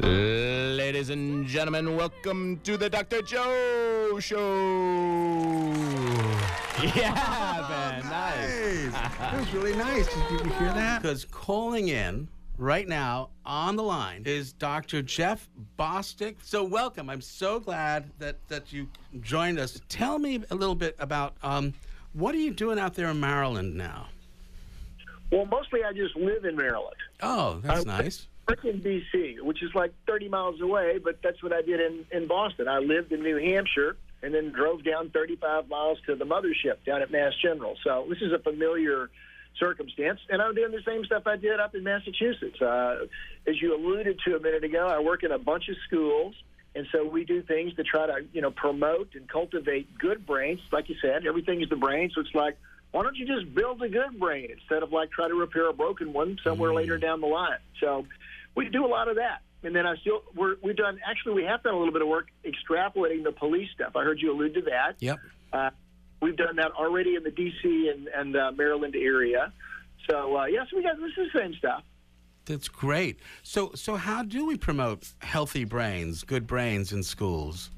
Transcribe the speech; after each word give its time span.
Ladies 0.00 1.10
and 1.10 1.46
gentlemen, 1.46 1.96
welcome 1.96 2.60
to 2.62 2.76
the 2.76 2.88
Dr. 2.88 3.22
Joe 3.22 4.18
Show. 4.20 5.74
Yeah, 6.94 7.66
man, 7.68 8.04
nice. 8.04 8.92
That 9.18 9.34
was 9.36 9.52
really 9.52 9.74
nice. 9.74 10.06
Did 10.06 10.30
you 10.46 10.52
hear 10.52 10.72
that? 10.72 11.02
Because 11.02 11.24
calling 11.24 11.88
in 11.88 12.28
right 12.56 12.86
now 12.86 13.30
on 13.44 13.74
the 13.74 13.82
line 13.82 14.22
is 14.26 14.52
Dr. 14.52 15.02
Jeff 15.02 15.48
Bostic. 15.76 16.36
So 16.44 16.62
welcome. 16.62 17.10
I'm 17.10 17.20
so 17.20 17.58
glad 17.58 18.12
that 18.20 18.36
that 18.46 18.72
you 18.72 18.88
joined 19.20 19.58
us. 19.58 19.80
Tell 19.88 20.20
me 20.20 20.40
a 20.52 20.54
little 20.54 20.76
bit 20.76 20.94
about 21.00 21.34
um, 21.42 21.74
what 22.12 22.32
are 22.32 22.38
you 22.38 22.52
doing 22.52 22.78
out 22.78 22.94
there 22.94 23.08
in 23.08 23.18
Maryland 23.18 23.74
now? 23.74 24.06
Well, 25.32 25.46
mostly 25.46 25.82
I 25.82 25.92
just 25.92 26.14
live 26.14 26.44
in 26.44 26.54
Maryland. 26.54 26.94
Oh, 27.24 27.58
that's 27.64 27.84
I- 27.88 27.98
nice. 28.02 28.28
In 28.64 28.80
D.C., 28.80 29.38
which 29.42 29.62
is 29.62 29.74
like 29.74 29.92
30 30.06 30.28
miles 30.28 30.60
away, 30.60 30.98
but 31.02 31.20
that's 31.22 31.42
what 31.42 31.52
I 31.52 31.62
did 31.62 31.80
in, 31.80 32.04
in 32.10 32.26
Boston. 32.26 32.68
I 32.68 32.78
lived 32.78 33.12
in 33.12 33.22
New 33.22 33.36
Hampshire 33.36 33.96
and 34.22 34.34
then 34.34 34.50
drove 34.50 34.84
down 34.84 35.10
35 35.10 35.68
miles 35.68 35.98
to 36.06 36.16
the 36.16 36.24
mothership 36.24 36.84
down 36.84 37.02
at 37.02 37.10
Mass 37.10 37.34
General. 37.40 37.76
So 37.84 38.06
this 38.08 38.20
is 38.20 38.32
a 38.32 38.38
familiar 38.38 39.10
circumstance. 39.58 40.20
And 40.28 40.40
I'm 40.40 40.54
doing 40.54 40.72
the 40.72 40.82
same 40.86 41.04
stuff 41.04 41.24
I 41.26 41.36
did 41.36 41.60
up 41.60 41.74
in 41.74 41.84
Massachusetts. 41.84 42.60
Uh, 42.60 43.06
as 43.46 43.60
you 43.60 43.76
alluded 43.76 44.18
to 44.26 44.36
a 44.36 44.40
minute 44.40 44.64
ago, 44.64 44.86
I 44.86 45.00
work 45.00 45.22
in 45.22 45.30
a 45.30 45.38
bunch 45.38 45.68
of 45.68 45.76
schools. 45.86 46.34
And 46.74 46.86
so 46.92 47.04
we 47.04 47.24
do 47.24 47.42
things 47.42 47.74
to 47.74 47.82
try 47.82 48.06
to, 48.06 48.24
you 48.32 48.40
know, 48.40 48.50
promote 48.50 49.14
and 49.14 49.28
cultivate 49.28 49.98
good 49.98 50.26
brains. 50.26 50.60
Like 50.70 50.88
you 50.88 50.96
said, 51.00 51.26
everything 51.26 51.60
is 51.60 51.68
the 51.68 51.76
brain. 51.76 52.10
So 52.14 52.20
it's 52.20 52.34
like, 52.34 52.56
why 52.92 53.02
don't 53.02 53.16
you 53.16 53.26
just 53.26 53.54
build 53.54 53.82
a 53.82 53.88
good 53.88 54.18
brain 54.18 54.48
instead 54.50 54.82
of 54.82 54.92
like 54.92 55.10
try 55.10 55.28
to 55.28 55.34
repair 55.34 55.68
a 55.68 55.72
broken 55.72 56.12
one 56.12 56.38
somewhere 56.42 56.72
later 56.72 56.98
down 56.98 57.20
the 57.20 57.26
line? 57.26 57.58
So 57.80 58.06
we 58.58 58.68
do 58.68 58.84
a 58.84 58.88
lot 58.88 59.08
of 59.08 59.16
that. 59.16 59.42
And 59.62 59.74
then 59.74 59.86
I 59.86 59.96
still 59.96 60.22
we're, 60.34 60.56
we've 60.62 60.76
done 60.76 60.98
actually 61.08 61.34
we 61.34 61.44
have 61.44 61.62
done 61.62 61.74
a 61.74 61.78
little 61.78 61.92
bit 61.92 62.02
of 62.02 62.08
work 62.08 62.28
extrapolating 62.44 63.24
the 63.24 63.32
police 63.32 63.68
stuff. 63.74 63.92
I 63.96 64.02
heard 64.02 64.20
you 64.20 64.32
allude 64.32 64.54
to 64.54 64.62
that. 64.62 64.96
Yep. 64.98 65.18
Uh, 65.52 65.70
we've 66.20 66.36
done 66.36 66.56
that 66.56 66.72
already 66.72 67.14
in 67.14 67.22
the 67.22 67.30
D.C. 67.30 67.92
and, 67.94 68.08
and 68.08 68.36
uh, 68.36 68.52
Maryland 68.52 68.94
area. 68.96 69.52
So 70.10 70.36
uh, 70.36 70.46
yes, 70.46 70.66
we 70.74 70.82
got 70.82 70.96
this 70.96 71.12
is 71.16 71.32
the 71.32 71.40
same 71.40 71.54
stuff. 71.54 71.82
That's 72.44 72.68
great. 72.68 73.20
So, 73.42 73.72
so 73.74 73.96
how 73.96 74.22
do 74.22 74.46
we 74.46 74.56
promote 74.56 75.12
healthy 75.18 75.64
brains, 75.64 76.24
good 76.24 76.46
brains 76.46 76.92
in 76.92 77.02
schools? 77.02 77.70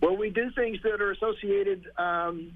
Well, 0.00 0.16
we 0.16 0.30
do 0.30 0.50
things 0.54 0.78
that 0.84 1.00
are 1.02 1.10
associated 1.10 1.88
um, 1.98 2.52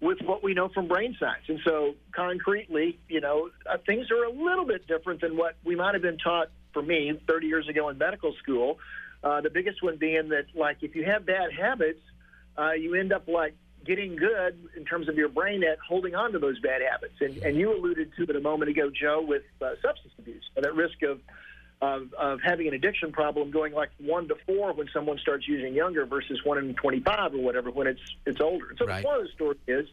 with 0.00 0.18
what 0.22 0.42
we 0.42 0.54
know 0.54 0.68
from 0.70 0.88
brain 0.88 1.16
science. 1.20 1.44
And 1.46 1.60
so, 1.64 1.94
concretely, 2.10 2.98
you 3.08 3.20
know, 3.20 3.50
uh, 3.70 3.76
things 3.86 4.10
are 4.10 4.24
a 4.24 4.32
little 4.32 4.64
bit 4.64 4.88
different 4.88 5.20
than 5.20 5.36
what 5.36 5.54
we 5.62 5.76
might 5.76 5.94
have 5.94 6.02
been 6.02 6.18
taught 6.18 6.48
for 6.78 6.82
me 6.86 7.12
30 7.26 7.46
years 7.46 7.68
ago 7.68 7.88
in 7.88 7.98
medical 7.98 8.34
school. 8.42 8.78
Uh, 9.22 9.40
the 9.40 9.50
biggest 9.50 9.82
one 9.82 9.96
being 9.96 10.28
that, 10.28 10.44
like, 10.54 10.76
if 10.82 10.94
you 10.94 11.04
have 11.04 11.26
bad 11.26 11.50
habits, 11.52 12.00
uh, 12.56 12.72
you 12.72 12.94
end 12.94 13.12
up 13.12 13.26
like 13.26 13.54
getting 13.84 14.14
good 14.14 14.68
in 14.76 14.84
terms 14.84 15.08
of 15.08 15.16
your 15.16 15.28
brain 15.28 15.64
at 15.64 15.78
holding 15.86 16.14
on 16.14 16.32
to 16.32 16.38
those 16.38 16.60
bad 16.60 16.80
habits. 16.88 17.14
And, 17.20 17.38
and 17.38 17.56
you 17.56 17.76
alluded 17.76 18.12
to 18.16 18.22
it 18.22 18.36
a 18.36 18.40
moment 18.40 18.70
ago, 18.70 18.90
Joe, 18.90 19.24
with 19.26 19.42
uh, 19.60 19.70
substance 19.82 20.14
abuse 20.18 20.44
and 20.54 20.64
that 20.64 20.74
risk 20.74 21.02
of, 21.02 21.20
of 21.80 22.12
of 22.14 22.40
having 22.44 22.66
an 22.68 22.74
addiction 22.74 23.12
problem 23.12 23.50
going 23.52 23.72
like 23.72 23.90
one 23.98 24.26
to 24.28 24.34
four 24.46 24.72
when 24.72 24.88
someone 24.92 25.18
starts 25.18 25.46
using 25.46 25.74
younger 25.74 26.06
versus 26.06 26.40
one 26.44 26.58
in 26.58 26.74
25 26.74 27.34
or 27.34 27.38
whatever 27.38 27.70
when 27.70 27.86
it's 27.86 28.00
it's 28.26 28.40
older. 28.40 28.74
So 28.78 28.86
Right. 28.86 29.02
the 29.02 29.06
point 29.08 29.20
of 29.20 29.26
the 29.26 29.32
story 29.32 29.56
is 29.68 29.86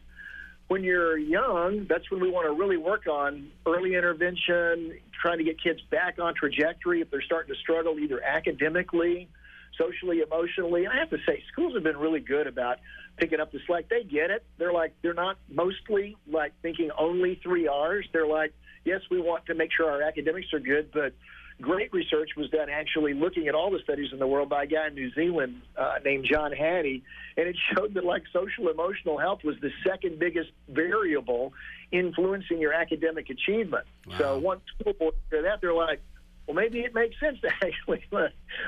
when 0.67 0.83
you're 0.83 1.17
young, 1.17 1.85
that's 1.87 2.09
when 2.09 2.21
we 2.21 2.29
want 2.29 2.47
to 2.47 2.53
really 2.53 2.77
work 2.77 3.07
on 3.07 3.49
early 3.65 3.93
intervention, 3.93 4.97
trying 5.21 5.37
to 5.37 5.43
get 5.43 5.61
kids 5.61 5.79
back 5.91 6.17
on 6.19 6.33
trajectory 6.33 7.01
if 7.01 7.11
they're 7.11 7.21
starting 7.21 7.53
to 7.53 7.59
struggle 7.59 7.99
either 7.99 8.21
academically, 8.23 9.29
socially, 9.77 10.21
emotionally. 10.21 10.85
And 10.85 10.93
I 10.93 10.97
have 10.97 11.11
to 11.11 11.19
say, 11.27 11.43
schools 11.51 11.75
have 11.75 11.83
been 11.83 11.97
really 11.97 12.19
good 12.19 12.47
about 12.47 12.77
picking 13.17 13.39
up 13.39 13.51
the 13.51 13.59
slack. 13.67 13.89
They 13.89 14.03
get 14.03 14.31
it. 14.31 14.43
They're 14.57 14.73
like, 14.73 14.93
they're 15.01 15.13
not 15.13 15.37
mostly 15.49 16.17
like 16.27 16.53
thinking 16.61 16.89
only 16.97 17.39
three 17.43 17.67
R's. 17.67 18.07
They're 18.11 18.27
like, 18.27 18.53
yes, 18.83 19.01
we 19.11 19.21
want 19.21 19.45
to 19.45 19.53
make 19.53 19.71
sure 19.71 19.89
our 19.89 20.01
academics 20.01 20.51
are 20.53 20.59
good, 20.59 20.91
but 20.91 21.13
great 21.61 21.93
research 21.93 22.31
was 22.35 22.49
done 22.49 22.69
actually 22.69 23.13
looking 23.13 23.47
at 23.47 23.55
all 23.55 23.71
the 23.71 23.79
studies 23.79 24.09
in 24.11 24.19
the 24.19 24.27
world 24.27 24.49
by 24.49 24.63
a 24.63 24.67
guy 24.67 24.87
in 24.87 24.95
New 24.95 25.11
Zealand 25.13 25.61
uh, 25.77 25.95
named 26.03 26.25
John 26.29 26.51
Hattie, 26.51 27.03
and 27.37 27.47
it 27.47 27.55
showed 27.73 27.93
that 27.93 28.03
like 28.03 28.23
social 28.33 28.69
emotional 28.69 29.17
health 29.17 29.43
was 29.43 29.55
the 29.61 29.71
second 29.85 30.19
biggest 30.19 30.51
variable 30.67 31.53
influencing 31.91 32.59
your 32.59 32.73
academic 32.73 33.29
achievement. 33.29 33.85
So 34.17 34.37
once 34.37 34.61
school 34.79 34.93
boards 34.93 35.17
hear 35.29 35.43
that, 35.43 35.61
they're 35.61 35.73
like, 35.73 36.01
well, 36.47 36.55
maybe 36.55 36.81
it 36.81 36.93
makes 36.93 37.19
sense 37.19 37.39
to 37.41 37.49
actually 37.61 38.03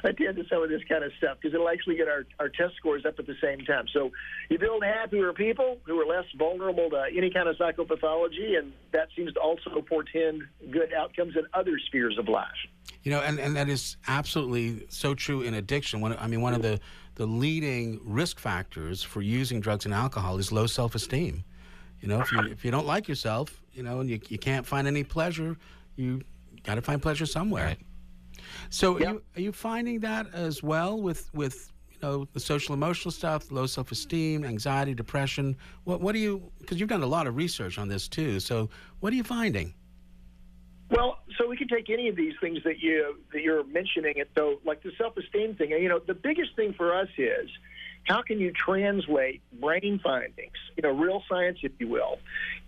attend 0.03 0.35
to 0.37 0.43
some 0.49 0.63
of 0.63 0.69
this 0.69 0.81
kind 0.89 1.03
of 1.03 1.11
stuff 1.17 1.37
because 1.39 1.53
it'll 1.53 1.69
actually 1.69 1.95
get 1.95 2.07
our, 2.07 2.25
our 2.39 2.49
test 2.49 2.75
scores 2.77 3.05
up 3.05 3.19
at 3.19 3.27
the 3.27 3.35
same 3.41 3.59
time. 3.61 3.85
So 3.93 4.11
you 4.49 4.57
build 4.57 4.83
happier 4.83 5.31
people 5.33 5.77
who 5.85 5.99
are 5.99 6.05
less 6.05 6.25
vulnerable 6.37 6.89
to 6.89 7.05
any 7.15 7.29
kind 7.29 7.47
of 7.47 7.55
psychopathology, 7.57 8.57
and 8.57 8.73
that 8.91 9.09
seems 9.15 9.33
to 9.33 9.39
also 9.39 9.81
portend 9.87 10.43
good 10.71 10.91
outcomes 10.93 11.35
in 11.35 11.45
other 11.53 11.77
spheres 11.87 12.17
of 12.17 12.27
life. 12.27 12.47
You 13.03 13.11
know, 13.11 13.21
and, 13.21 13.39
and 13.39 13.55
that 13.55 13.69
is 13.69 13.97
absolutely 14.07 14.85
so 14.89 15.13
true 15.13 15.41
in 15.41 15.53
addiction. 15.53 16.01
One, 16.01 16.17
I 16.17 16.27
mean, 16.27 16.41
one 16.41 16.53
of 16.53 16.61
the, 16.61 16.79
the 17.15 17.25
leading 17.25 17.99
risk 18.03 18.39
factors 18.39 19.03
for 19.03 19.21
using 19.21 19.59
drugs 19.59 19.85
and 19.85 19.93
alcohol 19.93 20.37
is 20.39 20.51
low 20.51 20.65
self 20.65 20.95
esteem. 20.95 21.43
You 22.01 22.07
know, 22.09 22.21
if 22.21 22.31
you 22.31 22.39
if 22.51 22.63
you 22.63 22.69
don't 22.69 22.85
like 22.85 23.07
yourself, 23.07 23.59
you 23.73 23.81
know, 23.81 23.99
and 23.99 24.09
you, 24.09 24.19
you 24.29 24.37
can't 24.37 24.65
find 24.65 24.87
any 24.87 25.03
pleasure, 25.03 25.57
you 25.95 26.21
got 26.67 26.75
to 26.75 26.81
find 26.81 27.01
pleasure 27.01 27.25
somewhere. 27.25 27.77
So, 28.69 28.97
are, 28.97 28.99
you, 28.99 29.23
are 29.35 29.41
you 29.41 29.51
finding 29.51 30.01
that 30.01 30.27
as 30.33 30.61
well 30.61 31.01
with 31.01 31.33
with 31.33 31.71
you 31.89 31.97
know 32.01 32.27
the 32.33 32.39
social 32.39 32.73
emotional 32.73 33.11
stuff, 33.11 33.51
low 33.51 33.65
self 33.65 33.91
esteem, 33.91 34.43
anxiety, 34.43 34.93
depression? 34.93 35.55
What 35.85 36.01
what 36.01 36.11
do 36.11 36.19
you? 36.19 36.51
Because 36.59 36.79
you've 36.79 36.89
done 36.89 37.03
a 37.03 37.07
lot 37.07 37.25
of 37.25 37.35
research 37.35 37.79
on 37.79 37.87
this 37.87 38.07
too. 38.07 38.39
So, 38.39 38.69
what 38.99 39.13
are 39.13 39.15
you 39.15 39.23
finding? 39.23 39.73
Well, 40.89 41.19
so 41.37 41.47
we 41.49 41.57
can 41.57 41.67
take 41.67 41.89
any 41.89 42.07
of 42.07 42.15
these 42.15 42.33
things 42.39 42.59
that 42.63 42.79
you 42.79 43.17
that 43.33 43.41
you're 43.41 43.63
mentioning. 43.65 44.15
It 44.17 44.29
though, 44.35 44.59
like 44.65 44.83
the 44.83 44.91
self-esteem 44.97 45.55
thing. 45.55 45.71
You 45.71 45.89
know, 45.89 45.99
the 45.99 46.13
biggest 46.13 46.55
thing 46.55 46.73
for 46.73 46.93
us 46.93 47.09
is 47.17 47.49
how 48.07 48.21
can 48.21 48.39
you 48.39 48.51
translate 48.51 49.41
brain 49.59 49.99
findings, 50.01 50.55
you 50.75 50.83
know, 50.83 50.91
real 50.91 51.23
science, 51.29 51.59
if 51.61 51.73
you 51.77 51.89
will, 51.89 52.19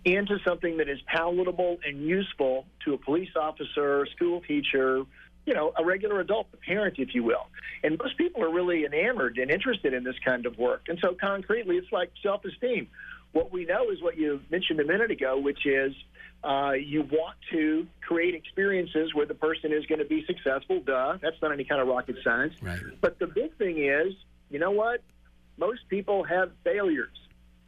into 0.04 0.38
something 0.46 0.76
that 0.76 0.88
is 0.88 0.98
palatable 1.06 1.78
and 1.84 2.02
useful 2.02 2.66
to 2.84 2.92
a 2.94 2.98
police 2.98 3.30
officer, 3.34 4.06
school 4.14 4.42
teacher, 4.42 5.04
you 5.46 5.54
know, 5.54 5.72
a 5.78 5.84
regular 5.84 6.20
adult, 6.20 6.46
a 6.52 6.58
parent, 6.58 6.96
if 6.98 7.14
you 7.14 7.24
will. 7.24 7.46
And 7.82 7.98
most 7.98 8.18
people 8.18 8.44
are 8.44 8.52
really 8.52 8.84
enamored 8.84 9.38
and 9.38 9.50
interested 9.50 9.94
in 9.94 10.04
this 10.04 10.16
kind 10.24 10.44
of 10.44 10.58
work. 10.58 10.82
And 10.88 10.98
so, 11.02 11.16
concretely, 11.18 11.76
it's 11.76 11.90
like 11.90 12.12
self-esteem. 12.22 12.88
What 13.32 13.50
we 13.50 13.64
know 13.64 13.90
is 13.90 14.02
what 14.02 14.18
you 14.18 14.40
mentioned 14.50 14.80
a 14.80 14.84
minute 14.84 15.10
ago, 15.10 15.38
which 15.38 15.64
is 15.64 15.94
uh, 16.44 16.72
you 16.72 17.02
want 17.02 17.36
to 17.52 17.86
create 18.06 18.34
experiences 18.34 19.14
where 19.14 19.24
the 19.24 19.34
person 19.34 19.72
is 19.72 19.86
going 19.86 20.00
to 20.00 20.04
be 20.04 20.26
successful. 20.26 20.80
Duh, 20.80 21.16
that's 21.22 21.40
not 21.40 21.52
any 21.52 21.64
kind 21.64 21.80
of 21.80 21.88
rocket 21.88 22.16
science. 22.22 22.54
Right. 22.60 22.80
But 23.00 23.18
the 23.18 23.26
big 23.26 23.56
thing 23.56 23.82
is, 23.82 24.12
you 24.50 24.58
know 24.58 24.72
what? 24.72 25.00
Most 25.60 25.86
people 25.88 26.24
have 26.24 26.52
failures, 26.64 27.16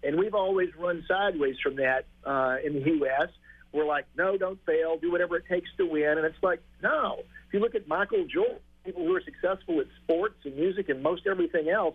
and 0.03 0.19
we've 0.19 0.35
always 0.35 0.71
run 0.79 1.05
sideways 1.07 1.57
from 1.63 1.77
that 1.77 2.07
uh, 2.25 2.57
in 2.65 2.73
the 2.73 2.81
U.S. 2.97 3.29
We're 3.71 3.85
like, 3.85 4.07
no, 4.17 4.39
don't 4.39 4.59
fail. 4.65 4.97
Do 4.97 5.13
whatever 5.13 5.37
it 5.37 5.45
takes 5.47 5.69
to 5.77 5.85
win. 5.85 6.17
And 6.17 6.25
it's 6.25 6.43
like, 6.43 6.63
no. 6.83 7.19
If 7.47 7.53
you 7.53 7.61
look 7.61 7.75
at 7.75 7.87
Michael 7.87 8.27
Jordan, 8.27 8.57
people 8.83 9.05
who 9.05 9.15
are 9.15 9.23
successful 9.23 9.81
at 9.81 9.87
sports 10.03 10.37
and 10.45 10.57
music 10.57 10.89
and 10.89 11.03
most 11.03 11.27
everything 11.27 11.69
else, 11.69 11.95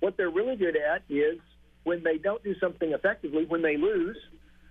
what 0.00 0.18
they're 0.18 0.30
really 0.30 0.56
good 0.56 0.76
at 0.76 1.02
is 1.08 1.38
when 1.84 2.02
they 2.04 2.18
don't 2.18 2.44
do 2.44 2.54
something 2.60 2.92
effectively, 2.92 3.46
when 3.46 3.62
they 3.62 3.78
lose, 3.78 4.18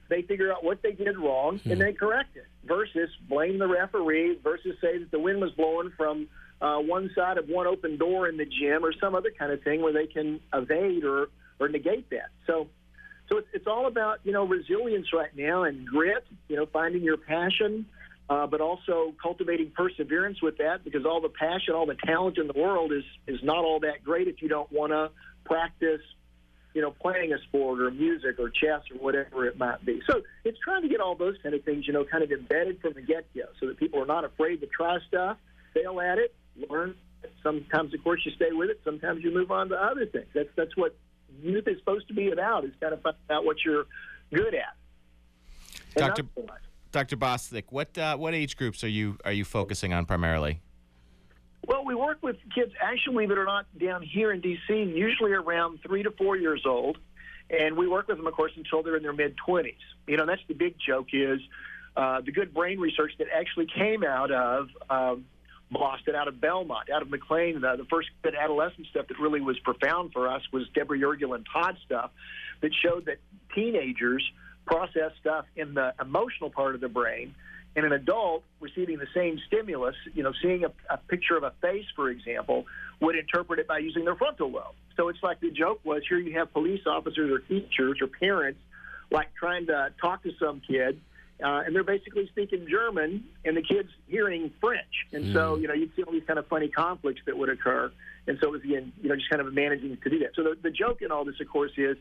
they 0.10 0.22
figure 0.22 0.52
out 0.54 0.64
what 0.64 0.84
they 0.84 0.92
did 0.92 1.18
wrong 1.18 1.60
and 1.66 1.82
they 1.82 1.92
correct 1.92 2.38
it 2.38 2.46
versus 2.66 3.10
blame 3.28 3.58
the 3.58 3.68
referee 3.68 4.38
versus 4.44 4.76
say 4.80 5.00
that 5.00 5.12
the 5.12 5.20
wind 5.20 5.42
was 5.42 5.52
blowing 5.54 5.92
from 5.98 6.28
uh, 6.62 6.78
one 6.78 7.12
side 7.16 7.38
of 7.38 7.48
one 7.48 7.68
open 7.68 7.98
door 7.98 8.28
in 8.28 8.38
the 8.38 8.46
gym 8.46 8.84
or 8.84 8.94
some 9.00 9.16
other 9.16 9.32
kind 9.38 9.52
of 9.52 9.62
thing 9.64 9.82
where 9.82 9.94
they 9.94 10.08
can 10.08 10.40
evade 10.54 11.04
or, 11.04 11.30
or 11.60 11.70
negate 11.70 12.10
that. 12.10 12.30
So, 12.46 12.68
so 13.30 13.38
it's, 13.38 13.48
it's 13.54 13.68
all 13.68 13.88
about, 13.88 14.20
you 14.24 14.32
know, 14.32 14.46
resilience 14.48 15.08
right 15.14 15.36
now 15.36 15.64
and 15.64 15.86
grit, 15.86 16.26
you 16.48 16.56
know, 16.56 16.66
finding 16.66 17.04
your 17.04 17.18
passion, 17.18 17.86
uh, 18.30 18.48
but 18.48 18.62
also 18.62 19.14
cultivating 19.22 19.72
perseverance 19.76 20.42
with 20.42 20.58
that 20.58 20.84
because 20.84 21.06
all 21.06 21.22
the 21.22 21.30
passion, 21.30 21.74
all 21.76 21.86
the 21.86 21.98
talent 22.06 22.38
in 22.38 22.48
the 22.48 22.60
world 22.60 22.92
is 22.92 23.04
is 23.28 23.40
not 23.44 23.64
all 23.64 23.80
that 23.82 24.04
great 24.04 24.28
if 24.28 24.42
you 24.42 24.50
don't 24.50 24.72
want 24.72 24.92
to 24.92 25.12
practice, 25.46 26.02
you 26.74 26.82
know, 26.82 26.92
playing 26.92 27.34
a 27.34 27.40
sport 27.44 27.82
or 27.82 27.92
music 27.92 28.40
or 28.40 28.50
chess 28.50 28.82
or 28.92 28.98
whatever 29.00 29.46
it 29.46 29.58
might 29.58 29.86
be. 29.86 30.02
So 30.10 30.22
it's 30.44 30.58
trying 30.60 30.82
to 30.82 30.90
get 30.90 31.00
all 31.00 31.16
those 31.16 31.36
kind 31.42 31.56
of 31.56 31.64
things, 31.64 31.86
you 31.88 31.94
know, 31.94 32.04
kind 32.04 32.24
of 32.24 32.32
embedded 32.32 32.82
from 32.82 32.94
the 32.94 33.02
get 33.02 33.26
go, 33.34 33.44
so 33.60 33.68
that 33.68 33.78
people 33.78 34.02
are 34.02 34.06
not 34.06 34.26
afraid 34.26 34.62
to 34.62 34.68
try 34.68 34.98
stuff, 35.08 35.38
fail 35.74 36.00
at 36.02 36.18
it, 36.18 36.34
learn. 36.70 36.96
Sometimes, 37.44 37.94
of 37.94 38.04
course, 38.04 38.22
you 38.26 38.32
stay 38.32 38.52
with 38.52 38.70
it. 38.70 38.80
Sometimes 38.84 39.24
you 39.24 39.34
move 39.34 39.52
on 39.52 39.70
to 39.70 39.76
other 39.76 40.06
things. 40.06 40.28
That's 40.34 40.50
that's 40.56 40.76
what 40.76 40.96
youth 41.42 41.68
is 41.68 41.78
supposed 41.80 42.08
to 42.10 42.14
be 42.14 42.32
about. 42.32 42.66
Is 42.66 42.72
kind 42.80 42.94
of 42.94 43.02
find 43.02 43.16
out 43.30 43.46
what 43.46 43.58
you're 43.66 43.86
good 44.34 44.54
at. 44.54 44.76
Dr. 45.96 46.24
not 46.24 46.32
so 46.36 46.42
much. 46.44 46.62
Dr. 46.92 47.18
Bostic, 47.18 47.66
what 47.70 47.98
uh, 47.98 48.18
what 48.18 48.34
age 48.34 48.58
groups 48.58 48.84
are 48.84 48.90
you 48.90 49.18
are 49.26 49.32
you 49.32 49.46
focusing 49.46 49.94
on 49.94 50.06
primarily? 50.06 50.62
Well, 51.68 51.84
we 51.84 51.96
work 51.96 52.20
with 52.22 52.38
kids, 52.56 52.72
actually, 52.82 53.14
believe 53.14 53.32
it 53.32 53.38
or 53.38 53.46
not, 53.46 53.66
down 53.78 54.02
here 54.02 54.32
in 54.32 54.40
D.C., 54.40 54.74
usually 54.74 55.34
around 55.34 55.80
three 55.86 56.02
to 56.02 56.12
four 56.12 56.38
years 56.38 56.64
old. 56.66 56.98
And 57.50 57.76
we 57.76 57.90
work 57.90 58.08
with 58.08 58.18
them, 58.18 58.28
of 58.28 58.34
course, 58.34 58.54
until 58.56 58.84
they're 58.84 58.96
in 58.96 59.04
their 59.04 59.14
mid 59.14 59.36
20s. 59.46 59.76
You 60.08 60.16
know, 60.16 60.26
that's 60.26 60.42
the 60.48 60.54
big 60.54 60.76
joke 60.80 61.08
is 61.12 61.42
uh, 61.98 62.22
the 62.22 62.32
good 62.32 62.54
brain 62.54 62.80
research 62.80 63.12
that 63.20 63.28
actually 63.36 63.68
came 63.68 64.04
out 64.04 64.32
of 64.32 64.70
um, 64.90 65.26
Boston, 65.72 66.16
out 66.16 66.28
of 66.28 66.40
Belmont, 66.40 66.90
out 66.90 67.02
of 67.02 67.10
McLean. 67.10 67.62
The, 67.62 67.68
uh, 67.68 67.76
the 67.76 67.86
first 67.86 68.10
good 68.24 68.36
adolescent 68.36 68.88
stuff 68.88 69.08
that 69.08 69.20
really 69.20 69.42
was 69.42 69.60
profound 69.60 70.14
for 70.14 70.28
us 70.28 70.42
was 70.52 70.64
Deborah 70.74 70.98
Yurgelun-Todd 70.98 71.78
stuff 71.86 72.12
that 72.62 72.72
showed 72.74 73.06
that 73.06 73.18
teenagers 73.54 74.24
process 74.66 75.12
stuff 75.20 75.46
in 75.56 75.74
the 75.74 75.94
emotional 76.02 76.50
part 76.50 76.76
of 76.76 76.82
the 76.82 76.90
brain 76.90 77.34
and 77.76 77.86
an 77.86 77.92
adult 77.92 78.44
receiving 78.60 78.98
the 78.98 79.08
same 79.14 79.40
stimulus, 79.48 79.96
you 80.14 80.24
know, 80.24 80.34
seeing 80.42 80.66
a, 80.66 80.72
a 80.90 80.98
picture 80.98 81.38
of 81.38 81.44
a 81.44 81.54
face, 81.62 81.86
for 81.96 82.10
example, 82.10 82.66
would 83.00 83.16
interpret 83.16 83.60
it 83.60 83.68
by 83.68 83.78
using 83.78 84.04
their 84.04 84.16
frontal 84.16 84.52
lobe. 84.52 84.74
So 84.96 85.10
it's 85.10 85.22
like 85.22 85.40
the 85.42 85.52
joke 85.52 85.80
was 85.84 86.02
here 86.10 86.18
you 86.18 86.38
have 86.40 86.52
police 86.52 86.82
officers 86.88 87.32
or 87.32 87.40
teachers 87.40 88.00
or 88.02 88.08
parents 88.08 88.60
like 89.12 89.34
trying 89.36 89.68
to 89.68 89.94
talk 90.02 90.24
to 90.24 90.32
some 90.40 90.62
kid, 90.68 91.00
uh, 91.44 91.62
and 91.66 91.76
they're 91.76 91.84
basically 91.84 92.28
speaking 92.28 92.68
German, 92.70 93.24
and 93.46 93.56
the 93.56 93.62
kid's 93.62 93.90
hearing 94.08 94.52
French. 94.60 95.06
And 95.14 95.34
so, 95.34 95.56
you 95.56 95.68
know, 95.68 95.74
you'd 95.74 95.96
see 95.96 96.04
all 96.04 96.12
these 96.12 96.26
kind 96.26 96.40
of 96.40 96.48
funny 96.48 96.68
conflicts 96.68 97.22
that 97.26 97.38
would 97.38 97.50
occur. 97.50 97.92
And 98.26 98.40
so 98.42 98.48
it 98.48 98.52
was, 98.52 98.64
again, 98.64 98.92
you 99.02 99.10
know, 99.10 99.16
just 99.16 99.30
kind 99.30 99.42
of 99.42 99.54
managing 99.54 99.98
to 99.98 100.10
do 100.10 100.20
that. 100.20 100.32
So 100.36 100.44
the, 100.44 100.58
the 100.62 100.72
joke 100.72 101.02
in 101.02 101.12
all 101.12 101.26
this, 101.26 101.40
of 101.40 101.48
course, 101.48 101.72
is 101.78 101.96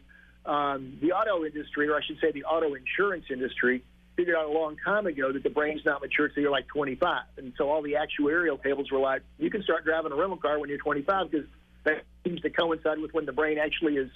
um, 0.47 0.99
the 1.03 1.13
auto 1.13 1.45
industry, 1.45 1.89
or 1.89 1.97
I 1.97 2.01
should 2.07 2.19
say 2.21 2.33
the 2.33 2.45
auto 2.45 2.75
insurance 2.75 3.27
industry, 3.31 3.83
figured 4.17 4.37
out 4.37 4.47
a 4.47 4.53
long 4.53 4.77
time 4.83 5.07
ago 5.07 5.31
that 5.31 5.43
the 5.43 5.51
brain's 5.51 5.85
not 5.85 6.01
mature 6.01 6.27
until 6.27 6.43
you're 6.43 6.51
like 6.51 6.67
25. 6.69 7.23
And 7.37 7.53
so 7.59 7.69
all 7.69 7.83
the 7.83 7.95
actuarial 7.95 8.61
tables 8.63 8.91
were 8.91 8.99
like, 8.99 9.21
you 9.39 9.51
can 9.51 9.63
start 9.63 9.85
driving 9.85 10.13
a 10.13 10.17
rental 10.17 10.39
car 10.39 10.59
when 10.59 10.71
you're 10.71 10.79
25 10.79 11.31
because 11.31 11.47
that 11.85 12.05
seems 12.25 12.41
to 12.41 12.49
coincide 12.49 12.99
with 12.99 13.13
when 13.13 13.27
the 13.27 13.33
brain 13.33 13.59
actually 13.59 13.97
is, 13.97 14.11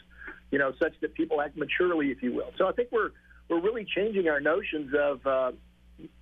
you 0.51 0.59
know, 0.59 0.73
such 0.81 0.95
that 1.03 1.13
people 1.13 1.43
act 1.43 1.59
maturely, 1.59 2.11
if 2.11 2.23
you 2.23 2.33
will. 2.33 2.51
So 2.57 2.67
I 2.67 2.73
think 2.73 2.89
we're 2.91 3.11
we're 3.51 3.61
really 3.61 3.85
changing 3.85 4.29
our 4.29 4.41
notions 4.41 4.95
of 4.99 5.27
uh, 5.27 5.53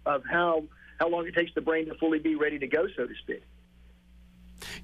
of 0.06 0.24
how 0.24 0.64
how 0.98 1.08
long 1.08 1.26
it 1.26 1.34
takes 1.34 1.52
the 1.54 1.60
brain 1.60 1.86
to 1.86 1.94
fully 1.94 2.18
be 2.18 2.34
ready 2.34 2.58
to 2.58 2.66
go, 2.66 2.86
so 2.96 3.06
to 3.06 3.14
speak. 3.22 3.42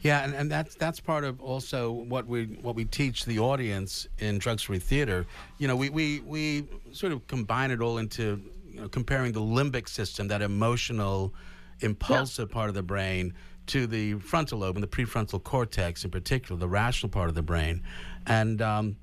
Yeah, 0.00 0.24
and, 0.24 0.34
and 0.34 0.50
that's 0.50 0.74
that's 0.76 1.00
part 1.00 1.24
of 1.24 1.40
also 1.40 1.90
what 1.90 2.26
we 2.26 2.44
what 2.62 2.76
we 2.76 2.84
teach 2.84 3.24
the 3.24 3.38
audience 3.40 4.06
in 4.18 4.38
Drugs 4.38 4.62
Free 4.62 4.78
Theater. 4.78 5.26
You 5.58 5.66
know, 5.66 5.74
we, 5.74 5.90
we, 5.90 6.20
we 6.20 6.68
sort 6.92 7.12
of 7.12 7.26
combine 7.26 7.70
it 7.70 7.80
all 7.80 7.98
into 7.98 8.40
you 8.70 8.80
know, 8.80 8.88
comparing 8.88 9.32
the 9.32 9.40
limbic 9.40 9.88
system, 9.88 10.28
that 10.28 10.42
emotional, 10.42 11.34
impulsive 11.80 12.50
part 12.50 12.68
of 12.68 12.74
the 12.74 12.82
brain, 12.82 13.34
to 13.66 13.86
the 13.86 14.14
frontal 14.14 14.60
lobe 14.60 14.76
and 14.76 14.82
the 14.82 14.88
prefrontal 14.88 15.42
cortex 15.42 16.04
in 16.04 16.10
particular, 16.10 16.58
the 16.58 16.68
rational 16.68 17.10
part 17.10 17.28
of 17.28 17.34
the 17.34 17.42
brain. 17.42 17.82
And 18.26 18.60
um, 18.62 18.96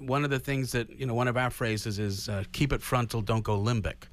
one 0.00 0.24
of 0.24 0.30
the 0.30 0.38
things 0.38 0.72
that, 0.72 0.90
you 0.98 1.06
know, 1.06 1.14
one 1.14 1.28
of 1.28 1.36
our 1.36 1.50
phrases 1.50 1.98
is 1.98 2.28
uh, 2.28 2.44
keep 2.52 2.72
it 2.72 2.82
frontal, 2.82 3.20
don't 3.20 3.44
go 3.44 3.58
limbic. 3.58 4.04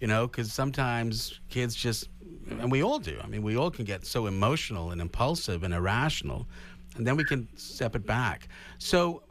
You 0.00 0.06
know, 0.06 0.26
because 0.26 0.52
sometimes 0.52 1.40
kids 1.50 1.74
just, 1.74 2.08
and 2.48 2.70
we 2.70 2.82
all 2.82 2.98
do, 2.98 3.18
I 3.22 3.26
mean, 3.26 3.42
we 3.42 3.56
all 3.56 3.70
can 3.70 3.84
get 3.84 4.06
so 4.06 4.26
emotional 4.26 4.90
and 4.90 5.00
impulsive 5.00 5.62
and 5.62 5.74
irrational, 5.74 6.46
and 6.96 7.06
then 7.06 7.16
we 7.16 7.24
can 7.24 7.48
step 7.56 7.96
it 7.96 8.06
back. 8.06 8.48
So, 8.78 9.22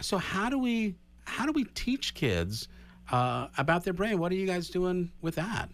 so 0.00 0.18
how 0.18 0.48
do 0.50 0.58
we, 0.58 0.94
how 1.24 1.46
do 1.46 1.52
we 1.52 1.64
teach 1.64 2.14
kids 2.14 2.68
uh, 3.10 3.48
about 3.56 3.84
their 3.84 3.94
brain? 3.94 4.18
What 4.18 4.30
are 4.32 4.36
you 4.36 4.46
guys 4.46 4.68
doing 4.68 5.10
with 5.22 5.34
that? 5.36 5.68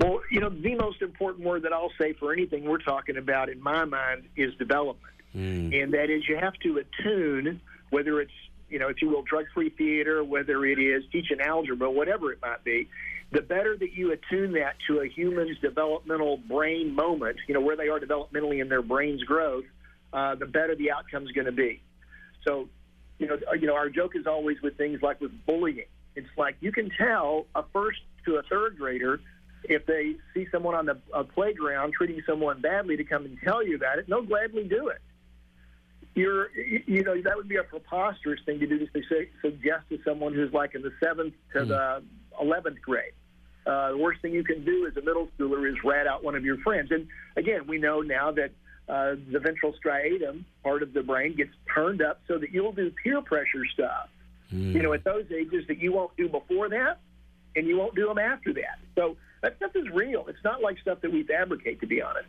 Well, 0.00 0.20
you 0.30 0.40
know, 0.40 0.48
the 0.48 0.74
most 0.74 1.02
important 1.02 1.44
word 1.44 1.62
that 1.62 1.72
I'll 1.72 1.92
say 1.98 2.12
for 2.14 2.32
anything 2.32 2.64
we're 2.64 2.78
talking 2.78 3.16
about 3.16 3.48
in 3.48 3.60
my 3.60 3.84
mind 3.84 4.28
is 4.36 4.54
development. 4.54 5.14
And 5.34 5.92
that 5.94 6.10
is 6.10 6.26
you 6.28 6.36
have 6.36 6.54
to 6.64 6.78
attune, 6.78 7.60
whether 7.90 8.20
it's, 8.20 8.32
you 8.68 8.78
know, 8.78 8.88
if 8.88 9.00
you 9.02 9.08
will, 9.08 9.22
drug 9.22 9.46
free 9.54 9.70
theater, 9.70 10.22
whether 10.24 10.64
it 10.64 10.78
is 10.78 11.04
teaching 11.12 11.40
algebra, 11.40 11.90
whatever 11.90 12.32
it 12.32 12.38
might 12.42 12.62
be, 12.64 12.88
the 13.30 13.42
better 13.42 13.76
that 13.76 13.92
you 13.92 14.12
attune 14.12 14.52
that 14.52 14.76
to 14.86 15.00
a 15.00 15.08
human's 15.08 15.58
developmental 15.58 16.38
brain 16.38 16.94
moment, 16.94 17.36
you 17.46 17.54
know, 17.54 17.60
where 17.60 17.76
they 17.76 17.88
are 17.88 18.00
developmentally 18.00 18.60
in 18.60 18.68
their 18.68 18.82
brain's 18.82 19.22
growth, 19.22 19.64
uh, 20.12 20.34
the 20.34 20.46
better 20.46 20.74
the 20.74 20.90
outcome's 20.90 21.30
going 21.32 21.46
to 21.46 21.52
be. 21.52 21.82
So, 22.46 22.68
you 23.18 23.26
know, 23.26 23.36
you 23.60 23.66
know, 23.66 23.74
our 23.74 23.90
joke 23.90 24.12
is 24.14 24.26
always 24.26 24.56
with 24.62 24.76
things 24.78 25.00
like 25.02 25.20
with 25.20 25.32
bullying. 25.44 25.86
It's 26.14 26.28
like 26.36 26.56
you 26.60 26.72
can 26.72 26.90
tell 26.90 27.46
a 27.54 27.62
first 27.72 28.00
to 28.24 28.36
a 28.36 28.42
third 28.42 28.78
grader 28.78 29.20
if 29.64 29.84
they 29.86 30.14
see 30.34 30.46
someone 30.50 30.74
on 30.74 30.86
the 30.86 30.98
a 31.12 31.24
playground 31.24 31.92
treating 31.92 32.22
someone 32.26 32.60
badly 32.60 32.96
to 32.96 33.04
come 33.04 33.24
and 33.24 33.36
tell 33.44 33.64
you 33.64 33.76
about 33.76 33.98
it, 33.98 34.06
and 34.06 34.08
they'll 34.08 34.22
gladly 34.22 34.64
do 34.64 34.88
it. 34.88 35.00
You're, 36.14 36.50
you 36.56 37.04
know, 37.04 37.20
that 37.22 37.36
would 37.36 37.48
be 37.48 37.56
a 37.56 37.62
preposterous 37.62 38.40
thing 38.44 38.58
to 38.58 38.66
do 38.66 38.78
to 38.78 39.02
say, 39.08 39.28
suggest 39.40 39.88
to 39.90 40.00
someone 40.04 40.34
who's 40.34 40.52
like 40.52 40.74
in 40.74 40.82
the 40.82 40.92
seventh 41.02 41.34
to 41.52 41.64
the 41.64 42.02
eleventh 42.40 42.82
grade. 42.82 43.12
Uh, 43.66 43.90
the 43.90 43.98
worst 43.98 44.20
thing 44.22 44.32
you 44.32 44.42
can 44.42 44.64
do 44.64 44.86
as 44.86 44.96
a 44.96 45.02
middle 45.02 45.28
schooler 45.38 45.70
is 45.70 45.76
rat 45.84 46.06
out 46.06 46.24
one 46.24 46.34
of 46.34 46.44
your 46.44 46.56
friends. 46.58 46.90
And 46.90 47.06
again, 47.36 47.66
we 47.66 47.78
know 47.78 48.00
now 48.00 48.32
that 48.32 48.50
uh, 48.88 49.16
the 49.30 49.38
ventral 49.38 49.74
striatum 49.74 50.44
part 50.62 50.82
of 50.82 50.92
the 50.94 51.02
brain 51.02 51.36
gets 51.36 51.50
turned 51.72 52.00
up 52.00 52.20
so 52.26 52.38
that 52.38 52.50
you'll 52.50 52.72
do 52.72 52.90
peer 53.02 53.20
pressure 53.20 53.64
stuff. 53.72 54.08
You 54.72 54.82
know, 54.82 54.92
at 54.94 55.04
those 55.04 55.26
ages 55.30 55.66
that 55.68 55.78
you 55.78 55.92
won't 55.92 56.16
do 56.16 56.28
before 56.28 56.70
that, 56.70 56.98
and 57.54 57.66
you 57.66 57.76
won't 57.76 57.94
do 57.94 58.06
them 58.06 58.18
after 58.18 58.54
that. 58.54 58.78
So 58.94 59.16
that 59.42 59.56
stuff 59.56 59.72
is 59.76 59.88
real. 59.90 60.24
It's 60.28 60.42
not 60.42 60.62
like 60.62 60.78
stuff 60.78 61.02
that 61.02 61.12
we 61.12 61.22
fabricate, 61.22 61.80
to 61.80 61.86
be 61.86 62.00
honest. 62.00 62.28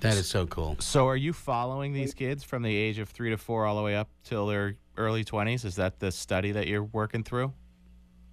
That 0.00 0.16
is 0.16 0.28
so 0.28 0.46
cool. 0.46 0.76
So, 0.78 1.06
are 1.08 1.16
you 1.16 1.32
following 1.32 1.92
these 1.92 2.14
kids 2.14 2.42
from 2.42 2.62
the 2.62 2.74
age 2.74 2.98
of 2.98 3.08
three 3.10 3.30
to 3.30 3.36
four 3.36 3.66
all 3.66 3.76
the 3.76 3.82
way 3.82 3.94
up 3.94 4.08
till 4.24 4.46
their 4.46 4.76
early 4.96 5.24
twenties? 5.24 5.64
Is 5.64 5.76
that 5.76 5.98
the 5.98 6.10
study 6.10 6.52
that 6.52 6.66
you're 6.66 6.84
working 6.84 7.22
through? 7.22 7.52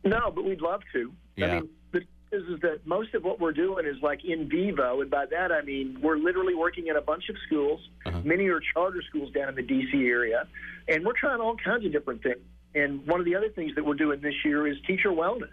No, 0.03 0.31
but 0.33 0.45
we'd 0.45 0.61
love 0.61 0.81
to. 0.93 1.11
Yeah. 1.35 1.45
I 1.45 1.59
mean, 1.59 1.69
the 1.91 1.99
is, 2.31 2.43
is 2.43 2.59
that 2.61 2.85
most 2.85 3.13
of 3.13 3.23
what 3.23 3.39
we're 3.39 3.51
doing 3.51 3.85
is 3.85 4.01
like 4.01 4.23
in 4.23 4.49
vivo, 4.49 5.01
and 5.01 5.11
by 5.11 5.25
that 5.25 5.51
I 5.51 5.61
mean 5.61 5.99
we're 6.01 6.17
literally 6.17 6.55
working 6.55 6.87
in 6.87 6.95
a 6.95 7.01
bunch 7.01 7.29
of 7.29 7.35
schools. 7.45 7.81
Uh-huh. 8.05 8.21
Many 8.23 8.47
are 8.47 8.61
charter 8.73 9.01
schools 9.09 9.31
down 9.33 9.49
in 9.49 9.55
the 9.55 9.61
D.C. 9.61 9.97
area, 10.07 10.47
and 10.87 11.05
we're 11.05 11.17
trying 11.19 11.41
all 11.41 11.57
kinds 11.57 11.85
of 11.85 11.91
different 11.91 12.23
things. 12.23 12.39
And 12.75 13.05
one 13.07 13.19
of 13.19 13.25
the 13.25 13.35
other 13.35 13.49
things 13.49 13.73
that 13.75 13.85
we're 13.85 13.95
doing 13.95 14.21
this 14.21 14.35
year 14.45 14.67
is 14.67 14.77
teacher 14.85 15.09
wellness. 15.09 15.49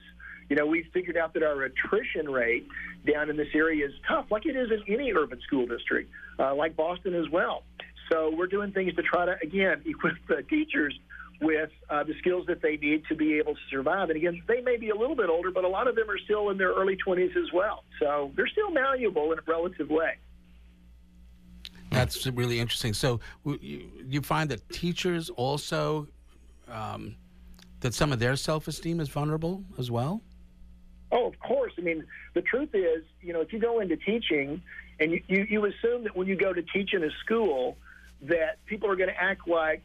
You 0.49 0.57
know, 0.57 0.67
we've 0.67 0.87
figured 0.93 1.17
out 1.17 1.35
that 1.35 1.43
our 1.43 1.63
attrition 1.63 2.29
rate 2.29 2.67
down 3.11 3.31
in 3.31 3.37
this 3.37 3.49
area 3.55 3.87
is 3.87 3.93
tough, 4.07 4.27
like 4.31 4.47
it 4.47 4.57
is 4.57 4.71
in 4.71 4.83
any 4.93 5.13
urban 5.13 5.41
school 5.47 5.67
district, 5.67 6.11
uh, 6.39 6.55
like 6.55 6.77
Boston 6.77 7.15
as 7.15 7.29
well. 7.31 7.63
So 8.13 8.35
we're 8.37 8.47
doing 8.47 8.73
things 8.73 8.95
to 8.95 9.03
try 9.03 9.27
to, 9.27 9.37
again, 9.43 9.83
equip 9.87 10.15
the 10.29 10.43
teachers 10.43 10.99
with 11.41 11.71
uh, 11.91 12.05
the 12.05 12.15
skills 12.19 12.47
that 12.47 12.63
they 12.63 12.77
need 12.77 13.05
to 13.09 13.15
be 13.15 13.39
able 13.39 13.55
to 13.55 13.61
survive. 13.71 14.09
And 14.11 14.17
again, 14.17 14.43
they 14.47 14.61
may 14.61 14.77
be 14.77 14.91
a 14.91 14.95
little 14.95 15.17
bit 15.17 15.29
older, 15.29 15.51
but 15.51 15.65
a 15.65 15.69
lot 15.69 15.89
of 15.89 15.97
them 15.97 16.09
are 16.09 16.19
still 16.19 16.51
in 16.51 16.59
their 16.59 16.73
early 16.73 16.97
20s 16.97 17.37
as 17.37 17.53
well. 17.53 17.85
So 18.01 18.31
they're 18.37 18.49
still 18.49 18.71
malleable 18.71 19.33
in 19.33 19.39
a 19.39 19.43
relative 19.47 19.91
way. 19.91 20.15
That's 21.91 22.27
really 22.27 22.59
interesting. 22.61 22.93
So 22.93 23.21
you, 23.45 24.21
find 24.23 24.51
that 24.51 24.69
teachers 24.71 25.31
also 25.31 26.09
um, 26.69 27.15
that 27.81 27.95
some 27.95 28.13
of 28.13 28.19
their 28.19 28.37
self-esteem 28.37 29.01
is 29.01 29.09
vulnerable 29.09 29.63
as 29.79 29.91
well. 29.91 30.21
Oh, 31.13 31.27
of 31.27 31.39
course. 31.39 31.73
I 31.79 31.83
mean, 31.83 32.05
the 32.35 32.43
truth 32.43 32.71
is, 32.75 33.05
you 33.21 33.33
know, 33.33 33.41
if 33.41 33.53
you 33.53 33.59
go 33.59 33.81
into 33.81 33.97
teaching 33.97 34.63
and 34.99 35.13
you, 35.13 35.23
you, 35.29 35.47
you 35.49 35.65
assume 35.67 36.05
that 36.05 36.17
when 36.17 36.27
you 36.27 36.37
go 36.37 36.53
to 36.53 36.63
teach 36.63 36.93
in 36.93 37.05
a 37.05 37.11
school 37.25 37.77
that 38.23 38.65
people 38.67 38.91
are 38.91 38.97
going 38.97 39.11
to 39.11 39.21
act 39.21 39.47
like, 39.47 39.83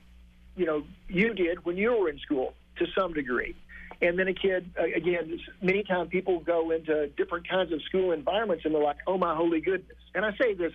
you 0.55 0.65
know, 0.65 0.83
you 1.07 1.33
did 1.33 1.65
when 1.65 1.77
you 1.77 1.91
were 1.95 2.09
in 2.09 2.19
school 2.19 2.53
to 2.77 2.85
some 2.97 3.13
degree. 3.13 3.55
And 4.01 4.17
then 4.17 4.27
a 4.29 4.33
kid, 4.33 4.69
again, 4.77 5.39
many 5.61 5.83
times 5.83 6.09
people 6.09 6.39
go 6.39 6.71
into 6.71 7.07
different 7.07 7.49
kinds 7.49 7.73
of 7.73 7.81
school 7.83 8.11
environments 8.13 8.63
and 8.65 8.73
they're 8.73 8.81
like, 8.81 8.97
oh 9.07 9.17
my 9.17 9.35
holy 9.35 9.59
goodness. 9.59 9.97
And 10.15 10.25
I 10.25 10.31
say 10.41 10.53
this 10.53 10.71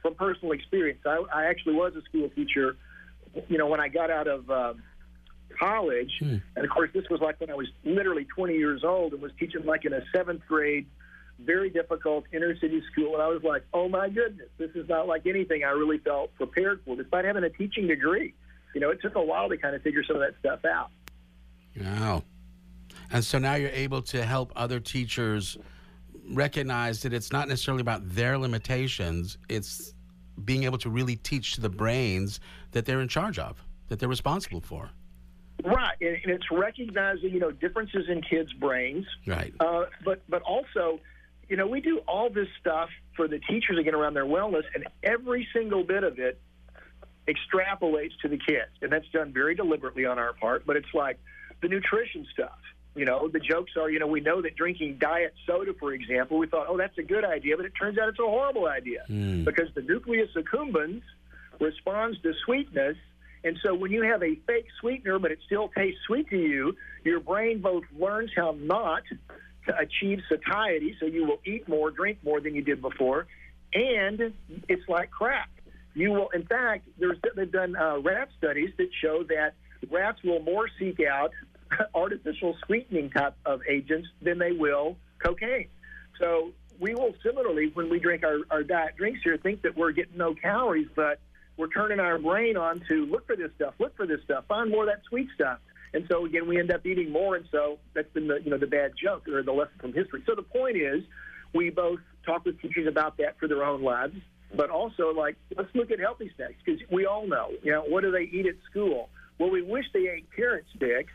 from 0.00 0.14
personal 0.14 0.52
experience. 0.52 1.00
I, 1.04 1.22
I 1.32 1.44
actually 1.46 1.74
was 1.74 1.94
a 1.94 2.02
school 2.02 2.30
teacher, 2.30 2.76
you 3.48 3.58
know, 3.58 3.66
when 3.66 3.80
I 3.80 3.88
got 3.88 4.10
out 4.10 4.28
of 4.28 4.50
uh, 4.50 4.74
college. 5.58 6.10
Hmm. 6.18 6.36
And 6.56 6.64
of 6.64 6.70
course, 6.70 6.90
this 6.92 7.04
was 7.10 7.20
like 7.20 7.40
when 7.40 7.50
I 7.50 7.54
was 7.54 7.68
literally 7.84 8.26
20 8.36 8.54
years 8.54 8.82
old 8.84 9.12
and 9.12 9.22
was 9.22 9.32
teaching 9.38 9.64
like 9.64 9.84
in 9.84 9.92
a 9.92 10.02
seventh 10.12 10.42
grade 10.46 10.86
very 11.38 11.70
difficult 11.70 12.24
inner 12.32 12.56
city 12.58 12.82
school, 12.92 13.14
and 13.14 13.22
I 13.22 13.28
was 13.28 13.42
like, 13.42 13.64
oh 13.72 13.88
my 13.88 14.08
goodness, 14.08 14.48
this 14.58 14.70
is 14.74 14.88
not 14.88 15.06
like 15.06 15.26
anything 15.26 15.64
I 15.64 15.70
really 15.70 15.98
felt 15.98 16.34
prepared 16.34 16.80
for, 16.84 16.96
despite 16.96 17.24
having 17.24 17.44
a 17.44 17.50
teaching 17.50 17.86
degree. 17.86 18.34
You 18.74 18.80
know, 18.80 18.90
it 18.90 19.00
took 19.02 19.14
a 19.14 19.22
while 19.22 19.48
to 19.48 19.56
kind 19.56 19.74
of 19.74 19.82
figure 19.82 20.04
some 20.04 20.16
of 20.16 20.22
that 20.22 20.34
stuff 20.40 20.64
out. 20.64 20.90
Wow. 21.80 22.22
And 23.10 23.24
so 23.24 23.38
now 23.38 23.54
you're 23.54 23.70
able 23.70 24.02
to 24.02 24.24
help 24.24 24.52
other 24.56 24.80
teachers 24.80 25.56
recognize 26.30 27.02
that 27.02 27.12
it's 27.12 27.32
not 27.32 27.48
necessarily 27.48 27.80
about 27.80 28.08
their 28.08 28.38
limitations, 28.38 29.38
it's 29.48 29.94
being 30.44 30.64
able 30.64 30.78
to 30.78 30.90
really 30.90 31.16
teach 31.16 31.54
to 31.54 31.60
the 31.60 31.68
brains 31.68 32.40
that 32.72 32.86
they're 32.86 33.00
in 33.00 33.08
charge 33.08 33.38
of, 33.38 33.62
that 33.88 33.98
they're 33.98 34.08
responsible 34.08 34.60
for. 34.60 34.90
Right, 35.62 35.96
and, 36.00 36.16
and 36.24 36.32
it's 36.32 36.50
recognizing 36.50 37.30
you 37.30 37.40
know 37.40 37.50
differences 37.50 38.06
in 38.08 38.22
kids' 38.22 38.52
brains. 38.54 39.06
Right. 39.26 39.52
Uh, 39.60 39.84
but 40.04 40.22
but 40.28 40.42
also, 40.42 41.00
you 41.48 41.56
know, 41.56 41.66
we 41.66 41.80
do 41.80 41.98
all 42.08 42.30
this 42.30 42.48
stuff 42.60 42.88
for 43.16 43.28
the 43.28 43.38
teachers 43.38 43.78
again 43.78 43.94
around 43.94 44.14
their 44.14 44.26
wellness, 44.26 44.64
and 44.74 44.86
every 45.02 45.46
single 45.52 45.84
bit 45.84 46.02
of 46.04 46.18
it 46.18 46.40
extrapolates 47.28 48.12
to 48.22 48.28
the 48.28 48.36
kids, 48.36 48.70
and 48.82 48.92
that's 48.92 49.08
done 49.12 49.32
very 49.32 49.54
deliberately 49.54 50.04
on 50.04 50.18
our 50.18 50.32
part. 50.34 50.66
But 50.66 50.76
it's 50.76 50.92
like 50.92 51.18
the 51.62 51.68
nutrition 51.68 52.26
stuff. 52.32 52.58
You 52.94 53.04
know, 53.04 53.26
the 53.28 53.40
jokes 53.40 53.72
are, 53.76 53.90
you 53.90 53.98
know, 53.98 54.06
we 54.06 54.20
know 54.20 54.40
that 54.42 54.54
drinking 54.54 54.98
diet 54.98 55.34
soda, 55.46 55.72
for 55.80 55.92
example, 55.92 56.38
we 56.38 56.46
thought, 56.46 56.66
oh, 56.68 56.76
that's 56.76 56.96
a 56.96 57.02
good 57.02 57.24
idea, 57.24 57.56
but 57.56 57.66
it 57.66 57.72
turns 57.80 57.98
out 57.98 58.08
it's 58.08 58.20
a 58.20 58.22
horrible 58.22 58.68
idea 58.68 59.04
Mm. 59.10 59.44
because 59.44 59.68
the 59.74 59.82
nucleus 59.82 60.30
accumbens 60.36 61.02
responds 61.58 62.20
to 62.22 62.32
sweetness. 62.44 62.96
And 63.44 63.58
so 63.62 63.74
when 63.74 63.90
you 63.90 64.02
have 64.02 64.22
a 64.22 64.34
fake 64.46 64.66
sweetener, 64.80 65.18
but 65.18 65.30
it 65.30 65.38
still 65.44 65.68
tastes 65.68 66.00
sweet 66.06 66.28
to 66.30 66.38
you, 66.38 66.74
your 67.04 67.20
brain 67.20 67.60
both 67.60 67.84
learns 67.96 68.30
how 68.34 68.56
not 68.58 69.02
to 69.66 69.78
achieve 69.78 70.20
satiety, 70.28 70.96
so 70.98 71.06
you 71.06 71.26
will 71.26 71.40
eat 71.44 71.68
more, 71.68 71.90
drink 71.90 72.18
more 72.24 72.40
than 72.40 72.54
you 72.54 72.62
did 72.62 72.80
before, 72.80 73.26
and 73.72 74.32
it's 74.68 74.88
like 74.88 75.10
crack. 75.10 75.50
You 75.94 76.10
will, 76.10 76.28
in 76.30 76.44
fact, 76.44 76.88
there's, 76.98 77.18
they've 77.36 77.50
done 77.50 77.76
uh, 77.76 77.98
rat 78.00 78.28
studies 78.38 78.70
that 78.78 78.88
show 79.00 79.22
that 79.28 79.54
rats 79.90 80.18
will 80.24 80.40
more 80.40 80.68
seek 80.78 80.98
out 81.00 81.32
artificial 81.94 82.56
sweetening 82.66 83.10
type 83.10 83.36
of 83.44 83.60
agents 83.68 84.08
than 84.22 84.38
they 84.38 84.52
will 84.52 84.96
cocaine. 85.22 85.68
So 86.18 86.52
we 86.80 86.94
will 86.94 87.14
similarly, 87.22 87.70
when 87.74 87.90
we 87.90 88.00
drink 88.00 88.24
our, 88.24 88.38
our 88.50 88.62
diet 88.62 88.96
drinks 88.96 89.20
here, 89.22 89.36
think 89.36 89.62
that 89.62 89.76
we're 89.76 89.92
getting 89.92 90.16
no 90.16 90.34
calories, 90.34 90.88
but 90.94 91.20
we're 91.56 91.68
turning 91.68 92.00
our 92.00 92.18
brain 92.18 92.56
on 92.56 92.80
to 92.88 93.06
look 93.06 93.26
for 93.26 93.36
this 93.36 93.50
stuff, 93.56 93.74
look 93.78 93.96
for 93.96 94.06
this 94.06 94.20
stuff, 94.24 94.44
find 94.48 94.70
more 94.70 94.84
of 94.84 94.88
that 94.88 95.02
sweet 95.08 95.28
stuff. 95.34 95.58
And 95.92 96.04
so 96.10 96.24
again, 96.26 96.48
we 96.48 96.58
end 96.58 96.72
up 96.72 96.84
eating 96.84 97.10
more, 97.10 97.36
and 97.36 97.46
so 97.52 97.78
that's 97.94 98.12
been 98.12 98.26
the 98.26 98.40
you 98.42 98.50
know 98.50 98.58
the 98.58 98.66
bad 98.66 98.92
joke 99.00 99.28
or 99.28 99.42
the 99.42 99.52
lesson 99.52 99.74
from 99.80 99.92
history. 99.92 100.22
So 100.26 100.34
the 100.34 100.42
point 100.42 100.76
is, 100.76 101.04
we 101.54 101.70
both 101.70 102.00
talk 102.26 102.44
with 102.44 102.60
teachers 102.60 102.88
about 102.88 103.16
that 103.18 103.38
for 103.38 103.46
their 103.46 103.62
own 103.62 103.82
lives, 103.82 104.16
but 104.56 104.70
also 104.70 105.12
like 105.14 105.36
let's 105.56 105.72
look 105.74 105.92
at 105.92 106.00
healthy 106.00 106.32
snacks 106.34 106.54
because 106.64 106.80
we 106.90 107.06
all 107.06 107.26
know 107.28 107.52
you 107.62 107.70
know 107.70 107.82
what 107.82 108.02
do 108.02 108.10
they 108.10 108.24
eat 108.24 108.46
at 108.46 108.56
school? 108.68 109.08
Well, 109.38 109.50
we 109.50 109.62
wish 109.62 109.84
they 109.92 110.08
ate 110.08 110.26
carrot 110.34 110.64
sticks, 110.74 111.12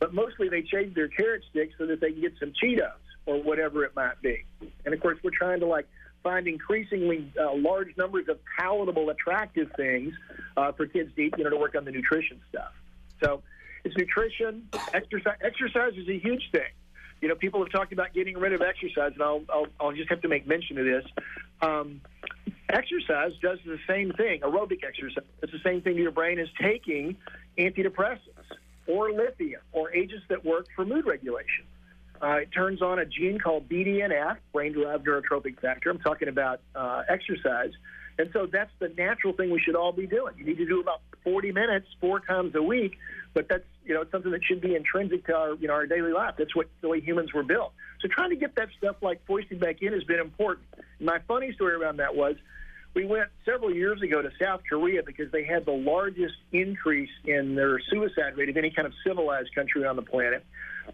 but 0.00 0.12
mostly 0.12 0.48
they 0.48 0.62
change 0.62 0.94
their 0.94 1.08
carrot 1.08 1.42
sticks 1.50 1.74
so 1.78 1.86
that 1.86 2.00
they 2.00 2.10
can 2.10 2.20
get 2.20 2.34
some 2.40 2.52
Cheetos 2.62 2.92
or 3.26 3.42
whatever 3.42 3.84
it 3.84 3.94
might 3.94 4.20
be. 4.22 4.44
And 4.84 4.92
of 4.92 5.00
course, 5.00 5.18
we're 5.22 5.30
trying 5.30 5.60
to 5.60 5.66
like 5.66 5.88
find 6.26 6.48
increasingly 6.48 7.32
uh, 7.40 7.54
large 7.54 7.96
numbers 7.96 8.26
of 8.28 8.36
palatable, 8.58 9.10
attractive 9.10 9.70
things 9.76 10.12
uh, 10.56 10.72
for 10.72 10.84
kids 10.86 11.14
to 11.14 11.22
eat, 11.22 11.34
you 11.38 11.44
know, 11.44 11.50
to 11.50 11.56
work 11.56 11.76
on 11.76 11.84
the 11.84 11.92
nutrition 11.92 12.40
stuff. 12.48 12.72
So 13.22 13.44
it's 13.84 13.96
nutrition, 13.96 14.68
exercise. 14.92 15.36
Exercise 15.40 15.92
is 15.96 16.08
a 16.08 16.18
huge 16.18 16.50
thing. 16.50 16.72
You 17.20 17.28
know, 17.28 17.36
people 17.36 17.60
have 17.60 17.70
talked 17.70 17.92
about 17.92 18.12
getting 18.12 18.36
rid 18.36 18.52
of 18.52 18.60
exercise, 18.60 19.12
and 19.14 19.22
I'll, 19.22 19.42
I'll, 19.48 19.66
I'll 19.78 19.92
just 19.92 20.10
have 20.10 20.20
to 20.22 20.28
make 20.28 20.48
mention 20.48 20.78
of 20.78 20.84
this. 20.84 21.04
Um, 21.62 22.00
exercise 22.70 23.30
does 23.40 23.60
the 23.64 23.78
same 23.88 24.10
thing. 24.12 24.40
Aerobic 24.40 24.82
exercise 24.82 25.22
does 25.40 25.50
the 25.52 25.60
same 25.64 25.80
thing 25.80 25.94
to 25.94 26.02
your 26.02 26.10
brain 26.10 26.40
as 26.40 26.48
taking 26.60 27.16
antidepressants 27.56 28.50
or 28.88 29.12
lithium 29.12 29.60
or 29.70 29.92
agents 29.94 30.24
that 30.28 30.44
work 30.44 30.66
for 30.74 30.84
mood 30.84 31.06
regulation. 31.06 31.66
Uh, 32.22 32.36
it 32.42 32.50
turns 32.52 32.82
on 32.82 32.98
a 32.98 33.04
gene 33.04 33.38
called 33.38 33.68
BDNF, 33.68 34.36
brain-derived 34.52 35.06
neurotrophic 35.06 35.60
factor. 35.60 35.90
I'm 35.90 35.98
talking 35.98 36.28
about 36.28 36.60
uh, 36.74 37.02
exercise, 37.08 37.72
and 38.18 38.30
so 38.32 38.46
that's 38.46 38.70
the 38.78 38.88
natural 38.96 39.32
thing 39.32 39.50
we 39.50 39.60
should 39.60 39.76
all 39.76 39.92
be 39.92 40.06
doing. 40.06 40.34
You 40.38 40.44
need 40.44 40.58
to 40.58 40.66
do 40.66 40.80
about 40.80 41.02
40 41.24 41.52
minutes 41.52 41.86
four 42.00 42.20
times 42.20 42.54
a 42.54 42.62
week, 42.62 42.98
but 43.34 43.48
that's 43.48 43.64
you 43.84 43.94
know 43.94 44.04
something 44.10 44.32
that 44.32 44.44
should 44.44 44.60
be 44.60 44.74
intrinsic 44.74 45.26
to 45.26 45.34
our 45.34 45.54
you 45.54 45.68
know 45.68 45.74
our 45.74 45.86
daily 45.86 46.12
life. 46.12 46.34
That's 46.38 46.54
what 46.54 46.68
the 46.80 46.88
way 46.88 47.00
humans 47.00 47.32
were 47.32 47.42
built. 47.42 47.72
So 48.00 48.08
trying 48.08 48.30
to 48.30 48.36
get 48.36 48.54
that 48.56 48.68
stuff 48.78 48.96
like 49.02 49.24
foisted 49.26 49.60
back 49.60 49.82
in 49.82 49.92
has 49.92 50.04
been 50.04 50.20
important. 50.20 50.66
My 51.00 51.18
funny 51.28 51.52
story 51.52 51.74
around 51.74 51.98
that 51.98 52.14
was 52.14 52.36
we 52.96 53.04
went 53.04 53.28
several 53.44 53.72
years 53.72 54.00
ago 54.00 54.22
to 54.22 54.30
South 54.42 54.62
Korea 54.66 55.02
because 55.02 55.30
they 55.30 55.44
had 55.44 55.66
the 55.66 55.72
largest 55.72 56.34
increase 56.50 57.10
in 57.26 57.54
their 57.54 57.78
suicide 57.90 58.38
rate 58.38 58.48
of 58.48 58.56
any 58.56 58.70
kind 58.70 58.86
of 58.86 58.94
civilized 59.06 59.54
country 59.54 59.84
on 59.84 59.96
the 59.96 60.02
planet. 60.02 60.44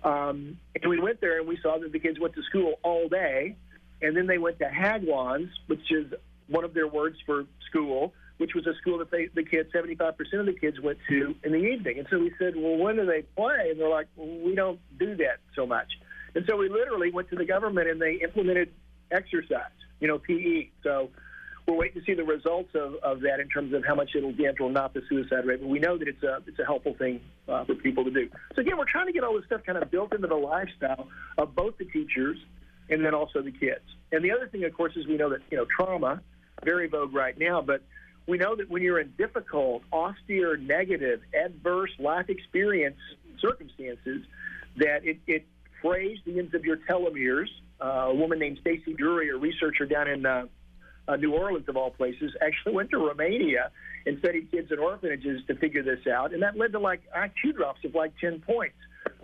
Um, 0.02 0.58
and 0.74 0.90
we 0.90 0.98
went 0.98 1.20
there 1.20 1.38
and 1.38 1.46
we 1.46 1.58
saw 1.62 1.78
that 1.78 1.92
the 1.92 2.00
kids 2.00 2.18
went 2.18 2.34
to 2.34 2.42
school 2.42 2.74
all 2.82 3.08
day, 3.08 3.56
and 4.02 4.16
then 4.16 4.26
they 4.26 4.38
went 4.38 4.58
to 4.58 4.64
Hagwons, 4.64 5.48
which 5.68 5.92
is 5.92 6.12
one 6.48 6.64
of 6.64 6.74
their 6.74 6.88
words 6.88 7.18
for 7.24 7.44
school, 7.70 8.12
which 8.38 8.52
was 8.52 8.66
a 8.66 8.74
school 8.80 8.98
that 8.98 9.12
they, 9.12 9.26
the 9.26 9.44
kids, 9.44 9.72
75% 9.72 10.16
of 10.40 10.46
the 10.46 10.54
kids 10.60 10.80
went 10.80 10.98
to 11.08 11.36
in 11.44 11.52
the 11.52 11.58
evening. 11.58 12.00
And 12.00 12.08
so 12.10 12.18
we 12.18 12.32
said, 12.36 12.54
well, 12.56 12.78
when 12.78 12.96
do 12.96 13.06
they 13.06 13.22
play? 13.36 13.68
And 13.70 13.78
they're 13.78 13.88
like, 13.88 14.08
well, 14.16 14.26
we 14.44 14.56
don't 14.56 14.80
do 14.98 15.14
that 15.18 15.38
so 15.54 15.66
much. 15.66 15.92
And 16.34 16.44
so 16.48 16.56
we 16.56 16.68
literally 16.68 17.12
went 17.12 17.30
to 17.30 17.36
the 17.36 17.44
government 17.44 17.88
and 17.88 18.02
they 18.02 18.14
implemented 18.14 18.72
exercise, 19.12 19.70
you 20.00 20.08
know, 20.08 20.18
PE. 20.18 20.70
So 20.82 21.10
we're 21.66 21.76
waiting 21.76 22.00
to 22.00 22.04
see 22.04 22.14
the 22.14 22.24
results 22.24 22.70
of, 22.74 22.94
of 23.02 23.20
that 23.20 23.38
in 23.40 23.48
terms 23.48 23.72
of 23.72 23.84
how 23.84 23.94
much 23.94 24.10
it'll 24.16 24.32
damage 24.32 24.60
or 24.60 24.70
not 24.70 24.94
the 24.94 25.02
suicide 25.08 25.46
rate. 25.46 25.60
But 25.60 25.68
we 25.68 25.78
know 25.78 25.96
that 25.96 26.08
it's 26.08 26.22
a 26.22 26.38
it's 26.46 26.58
a 26.58 26.64
helpful 26.64 26.94
thing 26.94 27.20
uh, 27.48 27.64
for 27.64 27.74
people 27.74 28.04
to 28.04 28.10
do. 28.10 28.28
So 28.54 28.62
again, 28.62 28.76
we're 28.76 28.90
trying 28.90 29.06
to 29.06 29.12
get 29.12 29.22
all 29.22 29.34
this 29.34 29.46
stuff 29.46 29.62
kind 29.64 29.78
of 29.78 29.90
built 29.90 30.14
into 30.14 30.26
the 30.26 30.34
lifestyle 30.34 31.08
of 31.38 31.54
both 31.54 31.78
the 31.78 31.84
teachers 31.84 32.38
and 32.90 33.04
then 33.04 33.14
also 33.14 33.42
the 33.42 33.52
kids. 33.52 33.84
And 34.10 34.24
the 34.24 34.32
other 34.32 34.48
thing, 34.48 34.64
of 34.64 34.74
course, 34.74 34.92
is 34.96 35.06
we 35.06 35.16
know 35.16 35.30
that 35.30 35.40
you 35.50 35.56
know 35.56 35.66
trauma, 35.76 36.20
very 36.64 36.88
vogue 36.88 37.14
right 37.14 37.38
now, 37.38 37.62
but 37.62 37.82
we 38.26 38.38
know 38.38 38.56
that 38.56 38.68
when 38.68 38.82
you're 38.82 39.00
in 39.00 39.12
difficult, 39.16 39.82
austere, 39.92 40.56
negative, 40.56 41.20
adverse 41.34 41.90
life 41.98 42.28
experience 42.28 42.98
circumstances, 43.40 44.22
that 44.76 45.04
it, 45.04 45.18
it 45.26 45.46
frays 45.80 46.18
the 46.24 46.38
ends 46.38 46.54
of 46.54 46.64
your 46.64 46.76
telomeres. 46.76 47.48
Uh, 47.80 48.10
a 48.10 48.14
woman 48.14 48.38
named 48.38 48.58
Stacy 48.60 48.94
Drury, 48.94 49.30
a 49.30 49.36
researcher 49.36 49.86
down 49.86 50.08
in 50.08 50.24
uh, 50.24 50.46
uh, 51.08 51.16
New 51.16 51.32
Orleans, 51.34 51.68
of 51.68 51.76
all 51.76 51.90
places, 51.90 52.32
actually 52.40 52.74
went 52.74 52.90
to 52.90 52.98
Romania 52.98 53.70
and 54.06 54.18
studied 54.18 54.50
kids 54.50 54.70
in 54.70 54.78
orphanages 54.78 55.42
to 55.46 55.54
figure 55.56 55.82
this 55.82 56.06
out, 56.06 56.32
and 56.32 56.42
that 56.42 56.56
led 56.56 56.72
to 56.72 56.78
like 56.78 57.02
IQ 57.16 57.56
drops 57.56 57.84
of 57.84 57.94
like 57.94 58.12
10 58.20 58.40
points 58.40 58.76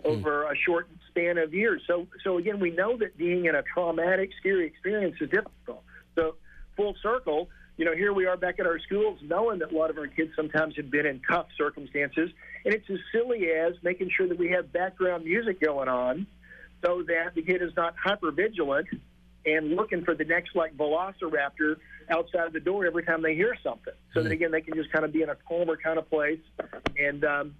over 0.03 0.43
a 0.43 0.55
short 0.55 0.87
span 1.09 1.37
of 1.37 1.53
years. 1.53 1.81
So, 1.87 2.07
so 2.23 2.37
again, 2.37 2.59
we 2.59 2.71
know 2.71 2.97
that 2.97 3.17
being 3.17 3.45
in 3.45 3.55
a 3.55 3.63
traumatic, 3.63 4.31
scary 4.39 4.67
experience 4.67 5.15
is 5.21 5.29
difficult. 5.29 5.83
So, 6.15 6.35
full 6.75 6.95
circle, 7.01 7.49
you 7.77 7.85
know, 7.85 7.95
here 7.95 8.13
we 8.13 8.25
are 8.25 8.37
back 8.37 8.59
at 8.59 8.65
our 8.65 8.79
schools, 8.79 9.19
knowing 9.21 9.59
that 9.59 9.71
a 9.71 9.77
lot 9.77 9.89
of 9.89 9.97
our 9.97 10.07
kids 10.07 10.31
sometimes 10.35 10.75
have 10.75 10.91
been 10.91 11.05
in 11.05 11.21
tough 11.29 11.47
circumstances, 11.57 12.29
and 12.65 12.73
it's 12.73 12.89
as 12.89 12.99
silly 13.13 13.47
as 13.51 13.73
making 13.83 14.09
sure 14.15 14.27
that 14.27 14.37
we 14.37 14.49
have 14.49 14.71
background 14.73 15.23
music 15.23 15.61
going 15.61 15.87
on, 15.87 16.27
so 16.83 17.03
that 17.07 17.35
the 17.35 17.41
kid 17.41 17.61
is 17.61 17.71
not 17.75 17.95
hyper 18.01 18.31
vigilant 18.31 18.87
and 19.45 19.75
looking 19.75 20.03
for 20.03 20.15
the 20.15 20.25
next 20.25 20.55
like 20.55 20.75
velociraptor 20.75 21.77
outside 22.09 22.47
of 22.47 22.53
the 22.53 22.59
door 22.59 22.85
every 22.85 23.03
time 23.03 23.21
they 23.21 23.35
hear 23.35 23.55
something. 23.63 23.93
So 24.13 24.23
that 24.23 24.31
again, 24.31 24.51
they 24.51 24.61
can 24.61 24.73
just 24.75 24.91
kind 24.91 25.05
of 25.05 25.13
be 25.13 25.21
in 25.21 25.29
a 25.29 25.35
calmer 25.47 25.77
kind 25.77 25.99
of 25.99 26.09
place, 26.09 26.39
and 26.97 27.23
um, 27.23 27.55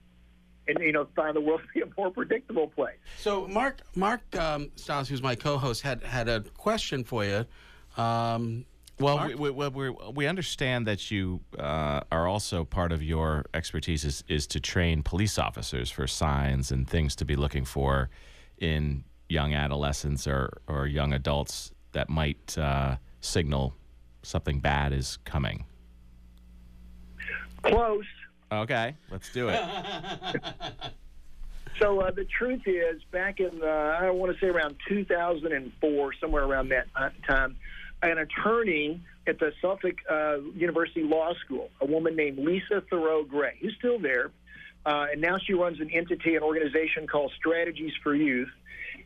and 0.68 0.80
you 0.80 0.92
know, 0.92 1.08
find 1.16 1.36
the 1.36 1.42
world 1.42 1.62
to 1.62 1.68
be 1.74 1.82
a 1.82 1.92
more 1.98 2.12
predictable 2.12 2.68
place. 2.68 2.98
So 3.18 3.48
Mark 3.48 3.82
Mark 3.96 4.22
um, 4.36 4.72
Stiles, 4.76 5.10
who's 5.10 5.22
my 5.22 5.36
co-host, 5.36 5.82
had 5.82 6.04
had 6.04 6.28
a 6.28 6.42
question 6.42 7.04
for 7.04 7.24
you. 7.26 7.46
Um, 8.02 8.66
Well, 9.00 9.28
we, 9.28 9.50
we, 9.50 9.68
we, 9.70 9.90
we 10.14 10.28
understand 10.28 10.86
that 10.88 11.10
you 11.10 11.40
uh, 11.58 12.02
are 12.12 12.28
also 12.28 12.66
part 12.66 12.92
of 12.92 13.02
your 13.02 13.46
expertise 13.54 14.04
is, 14.04 14.26
is 14.28 14.46
to 14.48 14.60
train 14.60 15.04
police 15.04 15.40
officers 15.40 15.90
for 15.90 16.06
signs 16.06 16.70
and 16.70 16.86
things 16.86 17.16
to 17.16 17.26
be 17.26 17.38
looking 17.38 17.64
for 17.64 18.10
in 18.58 19.06
young 19.30 19.54
adolescents 19.54 20.28
or, 20.28 20.62
or 20.68 20.88
young 20.88 21.14
adults 21.14 21.72
that 21.94 22.10
might 22.10 22.58
uh, 22.58 22.98
signal 23.22 23.76
something 24.24 24.60
bad 24.60 24.92
is 24.92 25.18
coming. 25.24 25.66
Close. 27.64 28.06
Okay, 28.52 28.96
let's 29.12 29.32
do 29.32 29.50
it. 29.50 29.62
So 31.80 32.02
uh, 32.02 32.12
the 32.12 32.26
truth 32.26 32.64
is, 32.66 33.02
back 33.12 33.40
in 33.40 33.62
uh, 33.64 33.66
I 33.66 34.10
want 34.10 34.34
to 34.34 34.40
say 34.40 34.48
around 34.48 34.76
2004, 34.90 36.14
somewhere 36.20 36.44
around 36.44 36.70
that 36.70 36.88
uh, 36.94 37.10
time, 37.26 37.56
an 38.04 38.18
attorney 38.18 39.02
at 39.28 39.40
the 39.40 39.54
Suffolk 39.62 39.96
uh, 40.10 40.40
University 40.56 41.04
Law 41.04 41.34
School, 41.46 41.70
a 41.80 41.86
woman 41.86 42.18
named 42.18 42.38
Lisa 42.38 42.84
Thurau 42.92 43.28
Gray, 43.28 43.58
who's 43.62 43.76
still 43.78 43.98
there, 43.98 44.32
uh, 44.86 45.08
and 45.12 45.22
now 45.22 45.38
she 45.38 45.54
runs 45.54 45.80
an 45.80 45.90
entity, 45.92 46.36
an 46.36 46.44
organization 46.44 47.08
called 47.08 47.32
Strategies 47.38 47.94
for 48.04 48.14
Youth. 48.14 48.50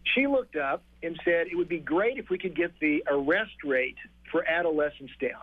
She 0.04 0.28
looked 0.28 0.56
up 0.56 0.84
and 1.02 1.20
said 1.24 1.48
it 1.48 1.56
would 1.56 1.70
be 1.70 1.80
great 1.80 2.18
if 2.18 2.30
we 2.30 2.38
could 2.38 2.56
get 2.56 2.78
the 2.80 3.04
arrest 3.08 3.64
rate 3.64 3.98
for 4.32 4.46
adolescents 4.48 5.14
down. 5.20 5.42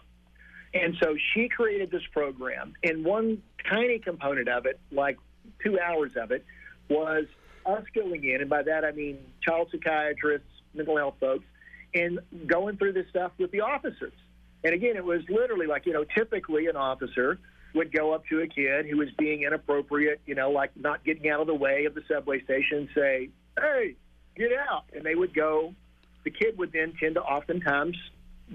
And 0.72 0.96
so 1.02 1.16
she 1.34 1.48
created 1.48 1.90
this 1.90 2.02
program, 2.12 2.74
and 2.84 3.04
one 3.04 3.42
tiny 3.68 3.98
component 3.98 4.48
of 4.48 4.66
it, 4.66 4.78
like 4.92 5.18
two 5.64 5.80
hours 5.80 6.12
of 6.16 6.30
it, 6.30 6.44
was 6.88 7.24
us 7.66 7.84
going 7.94 8.24
in, 8.24 8.40
and 8.40 8.48
by 8.48 8.62
that 8.62 8.84
I 8.84 8.92
mean 8.92 9.18
child 9.42 9.68
psychiatrists, 9.72 10.46
mental 10.74 10.96
health 10.96 11.14
folks, 11.18 11.44
and 11.94 12.20
going 12.46 12.76
through 12.76 12.92
this 12.92 13.08
stuff 13.10 13.32
with 13.38 13.50
the 13.50 13.62
officers. 13.62 14.12
And 14.62 14.74
again, 14.74 14.96
it 14.96 15.04
was 15.04 15.22
literally 15.28 15.66
like, 15.66 15.86
you 15.86 15.92
know, 15.92 16.04
typically 16.04 16.66
an 16.66 16.76
officer 16.76 17.38
would 17.74 17.92
go 17.92 18.12
up 18.12 18.26
to 18.26 18.40
a 18.40 18.46
kid 18.46 18.86
who 18.86 18.96
was 18.96 19.08
being 19.18 19.42
inappropriate, 19.42 20.20
you 20.26 20.34
know, 20.34 20.50
like 20.50 20.70
not 20.76 21.04
getting 21.04 21.30
out 21.30 21.40
of 21.40 21.46
the 21.46 21.54
way 21.54 21.86
of 21.86 21.94
the 21.94 22.02
subway 22.08 22.42
station 22.44 22.78
and 22.78 22.88
say, 22.94 23.30
hey, 23.58 23.96
get 24.36 24.50
out. 24.52 24.84
And 24.94 25.04
they 25.04 25.14
would 25.14 25.34
go, 25.34 25.74
the 26.24 26.30
kid 26.30 26.58
would 26.58 26.72
then 26.72 26.92
tend 26.98 27.14
to 27.16 27.22
oftentimes 27.22 27.96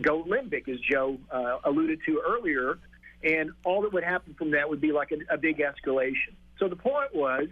go 0.01 0.23
limbic, 0.23 0.67
as 0.67 0.79
Joe 0.79 1.17
uh, 1.31 1.57
alluded 1.63 1.99
to 2.05 2.21
earlier. 2.25 2.77
And 3.23 3.51
all 3.63 3.81
that 3.83 3.93
would 3.93 4.03
happen 4.03 4.35
from 4.35 4.51
that 4.51 4.69
would 4.69 4.81
be 4.81 4.91
like 4.91 5.11
a, 5.11 5.33
a 5.33 5.37
big 5.37 5.59
escalation. 5.59 6.33
So 6.59 6.67
the 6.67 6.75
point 6.75 7.13
was, 7.13 7.47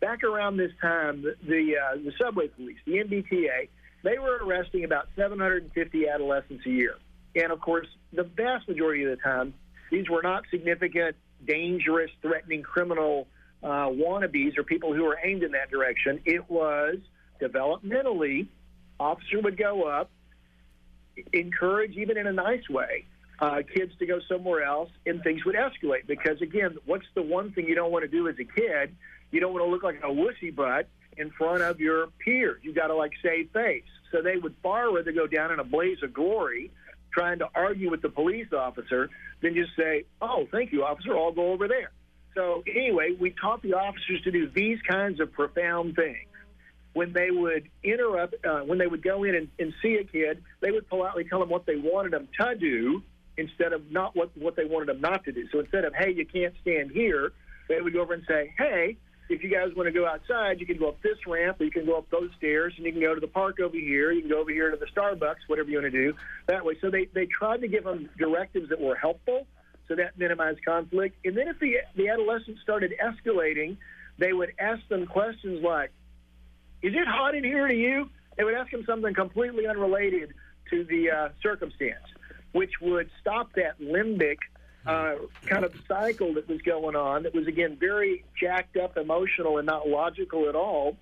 back 0.00 0.22
around 0.24 0.56
this 0.56 0.72
time, 0.80 1.22
the 1.22 1.36
the, 1.42 1.76
uh, 1.76 1.96
the 1.96 2.12
subway 2.18 2.48
police, 2.48 2.78
the 2.86 2.92
MBTA, 2.92 3.68
they 4.04 4.18
were 4.18 4.38
arresting 4.44 4.84
about 4.84 5.08
750 5.16 6.08
adolescents 6.08 6.64
a 6.66 6.70
year. 6.70 6.94
And 7.34 7.52
of 7.52 7.60
course, 7.60 7.86
the 8.12 8.22
vast 8.24 8.68
majority 8.68 9.04
of 9.04 9.10
the 9.10 9.22
time, 9.22 9.54
these 9.90 10.08
were 10.08 10.22
not 10.22 10.44
significant, 10.50 11.16
dangerous, 11.46 12.10
threatening 12.22 12.62
criminal 12.62 13.26
uh, 13.62 13.88
wannabes 13.88 14.56
or 14.56 14.62
people 14.62 14.94
who 14.94 15.04
were 15.04 15.18
aimed 15.22 15.42
in 15.42 15.52
that 15.52 15.70
direction. 15.70 16.20
It 16.24 16.48
was 16.48 16.96
developmentally, 17.40 18.48
officer 18.98 19.40
would 19.40 19.56
go 19.56 19.84
up, 19.84 20.10
encourage, 21.32 21.96
even 21.96 22.16
in 22.16 22.26
a 22.26 22.32
nice 22.32 22.68
way, 22.68 23.04
uh, 23.40 23.62
kids 23.74 23.92
to 23.98 24.06
go 24.06 24.18
somewhere 24.28 24.62
else, 24.62 24.90
and 25.06 25.22
things 25.22 25.44
would 25.44 25.54
escalate. 25.54 26.06
Because 26.06 26.40
again, 26.42 26.76
what's 26.86 27.06
the 27.14 27.22
one 27.22 27.52
thing 27.52 27.66
you 27.66 27.74
don't 27.74 27.92
want 27.92 28.02
to 28.02 28.08
do 28.08 28.28
as 28.28 28.36
a 28.38 28.44
kid? 28.44 28.94
You 29.30 29.40
don't 29.40 29.52
want 29.52 29.64
to 29.64 29.70
look 29.70 29.82
like 29.82 30.00
a 30.02 30.08
wussy 30.08 30.54
butt 30.54 30.88
in 31.16 31.30
front 31.30 31.62
of 31.62 31.80
your 31.80 32.08
peers. 32.24 32.60
You 32.62 32.72
got 32.72 32.88
to 32.88 32.94
like 32.94 33.12
save 33.22 33.50
face. 33.52 33.84
So 34.12 34.22
they 34.22 34.36
would 34.36 34.54
far 34.62 34.92
rather 34.92 35.12
go 35.12 35.26
down 35.26 35.52
in 35.52 35.58
a 35.58 35.64
blaze 35.64 36.02
of 36.02 36.12
glory, 36.14 36.70
trying 37.12 37.40
to 37.40 37.48
argue 37.54 37.90
with 37.90 38.02
the 38.02 38.08
police 38.08 38.52
officer, 38.52 39.10
than 39.42 39.54
just 39.54 39.76
say, 39.76 40.04
"Oh, 40.20 40.48
thank 40.50 40.72
you, 40.72 40.84
officer. 40.84 41.16
I'll 41.16 41.32
go 41.32 41.52
over 41.52 41.68
there." 41.68 41.90
So 42.34 42.62
anyway, 42.66 43.16
we 43.18 43.30
taught 43.30 43.62
the 43.62 43.74
officers 43.74 44.22
to 44.22 44.30
do 44.30 44.48
these 44.48 44.80
kinds 44.82 45.20
of 45.20 45.32
profound 45.32 45.96
things 45.96 46.28
when 46.94 47.12
they 47.12 47.30
would 47.30 47.68
interrupt, 47.84 48.34
uh, 48.44 48.60
when 48.60 48.78
they 48.78 48.86
would 48.86 49.02
go 49.02 49.24
in 49.24 49.34
and, 49.34 49.48
and 49.58 49.72
see 49.82 49.96
a 49.96 50.04
kid, 50.04 50.42
they 50.60 50.70
would 50.70 50.88
politely 50.88 51.24
tell 51.24 51.40
them 51.40 51.48
what 51.48 51.66
they 51.66 51.76
wanted 51.76 52.12
them 52.12 52.28
to 52.40 52.54
do 52.56 53.02
instead 53.36 53.72
of 53.72 53.90
not 53.92 54.16
what, 54.16 54.30
what 54.36 54.56
they 54.56 54.64
wanted 54.64 54.88
them 54.88 55.00
not 55.00 55.24
to 55.24 55.32
do. 55.32 55.48
So 55.52 55.60
instead 55.60 55.84
of, 55.84 55.94
hey, 55.94 56.12
you 56.12 56.26
can't 56.26 56.54
stand 56.60 56.90
here, 56.90 57.32
they 57.68 57.80
would 57.80 57.92
go 57.92 58.00
over 58.00 58.14
and 58.14 58.24
say, 58.26 58.52
hey, 58.58 58.96
if 59.28 59.44
you 59.44 59.50
guys 59.50 59.68
want 59.76 59.86
to 59.86 59.92
go 59.92 60.06
outside, 60.06 60.58
you 60.58 60.66
can 60.66 60.78
go 60.78 60.88
up 60.88 61.00
this 61.02 61.18
ramp, 61.26 61.60
or 61.60 61.64
you 61.64 61.70
can 61.70 61.84
go 61.84 61.98
up 61.98 62.08
those 62.10 62.30
stairs, 62.38 62.72
and 62.78 62.86
you 62.86 62.92
can 62.92 63.00
go 63.02 63.14
to 63.14 63.20
the 63.20 63.28
park 63.28 63.60
over 63.60 63.76
here. 63.76 64.10
You 64.10 64.22
can 64.22 64.30
go 64.30 64.40
over 64.40 64.50
here 64.50 64.70
to 64.70 64.76
the 64.76 64.86
Starbucks, 64.86 65.46
whatever 65.46 65.68
you 65.68 65.80
want 65.80 65.92
to 65.92 65.98
do 66.06 66.14
that 66.46 66.64
way. 66.64 66.78
So 66.80 66.90
they, 66.90 67.08
they 67.12 67.26
tried 67.26 67.60
to 67.60 67.68
give 67.68 67.84
them 67.84 68.08
directives 68.18 68.70
that 68.70 68.80
were 68.80 68.96
helpful, 68.96 69.46
so 69.86 69.94
that 69.96 70.18
minimized 70.18 70.64
conflict. 70.64 71.14
And 71.26 71.36
then 71.36 71.46
if 71.48 71.60
the, 71.60 71.76
the 71.94 72.08
adolescents 72.08 72.62
started 72.62 72.94
escalating, 73.04 73.76
they 74.18 74.32
would 74.32 74.54
ask 74.58 74.80
them 74.88 75.06
questions 75.06 75.62
like, 75.62 75.92
is 76.82 76.94
it 76.94 77.06
hot 77.06 77.34
in 77.34 77.44
here 77.44 77.66
to 77.66 77.74
you? 77.74 78.08
They 78.36 78.44
would 78.44 78.54
ask 78.54 78.72
him 78.72 78.84
something 78.86 79.14
completely 79.14 79.66
unrelated 79.66 80.34
to 80.70 80.84
the 80.84 81.10
uh, 81.10 81.28
circumstance, 81.42 82.04
which 82.52 82.72
would 82.80 83.10
stop 83.20 83.52
that 83.54 83.80
limbic 83.80 84.36
uh, 84.86 85.16
kind 85.46 85.64
of 85.64 85.72
cycle 85.86 86.34
that 86.34 86.48
was 86.48 86.60
going 86.62 86.96
on 86.96 87.24
that 87.24 87.34
was, 87.34 87.46
again, 87.46 87.76
very 87.78 88.24
jacked 88.40 88.76
up, 88.76 88.96
emotional, 88.96 89.58
and 89.58 89.66
not 89.66 89.88
logical 89.88 90.48
at 90.48 90.54
all, 90.54 90.96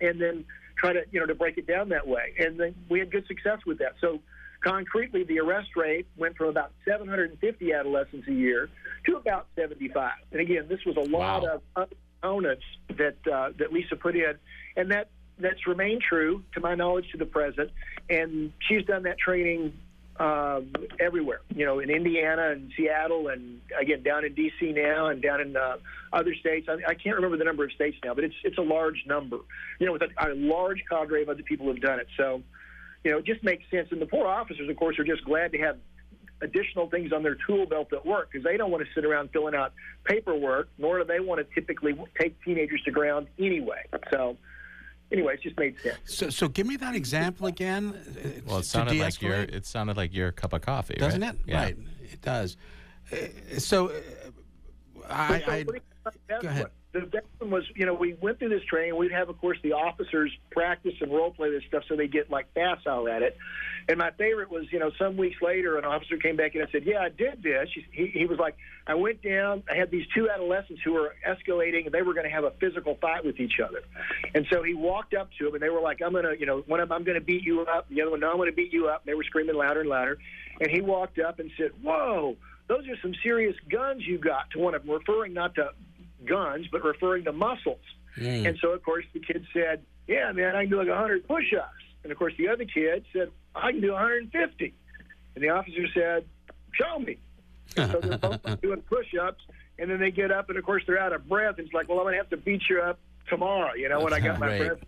and 0.00 0.20
then 0.20 0.44
try 0.76 0.92
to, 0.92 1.02
you 1.10 1.20
know, 1.20 1.26
to 1.26 1.34
break 1.34 1.56
it 1.56 1.66
down 1.66 1.88
that 1.90 2.06
way. 2.06 2.34
And 2.38 2.58
then 2.58 2.74
we 2.90 2.98
had 2.98 3.10
good 3.10 3.26
success 3.26 3.60
with 3.64 3.78
that. 3.78 3.94
So 4.00 4.20
concretely, 4.62 5.24
the 5.24 5.38
arrest 5.38 5.70
rate 5.76 6.06
went 6.16 6.36
from 6.36 6.48
about 6.48 6.72
750 6.84 7.72
adolescents 7.72 8.26
a 8.28 8.32
year 8.32 8.68
to 9.06 9.16
about 9.16 9.46
75. 9.56 10.10
And 10.32 10.40
again, 10.40 10.66
this 10.68 10.80
was 10.84 10.96
a 10.96 11.08
lot 11.08 11.42
Wow. 11.42 11.60
of 11.76 11.88
components 12.20 12.64
that 12.88 13.16
uh, 13.30 13.50
that 13.58 13.72
Lisa 13.72 13.96
put 13.96 14.16
in, 14.16 14.34
and 14.76 14.90
that 14.90 15.08
that's 15.38 15.66
remained 15.66 16.02
true 16.02 16.42
to 16.54 16.60
my 16.60 16.74
knowledge 16.74 17.06
to 17.12 17.18
the 17.18 17.26
present. 17.26 17.70
And 18.08 18.52
she's 18.68 18.84
done 18.84 19.02
that 19.02 19.18
training 19.18 19.74
um, 20.18 20.72
everywhere, 20.98 21.40
you 21.54 21.66
know, 21.66 21.78
in 21.80 21.90
Indiana 21.90 22.50
and 22.50 22.72
Seattle, 22.76 23.28
and 23.28 23.60
again 23.78 24.02
down 24.02 24.24
in 24.24 24.34
D.C. 24.34 24.72
now, 24.72 25.08
and 25.08 25.20
down 25.22 25.40
in 25.40 25.56
uh, 25.56 25.76
other 26.12 26.34
states. 26.34 26.68
I, 26.68 26.90
I 26.90 26.94
can't 26.94 27.16
remember 27.16 27.36
the 27.36 27.44
number 27.44 27.64
of 27.64 27.72
states 27.72 27.98
now, 28.04 28.14
but 28.14 28.24
it's 28.24 28.34
it's 28.44 28.58
a 28.58 28.62
large 28.62 29.04
number. 29.06 29.38
You 29.78 29.86
know, 29.86 29.92
with 29.92 30.02
a, 30.02 30.08
a 30.18 30.34
large 30.34 30.82
cadre 30.90 31.22
of 31.22 31.28
other 31.28 31.42
people 31.42 31.66
who've 31.66 31.80
done 31.80 32.00
it. 32.00 32.08
So, 32.16 32.42
you 33.04 33.10
know, 33.10 33.18
it 33.18 33.26
just 33.26 33.42
makes 33.44 33.64
sense. 33.70 33.88
And 33.90 34.00
the 34.00 34.06
poor 34.06 34.26
officers, 34.26 34.68
of 34.68 34.76
course, 34.76 34.98
are 34.98 35.04
just 35.04 35.24
glad 35.24 35.52
to 35.52 35.58
have 35.58 35.76
additional 36.42 36.88
things 36.90 37.12
on 37.12 37.22
their 37.22 37.36
tool 37.46 37.66
belt 37.66 37.92
at 37.92 38.04
work 38.04 38.30
because 38.30 38.44
they 38.44 38.56
don't 38.56 38.70
want 38.70 38.84
to 38.86 38.88
sit 38.94 39.04
around 39.04 39.30
filling 39.32 39.54
out 39.54 39.72
paperwork, 40.04 40.68
nor 40.78 40.98
do 40.98 41.04
they 41.04 41.20
want 41.20 41.38
to 41.46 41.54
typically 41.54 41.94
take 42.20 42.40
teenagers 42.44 42.82
to 42.84 42.90
ground 42.90 43.26
anyway. 43.38 43.82
So, 44.10 44.36
anyway, 45.10 45.34
it 45.34 45.42
just 45.42 45.58
made 45.58 45.78
sense. 45.80 45.96
So, 46.04 46.28
so 46.30 46.48
give 46.48 46.66
me 46.66 46.76
that 46.76 46.94
example 46.94 47.46
again. 47.46 47.94
uh, 47.94 48.28
Well, 48.46 48.58
it 48.58 48.64
sounded 48.64 48.98
like 48.98 49.20
your 49.22 49.34
it 49.42 49.64
sounded 49.66 49.96
like 49.96 50.12
your 50.14 50.32
cup 50.32 50.52
of 50.52 50.60
coffee, 50.60 50.94
doesn't 50.94 51.22
right? 51.22 51.34
it? 51.34 51.40
Yeah. 51.46 51.62
Right, 51.62 51.76
it 52.12 52.20
does. 52.22 52.56
Uh, 53.12 53.16
so, 53.58 53.88
uh, 53.88 53.92
I, 55.08 55.40
So 55.40 55.52
I, 55.52 55.64
let 55.66 56.42
go 56.42 56.48
ahead. 56.48 56.66
The 57.00 57.06
best 57.06 57.26
one 57.38 57.50
was, 57.50 57.64
you 57.74 57.84
know, 57.84 57.92
we 57.92 58.14
went 58.14 58.38
through 58.38 58.48
this 58.48 58.64
training. 58.64 58.96
We'd 58.96 59.12
have, 59.12 59.28
of 59.28 59.38
course, 59.38 59.58
the 59.62 59.72
officers 59.72 60.32
practice 60.50 60.94
and 61.00 61.12
role 61.12 61.30
play 61.30 61.50
this 61.50 61.62
stuff 61.68 61.82
so 61.88 61.94
they 61.94 62.08
get 62.08 62.30
like 62.30 62.46
facile 62.54 63.06
at 63.08 63.22
it. 63.22 63.36
And 63.88 63.98
my 63.98 64.10
favorite 64.12 64.50
was, 64.50 64.64
you 64.72 64.78
know, 64.78 64.90
some 64.98 65.16
weeks 65.16 65.42
later, 65.42 65.76
an 65.76 65.84
officer 65.84 66.16
came 66.16 66.36
back 66.36 66.54
and 66.54 66.66
I 66.66 66.70
said, 66.72 66.84
"Yeah, 66.84 67.00
I 67.00 67.10
did 67.10 67.42
this." 67.42 67.68
He, 67.92 68.06
he 68.06 68.24
was 68.24 68.38
like, 68.38 68.56
"I 68.86 68.94
went 68.94 69.22
down. 69.22 69.62
I 69.70 69.76
had 69.76 69.90
these 69.90 70.06
two 70.14 70.30
adolescents 70.30 70.82
who 70.82 70.94
were 70.94 71.14
escalating, 71.26 71.84
and 71.84 71.92
they 71.92 72.02
were 72.02 72.14
going 72.14 72.24
to 72.24 72.32
have 72.32 72.44
a 72.44 72.52
physical 72.52 72.96
fight 72.96 73.24
with 73.24 73.38
each 73.38 73.60
other." 73.60 73.82
And 74.34 74.46
so 74.50 74.62
he 74.62 74.74
walked 74.74 75.14
up 75.14 75.28
to 75.38 75.44
them, 75.44 75.54
and 75.54 75.62
they 75.62 75.68
were 75.68 75.82
like, 75.82 76.00
"I'm 76.02 76.12
going 76.12 76.24
to, 76.24 76.38
you 76.38 76.46
know, 76.46 76.64
one 76.66 76.80
of 76.80 76.88
them, 76.88 76.96
I'm 76.96 77.04
going 77.04 77.18
to 77.18 77.24
beat 77.24 77.42
you 77.42 77.62
up. 77.62 77.88
The 77.90 78.00
other 78.00 78.10
one, 78.12 78.20
no, 78.20 78.30
I'm 78.30 78.38
going 78.38 78.50
to 78.50 78.56
beat 78.56 78.72
you 78.72 78.88
up." 78.88 79.02
And 79.02 79.12
they 79.12 79.14
were 79.14 79.24
screaming 79.24 79.54
louder 79.54 79.80
and 79.80 79.88
louder. 79.88 80.18
And 80.60 80.70
he 80.70 80.80
walked 80.80 81.18
up 81.18 81.38
and 81.40 81.50
said, 81.58 81.72
"Whoa." 81.82 82.36
Those 82.68 82.88
are 82.88 82.96
some 83.00 83.14
serious 83.22 83.54
guns 83.70 84.04
you 84.04 84.18
got 84.18 84.50
to 84.50 84.58
one 84.58 84.74
of 84.74 84.84
them, 84.84 84.90
referring 84.90 85.32
not 85.32 85.54
to 85.54 85.70
guns, 86.24 86.66
but 86.70 86.82
referring 86.84 87.24
to 87.24 87.32
muscles. 87.32 87.80
Hmm. 88.14 88.46
And 88.46 88.58
so, 88.60 88.70
of 88.70 88.82
course, 88.82 89.04
the 89.12 89.20
kid 89.20 89.46
said, 89.52 89.82
Yeah, 90.06 90.32
man, 90.32 90.56
I 90.56 90.62
can 90.62 90.70
do 90.70 90.78
like 90.78 90.88
100 90.88 91.26
push 91.28 91.52
ups. 91.54 91.72
And, 92.02 92.12
of 92.12 92.18
course, 92.18 92.34
the 92.38 92.48
other 92.48 92.64
kid 92.64 93.04
said, 93.12 93.30
I 93.54 93.72
can 93.72 93.80
do 93.80 93.92
150. 93.92 94.74
And 95.34 95.44
the 95.44 95.50
officer 95.50 95.86
said, 95.94 96.24
Show 96.72 96.98
me. 96.98 97.18
And 97.76 97.92
so 97.92 98.00
they're 98.00 98.18
both 98.18 98.60
doing 98.62 98.80
push 98.82 99.14
ups. 99.20 99.42
And 99.78 99.90
then 99.90 100.00
they 100.00 100.10
get 100.10 100.30
up, 100.30 100.48
and, 100.48 100.56
of 100.58 100.64
course, 100.64 100.82
they're 100.86 100.98
out 100.98 101.12
of 101.12 101.28
breath. 101.28 101.56
And 101.58 101.66
it's 101.66 101.74
like, 101.74 101.88
Well, 101.88 101.98
I'm 101.98 102.04
going 102.04 102.14
to 102.14 102.18
have 102.18 102.30
to 102.30 102.36
beat 102.38 102.62
you 102.70 102.80
up 102.80 102.98
tomorrow, 103.28 103.74
you 103.74 103.88
know, 103.88 104.00
when 104.00 104.12
I 104.12 104.20
got 104.20 104.38
my 104.38 104.46
Right. 104.46 104.58
breath. 104.68 104.78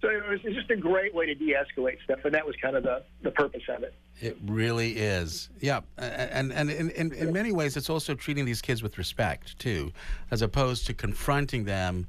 So 0.00 0.08
it 0.08 0.28
was 0.28 0.38
it's 0.44 0.54
just 0.54 0.70
a 0.70 0.76
great 0.76 1.12
way 1.12 1.26
to 1.26 1.34
de 1.34 1.54
escalate 1.54 2.00
stuff. 2.04 2.20
And 2.24 2.32
that 2.34 2.46
was 2.46 2.54
kind 2.62 2.76
of 2.76 2.84
the, 2.84 3.02
the 3.22 3.32
purpose 3.32 3.62
of 3.68 3.82
it. 3.82 3.94
It 4.20 4.36
really 4.44 4.92
is. 4.96 5.48
Yeah, 5.60 5.80
and 5.96 6.52
and 6.52 6.70
in, 6.70 6.90
in, 6.90 7.12
in 7.12 7.32
many 7.32 7.52
ways, 7.52 7.76
it's 7.76 7.88
also 7.90 8.14
treating 8.14 8.44
these 8.44 8.60
kids 8.60 8.82
with 8.82 8.98
respect 8.98 9.58
too, 9.58 9.92
as 10.30 10.42
opposed 10.42 10.86
to 10.86 10.94
confronting 10.94 11.64
them, 11.64 12.06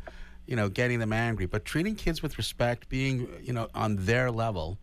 you 0.47 0.55
know, 0.55 0.69
getting 0.69 0.99
them 0.99 1.13
angry. 1.13 1.45
But 1.45 1.65
treating 1.65 1.95
kids 1.95 2.21
with 2.23 2.37
respect, 2.37 2.89
being 2.89 3.27
you 3.41 3.53
know 3.53 3.67
on 3.75 3.95
their 3.97 4.31
level, 4.31 4.77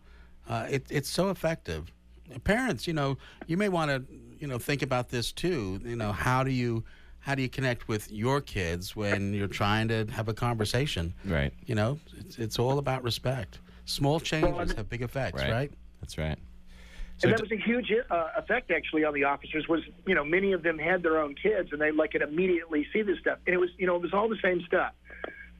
uh, 0.47 0.67
it, 0.69 0.85
it's 0.89 1.09
so 1.09 1.29
effective. 1.29 1.91
Parents, 2.43 2.87
you 2.87 2.93
know, 2.93 3.17
you 3.47 3.57
may 3.57 3.69
want 3.69 3.91
to 3.91 4.03
you 4.39 4.47
know 4.47 4.57
think 4.57 4.81
about 4.81 5.09
this 5.09 5.31
too. 5.31 5.81
You 5.83 5.95
know, 5.97 6.11
how 6.13 6.43
do 6.43 6.51
you 6.51 6.83
how 7.19 7.35
do 7.35 7.41
you 7.41 7.49
connect 7.49 7.89
with 7.89 8.09
your 8.09 8.39
kids 8.39 8.95
when 8.95 9.33
you're 9.33 9.47
trying 9.49 9.89
to 9.89 10.05
have 10.11 10.29
a 10.29 10.33
conversation? 10.33 11.13
Right. 11.25 11.51
You 11.65 11.75
know, 11.75 11.99
it's, 12.19 12.37
it's 12.37 12.57
all 12.59 12.77
about 12.79 13.03
respect. 13.03 13.59
Small 13.83 14.19
changes 14.21 14.73
have 14.73 14.87
big 14.89 15.01
effects, 15.01 15.41
Right. 15.41 15.51
right? 15.51 15.71
That's 15.99 16.17
right. 16.17 16.37
So 17.19 17.27
and 17.27 17.33
that 17.37 17.41
was 17.41 17.51
a 17.51 17.57
huge 17.57 17.91
uh, 18.11 18.27
effect 18.37 18.69
actually 18.69 19.03
on 19.03 19.13
the 19.13 19.23
officers 19.23 19.67
was 19.67 19.81
you 20.05 20.13
know 20.13 20.23
many 20.23 20.51
of 20.53 20.61
them 20.61 20.77
had 20.77 21.01
their 21.01 21.17
own 21.19 21.33
kids 21.35 21.69
and 21.71 21.81
they 21.81 21.91
like 21.91 22.11
could 22.11 22.21
immediately 22.21 22.85
see 22.93 23.01
this 23.01 23.17
stuff. 23.19 23.39
And 23.47 23.55
it 23.55 23.57
was 23.59 23.69
you 23.77 23.87
know 23.87 23.95
it 23.95 24.01
was 24.01 24.13
all 24.13 24.29
the 24.29 24.37
same 24.43 24.61
stuff. 24.67 24.93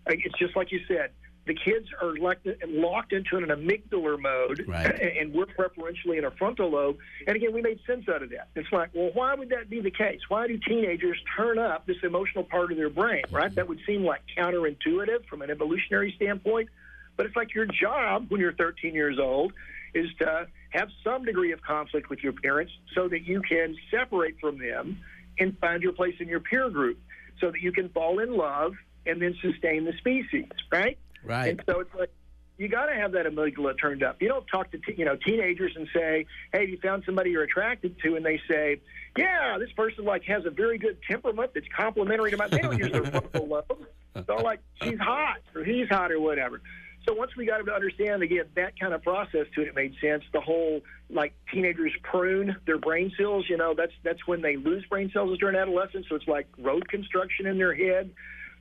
Like, 0.07 0.21
it's 0.23 0.37
just 0.37 0.55
like 0.55 0.71
you 0.71 0.79
said 0.87 1.11
the 1.47 1.53
kids 1.55 1.87
are 2.01 2.13
locked, 2.17 2.45
locked 2.67 3.13
into 3.13 3.37
an 3.37 3.45
amygdalar 3.45 4.19
mode 4.19 4.65
Right. 4.67 4.99
and 5.01 5.33
we're 5.33 5.45
preferentially 5.45 6.17
in 6.17 6.25
a 6.25 6.31
frontal 6.31 6.69
lobe. 6.69 6.97
And 7.25 7.35
again 7.35 7.53
we 7.53 7.61
made 7.61 7.79
sense 7.87 8.07
out 8.07 8.21
of 8.21 8.29
that. 8.29 8.49
It's 8.55 8.71
like 8.71 8.89
well 8.93 9.09
why 9.13 9.33
would 9.33 9.49
that 9.49 9.67
be 9.67 9.81
the 9.81 9.91
case? 9.91 10.19
Why 10.27 10.45
do 10.47 10.59
teenagers 10.59 11.17
turn 11.35 11.57
up 11.57 11.87
this 11.87 11.97
emotional 12.03 12.43
part 12.43 12.71
of 12.71 12.77
their 12.77 12.91
brain 12.91 13.23
right? 13.31 13.53
That 13.55 13.67
would 13.67 13.79
seem 13.87 14.03
like 14.05 14.21
counterintuitive 14.37 15.25
from 15.25 15.41
an 15.41 15.49
evolutionary 15.49 16.13
standpoint. 16.17 16.69
But 17.15 17.25
it's 17.25 17.35
like 17.35 17.55
your 17.55 17.65
job 17.65 18.27
when 18.29 18.39
you're 18.41 18.53
13 18.53 18.93
years 18.93 19.17
old 19.17 19.53
is 19.95 20.07
to 20.19 20.47
have 20.77 20.89
some 21.03 21.25
degree 21.25 21.51
of 21.51 21.61
conflict 21.61 22.09
with 22.09 22.19
your 22.19 22.33
parents 22.33 22.71
so 22.93 23.07
that 23.07 23.23
you 23.23 23.41
can 23.41 23.75
separate 23.91 24.39
from 24.39 24.59
them 24.59 24.99
and 25.39 25.57
find 25.59 25.83
your 25.83 25.93
place 25.93 26.15
in 26.19 26.27
your 26.27 26.39
peer 26.39 26.69
group 26.69 26.99
so 27.39 27.51
that 27.51 27.61
you 27.61 27.71
can 27.71 27.89
fall 27.89 28.19
in 28.19 28.35
love 28.35 28.73
and 29.05 29.21
then 29.21 29.35
sustain 29.41 29.85
the 29.85 29.93
species, 29.99 30.49
right? 30.71 30.97
Right. 31.23 31.49
And 31.49 31.63
so 31.65 31.79
it's 31.79 31.93
like 31.93 32.11
you 32.57 32.67
got 32.67 32.87
to 32.87 32.95
have 32.95 33.11
that 33.11 33.25
amygdala 33.25 33.79
turned 33.79 34.03
up. 34.03 34.21
You 34.21 34.27
don't 34.27 34.45
talk 34.47 34.71
to 34.71 34.77
t- 34.77 34.95
you 34.97 35.05
know 35.05 35.15
teenagers 35.15 35.73
and 35.75 35.87
say, 35.93 36.25
"Hey, 36.51 36.61
have 36.61 36.69
you 36.69 36.79
found 36.79 37.03
somebody 37.05 37.29
you're 37.31 37.43
attracted 37.43 37.99
to?" 38.03 38.15
And 38.15 38.25
they 38.25 38.39
say, 38.49 38.81
"Yeah, 39.15 39.57
this 39.59 39.71
person 39.73 40.05
like 40.05 40.23
has 40.23 40.45
a 40.45 40.49
very 40.49 40.77
good 40.77 40.97
temperament 41.09 41.51
that's 41.53 41.67
complementary 41.75 42.31
to 42.31 42.37
my." 42.37 42.47
They 42.47 42.59
don't 42.59 42.77
use 42.77 42.91
their 42.91 43.03
frontal 43.11 43.47
lobe. 43.47 43.87
They're 44.13 44.37
like, 44.39 44.59
"She's 44.81 44.99
hot" 44.99 45.37
or 45.53 45.63
"He's 45.63 45.87
hot" 45.87 46.11
or 46.11 46.19
whatever. 46.19 46.61
So 47.07 47.13
once 47.13 47.31
we 47.37 47.45
got 47.45 47.57
them 47.57 47.67
to 47.67 47.73
understand 47.73 48.21
again 48.21 48.45
that 48.55 48.77
kind 48.79 48.93
of 48.93 49.01
process 49.01 49.45
to 49.55 49.61
it, 49.61 49.69
it 49.69 49.75
made 49.75 49.95
sense. 50.01 50.23
The 50.33 50.41
whole 50.41 50.81
like 51.09 51.33
teenagers 51.53 51.93
prune 52.03 52.55
their 52.65 52.77
brain 52.77 53.11
cells. 53.17 53.45
You 53.49 53.57
know, 53.57 53.73
that's 53.75 53.93
that's 54.03 54.27
when 54.27 54.41
they 54.41 54.57
lose 54.57 54.85
brain 54.89 55.09
cells 55.13 55.37
during 55.39 55.55
adolescence. 55.55 56.07
So 56.09 56.15
it's 56.15 56.27
like 56.27 56.47
road 56.57 56.87
construction 56.89 57.45
in 57.47 57.57
their 57.57 57.73
head. 57.73 58.11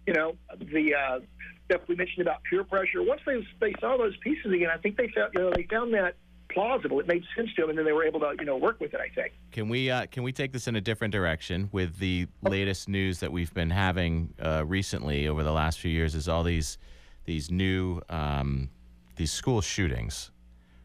You 0.06 0.14
know, 0.14 0.36
the 0.58 0.94
uh, 0.94 1.20
stuff 1.64 1.80
we 1.88 1.96
mentioned 1.96 2.22
about 2.22 2.42
peer 2.48 2.62
pressure. 2.62 3.02
Once 3.02 3.20
they 3.26 3.44
they 3.60 3.74
saw 3.80 3.96
those 3.96 4.16
pieces 4.18 4.52
again, 4.52 4.70
I 4.72 4.78
think 4.78 4.96
they 4.96 5.08
found 5.08 5.32
you 5.34 5.40
know 5.40 5.50
they 5.50 5.66
found 5.68 5.92
that 5.94 6.14
plausible. 6.48 7.00
It 7.00 7.08
made 7.08 7.24
sense 7.34 7.52
to 7.56 7.62
them, 7.62 7.70
and 7.70 7.78
then 7.78 7.84
they 7.84 7.92
were 7.92 8.04
able 8.04 8.20
to 8.20 8.36
you 8.38 8.46
know 8.46 8.56
work 8.56 8.78
with 8.78 8.94
it. 8.94 9.00
I 9.00 9.12
think. 9.12 9.32
Can 9.50 9.68
we 9.68 9.90
uh, 9.90 10.06
can 10.06 10.22
we 10.22 10.30
take 10.30 10.52
this 10.52 10.68
in 10.68 10.76
a 10.76 10.80
different 10.80 11.10
direction 11.10 11.68
with 11.72 11.98
the 11.98 12.28
latest 12.42 12.88
news 12.88 13.18
that 13.20 13.32
we've 13.32 13.52
been 13.52 13.70
having 13.70 14.34
uh, 14.40 14.64
recently 14.64 15.26
over 15.26 15.42
the 15.42 15.52
last 15.52 15.80
few 15.80 15.90
years? 15.90 16.14
Is 16.14 16.28
all 16.28 16.44
these 16.44 16.78
these 17.26 17.50
new 17.50 18.00
um, 18.08 18.70
these 19.16 19.32
school 19.32 19.60
shootings? 19.60 20.30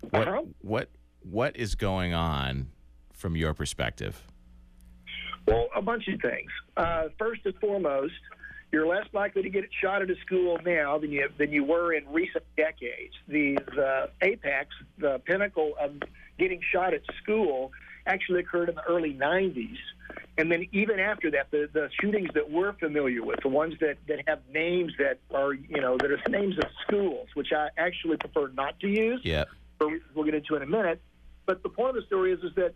What 0.10 0.28
Uh-huh. 0.28 0.42
what 0.62 0.90
what 1.22 1.56
is 1.56 1.76
going 1.76 2.14
on 2.14 2.72
from 3.14 3.36
your 3.38 3.54
perspective? 3.54 4.22
Well, 5.48 5.70
a 5.76 5.82
bunch 5.82 6.08
of 6.08 6.20
things. 6.20 6.52
Uh, 6.76 7.10
first 7.18 7.42
and 7.46 7.56
foremost, 7.60 8.14
you're 8.72 8.88
less 8.88 9.06
likely 9.14 9.44
to 9.44 9.50
get 9.50 9.66
shot 9.82 10.02
at 10.02 10.10
a 10.10 10.16
school 10.26 10.60
now 10.66 10.98
than 10.98 11.12
you 11.12 11.30
than 11.38 11.52
you 11.52 11.64
were 11.64 11.94
in 11.94 12.08
recent 12.12 12.44
decades. 12.58 13.14
The 13.28 13.58
the 13.76 14.10
apex, 14.22 14.70
the 14.98 15.20
pinnacle 15.26 15.74
of 15.80 15.94
getting 16.40 16.60
shot 16.74 16.94
at 16.94 17.02
school, 17.22 17.72
actually 18.08 18.40
occurred 18.40 18.70
in 18.70 18.76
the 18.76 18.84
early 18.84 19.14
90s. 19.14 19.78
And 20.42 20.52
then 20.52 20.66
even 20.72 21.00
after 21.00 21.30
that, 21.32 21.52
the, 21.52 21.70
the 21.72 21.92
shootings 22.02 22.30
that 22.34 22.50
we're 22.50 22.74
familiar 22.74 23.24
with, 23.24 23.42
the 23.42 23.48
ones 23.48 23.76
that, 23.80 23.98
that 24.08 24.28
have 24.28 24.40
names 24.52 24.92
that 24.98 25.20
are, 25.32 25.54
you 25.54 25.80
know, 25.80 25.98
that 26.00 26.10
are 26.10 26.20
names 26.30 26.58
of 26.58 26.64
schools, 26.82 27.28
which 27.36 27.54
I 27.54 27.70
actually 27.78 28.18
prefer 28.18 28.48
not 28.48 28.80
to 28.80 28.88
use, 28.88 29.22
Yeah. 29.24 29.44
we'll 29.80 30.26
get 30.26 30.34
into 30.34 30.56
in 30.56 30.64
a 30.64 30.66
minute. 30.66 31.00
But 31.46 31.62
the 31.62 31.70
point 31.70 31.90
of 31.90 31.96
the 31.98 32.08
story 32.08 32.32
is, 32.32 32.40
is 32.44 32.56
that 32.56 32.74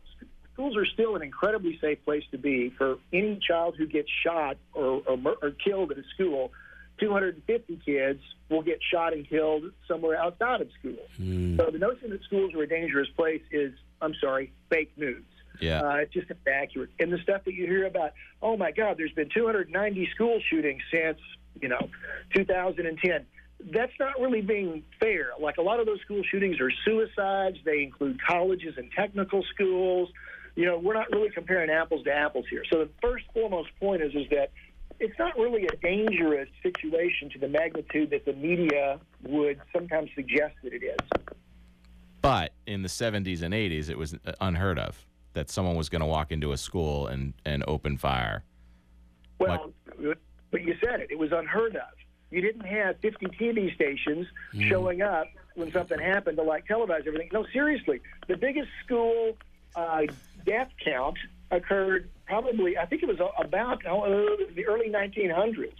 schools 0.53 0.77
are 0.77 0.85
still 0.85 1.15
an 1.15 1.23
incredibly 1.23 1.79
safe 1.79 2.05
place 2.05 2.23
to 2.33 2.37
be 2.37 2.69
for 2.69 2.99
any 3.11 3.39
child 3.39 3.77
who 3.79 3.87
gets 3.87 4.09
shot 4.23 4.57
or, 4.75 5.01
or, 5.07 5.17
or 5.41 5.49
killed 5.49 5.91
at 5.91 5.97
a 5.97 6.03
school. 6.13 6.51
250 6.99 7.81
kids 7.83 8.21
will 8.49 8.61
get 8.61 8.77
shot 8.91 9.11
and 9.13 9.27
killed 9.27 9.63
somewhere 9.87 10.21
outside 10.21 10.61
of 10.61 10.69
school. 10.79 11.01
Hmm. 11.17 11.57
So 11.57 11.71
the 11.71 11.79
notion 11.79 12.11
that 12.11 12.21
schools 12.25 12.53
are 12.53 12.61
a 12.61 12.67
dangerous 12.67 13.09
place 13.17 13.41
is, 13.49 13.73
I'm 14.03 14.13
sorry, 14.21 14.51
fake 14.69 14.91
news. 14.97 15.23
Yeah. 15.61 15.81
Uh, 15.81 15.95
it's 15.95 16.13
just 16.13 16.27
inaccurate. 16.45 16.89
And 16.99 17.11
the 17.11 17.19
stuff 17.19 17.43
that 17.45 17.53
you 17.53 17.65
hear 17.65 17.85
about, 17.85 18.13
oh 18.41 18.57
my 18.57 18.71
God, 18.71 18.97
there's 18.97 19.11
been 19.11 19.29
290 19.33 20.09
school 20.13 20.39
shootings 20.49 20.81
since, 20.91 21.19
you 21.61 21.67
know, 21.67 21.89
2010. 22.33 23.25
That's 23.71 23.91
not 23.99 24.19
really 24.19 24.41
being 24.41 24.83
fair. 24.99 25.29
Like 25.39 25.57
a 25.57 25.61
lot 25.61 25.79
of 25.79 25.85
those 25.85 26.01
school 26.01 26.21
shootings 26.29 26.59
are 26.59 26.71
suicides. 26.83 27.57
They 27.65 27.83
include 27.83 28.19
colleges 28.21 28.75
and 28.77 28.91
technical 28.91 29.43
schools. 29.53 30.09
You 30.55 30.65
know, 30.65 30.77
we're 30.77 30.93
not 30.93 31.11
really 31.11 31.29
comparing 31.29 31.69
apples 31.69 32.03
to 32.05 32.11
apples 32.11 32.45
here. 32.49 32.63
So 32.71 32.79
the 32.79 32.89
first 33.01 33.25
foremost 33.33 33.69
point 33.79 34.01
is 34.01 34.13
is 34.13 34.29
that 34.31 34.51
it's 34.99 35.17
not 35.19 35.37
really 35.37 35.67
a 35.67 35.75
dangerous 35.77 36.47
situation 36.63 37.29
to 37.31 37.39
the 37.39 37.47
magnitude 37.47 38.11
that 38.11 38.25
the 38.25 38.33
media 38.33 38.99
would 39.23 39.59
sometimes 39.73 40.09
suggest 40.15 40.55
that 40.63 40.73
it 40.73 40.83
is. 40.83 41.35
But 42.21 42.53
in 42.65 42.81
the 42.81 42.87
70s 42.87 43.41
and 43.41 43.53
80s, 43.53 43.89
it 43.89 43.97
was 43.97 44.15
unheard 44.41 44.79
of 44.79 45.05
that 45.35 45.49
someone 45.49 45.75
was 45.75 45.89
going 45.89 46.01
to 46.01 46.07
walk 46.07 46.31
into 46.31 46.51
a 46.51 46.57
school 46.57 47.07
and, 47.07 47.33
and 47.45 47.63
open 47.67 47.97
fire. 47.97 48.43
Well, 49.39 49.71
but 50.51 50.61
you 50.61 50.75
said 50.83 51.01
it. 51.01 51.11
It 51.11 51.19
was 51.19 51.31
unheard 51.31 51.75
of. 51.75 51.93
You 52.31 52.41
didn't 52.41 52.65
have 52.65 52.97
50 53.01 53.27
TV 53.27 53.73
stations 53.75 54.27
showing 54.59 55.01
up 55.01 55.27
when 55.53 55.71
something 55.71 55.99
happened 55.99 56.37
to 56.37 56.43
like 56.43 56.67
televise 56.67 57.05
everything. 57.05 57.29
No, 57.31 57.45
seriously, 57.53 58.01
the 58.27 58.35
biggest 58.35 58.69
school 58.83 59.37
uh, 59.75 60.03
death 60.45 60.69
count 60.83 61.17
occurred 61.51 62.09
probably, 62.25 62.77
I 62.77 62.85
think 62.85 63.03
it 63.03 63.07
was 63.07 63.19
about 63.37 63.85
uh, 63.85 63.99
the 64.55 64.65
early 64.67 64.89
1900s. 64.89 65.73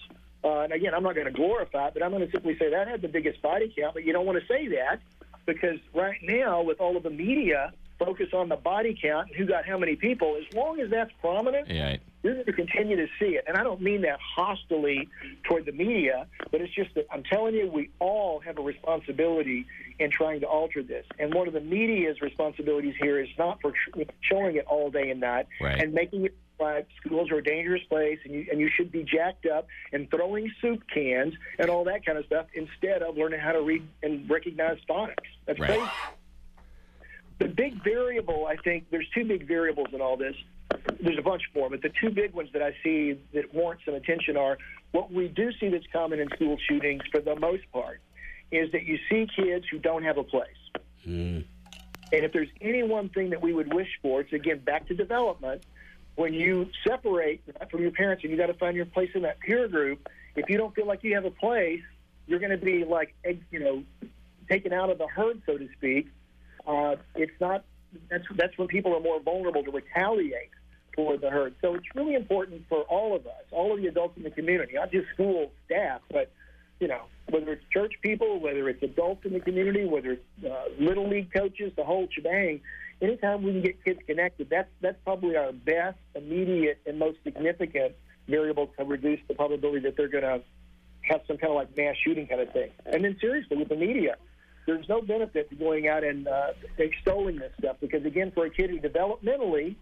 Uh, 0.44 0.60
and 0.60 0.74
again, 0.74 0.94
I'm 0.94 1.04
not 1.04 1.15
going 1.15 1.26
to 1.26 1.34
glorify 1.34 1.88
it, 1.88 1.94
but 1.94 2.04
I'm 2.04 2.12
going 2.12 2.26
to 2.26 2.32
simply 2.32 2.58
say 2.58 2.70
that 2.70 2.88
had 2.88 3.02
the 3.02 3.08
biggest 3.08 3.41
body 3.41 3.74
count. 3.78 3.96
But 3.96 4.04
you 4.04 4.13
don't 4.13 4.26
want 4.26 4.39
to 4.39 4.46
say 4.46 4.68
that 4.68 5.00
because 5.46 5.80
right 5.94 6.20
now, 6.22 6.62
with 6.62 6.80
all 6.80 6.96
of 6.96 7.04
the 7.04 7.10
media 7.10 7.74
focus 8.00 8.28
on 8.34 8.50
the 8.50 8.56
body 8.56 8.98
count 9.02 9.28
and 9.28 9.36
who 9.38 9.46
got 9.46 9.66
how 9.66 9.78
many 9.78 9.96
people, 9.96 10.36
as 10.38 10.54
long 10.56 10.80
as 10.80 10.90
that's 10.90 11.12
prominent, 11.22 11.70
Yeah. 11.70 11.98
you're 12.24 12.34
going 12.34 12.46
to 12.46 12.54
continue 12.54 12.96
to 12.98 13.08
see 13.20 13.36
it. 13.38 13.46
And 13.48 13.56
I 13.58 13.64
don't 13.64 13.82
mean 13.82 14.02
that 14.02 14.20
hostilely 14.20 15.08
toward 15.44 15.66
the 15.66 15.72
media, 15.72 16.28
but 16.52 16.62
it's 16.62 16.74
just 16.74 16.94
that 16.96 17.06
I'm 17.12 17.24
telling 17.24 17.56
you, 17.56 17.68
we 17.70 17.90
all 18.00 18.40
have 18.42 18.58
a 18.58 18.62
responsibility 18.62 19.66
in 20.00 20.12
trying 20.12 20.42
to 20.42 20.48
alter 20.48 20.84
this. 20.84 21.06
And 21.20 21.34
one 21.34 21.48
of 21.48 21.54
the 21.54 21.62
media's 21.62 22.22
responsibilities 22.22 22.96
here 23.00 23.20
is 23.20 23.30
not 23.38 23.62
for 23.62 23.72
sh- 23.74 24.02
showing 24.22 24.58
it 24.58 24.66
all 24.68 24.92
day 24.92 25.10
and 25.10 25.20
night 25.22 25.48
Right. 25.62 25.82
and 25.82 25.94
making 25.94 26.26
it 26.26 26.34
like 26.60 26.88
schools 27.06 27.30
are 27.32 27.38
a 27.40 27.44
dangerous 27.44 27.84
place 27.90 28.18
and 28.24 28.34
you, 28.34 28.48
and 28.50 28.62
you 28.62 28.70
should 28.70 28.90
be 28.90 29.04
jacked 29.04 29.46
up 29.46 29.68
and 29.92 30.10
throwing 30.10 30.50
soup 30.62 30.82
cans 30.94 31.34
and 31.60 31.70
all 31.70 31.84
that 31.84 32.06
kind 32.06 32.18
of 32.18 32.26
stuff 32.26 32.46
instead 32.54 33.02
of 33.04 33.18
learning 33.18 33.42
how 33.42 33.52
to 33.52 33.62
read 33.62 33.86
and 34.04 34.30
recognize 34.30 34.78
phonics. 34.90 35.16
That's 35.46 35.60
Right. 35.60 35.72
crazy. 35.78 35.92
The 37.38 37.48
big 37.48 37.84
variable, 37.84 38.48
I 38.48 38.56
think, 38.56 38.89
there's 38.91 39.08
two 39.13 39.26
big 39.26 39.48
variables 39.48 39.88
in 39.91 40.02
all 40.02 40.15
this. 40.15 40.36
There's 41.02 41.17
a 41.17 41.21
bunch 41.21 41.43
more, 41.54 41.69
but 41.69 41.82
the 41.82 41.91
two 42.02 42.10
big 42.10 42.34
ones 42.34 42.50
that 42.54 42.62
I 42.62 42.76
see 42.84 43.19
that 43.34 43.54
warrant 43.54 43.82
some 43.86 43.93
attention 43.93 44.38
are 44.38 44.58
what 44.91 45.12
we 45.12 45.28
do 45.28 45.52
see 45.60 45.69
that's 45.69 45.86
common 45.91 46.19
in 46.19 46.30
school 46.30 46.58
shootings 46.69 47.04
for 47.12 47.19
the 47.19 47.36
most 47.36 47.63
part 47.74 48.00
is 48.52 48.71
that 48.71 48.84
you 48.84 48.98
see 49.10 49.28
kids 49.36 49.65
who 49.69 49.80
don't 49.80 50.04
have 50.04 50.17
a 50.17 50.24
place. 50.24 50.48
And 52.13 52.24
if 52.24 52.32
there's 52.32 52.48
any 52.62 52.84
one 52.84 53.10
thing 53.10 53.32
that 53.32 53.41
we 53.41 53.54
would 53.54 53.74
wish 53.74 53.89
for, 54.02 54.21
it's 54.21 54.32
again 54.32 54.60
back 54.60 54.88
to 54.88 54.93
development. 54.93 55.63
When 56.15 56.34
you 56.34 56.69
separate 56.88 57.41
from 57.69 57.82
your 57.82 57.91
parents 57.91 58.24
and 58.24 58.32
you 58.32 58.38
got 58.38 58.48
to 58.48 58.54
find 58.54 58.78
your 58.78 58.86
place 58.86 59.10
in 59.15 59.24
that 59.24 59.39
peer 59.41 59.67
group, 59.67 60.08
if 60.36 60.50
you 60.50 60.58
don't 60.58 60.74
feel 60.74 60.88
like 60.88 61.04
you 61.04 61.15
have 61.15 61.26
a 61.26 61.32
place, 61.32 61.82
you're 62.28 62.39
going 62.39 62.58
to 62.58 62.63
be 62.63 62.86
like, 62.86 63.13
eh, 63.26 63.34
you 63.52 63.60
know, 63.60 63.84
taken 64.50 64.71
out 64.71 64.89
of 64.89 64.98
the 64.98 65.08
herd, 65.08 65.41
so 65.45 65.58
to 65.58 65.67
speak. 65.78 66.08
Uh, 66.67 66.95
it's 67.15 67.39
not. 67.39 67.63
That's 68.10 68.25
that's 68.36 68.58
when 68.58 68.67
people 68.67 68.95
are 68.95 68.99
more 68.99 69.19
vulnerable 69.21 69.63
to 69.63 69.71
retaliate 69.71 70.49
toward 70.95 71.21
the 71.21 71.30
herd. 71.30 71.56
So 71.62 71.75
it's 71.75 71.86
really 71.93 72.15
important 72.15 72.63
for 72.69 72.82
all 72.84 73.15
of 73.15 73.25
us, 73.28 73.43
all 73.51 73.73
of 73.73 73.82
the 73.82 73.88
adults 73.88 74.17
in 74.17 74.23
the 74.23 74.32
community, 74.32 74.73
not 74.73 74.91
just 74.91 75.08
school 75.13 75.51
staff, 75.65 76.01
but 76.12 76.32
you 76.80 76.88
know, 76.88 77.01
whether 77.30 77.54
it's 77.54 77.63
church 77.71 77.93
people, 78.01 78.39
whether 78.39 78.67
it's 78.69 78.84
adults 78.84 79.25
in 79.25 79.34
the 79.34 79.39
community, 79.39 79.86
whether 79.86 80.13
it's 80.13 80.45
uh, 80.45 80.65
little 80.80 81.08
league 81.08 81.32
coaches, 81.34 81.71
the 81.75 81.84
whole 81.84 82.08
shebang. 82.12 82.62
Anytime 83.01 83.43
we 83.43 83.51
can 83.51 83.62
get 83.62 83.84
kids 83.84 83.99
connected, 84.08 84.49
that's 84.49 84.69
that's 84.82 84.97
probably 85.04 85.36
our 85.36 85.51
best, 85.51 85.97
immediate, 86.15 86.80
and 86.86 86.97
most 86.97 87.17
significant 87.23 87.93
variable 88.28 88.67
to 88.78 88.84
reduce 88.86 89.19
the 89.28 89.34
probability 89.34 89.80
that 89.82 89.97
they're 89.97 90.08
going 90.08 90.23
to 90.23 90.41
have 91.01 91.21
some 91.28 91.38
kind 91.38 91.51
of 91.51 91.56
like 91.56 91.75
mass 91.78 91.95
shooting 92.04 92.25
kind 92.28 92.41
of 92.41 92.51
thing. 92.51 92.71
And 92.86 93.04
then 93.04 93.17
seriously, 93.19 93.58
with 93.58 93.69
the 93.69 93.75
media, 93.75 94.15
there's 94.65 94.88
no 94.89 95.01
benefit 95.01 95.49
to 95.49 95.56
going 95.56 95.88
out 95.88 96.04
and 96.04 96.28
uh, 96.28 96.47
extolling 96.78 97.38
this 97.38 97.51
stuff 97.60 97.78
because 97.82 98.06
again, 98.06 98.32
for 98.34 98.45
a 98.45 98.49
kid 98.49 98.69
who 98.69 98.80
developmentally 98.80 99.75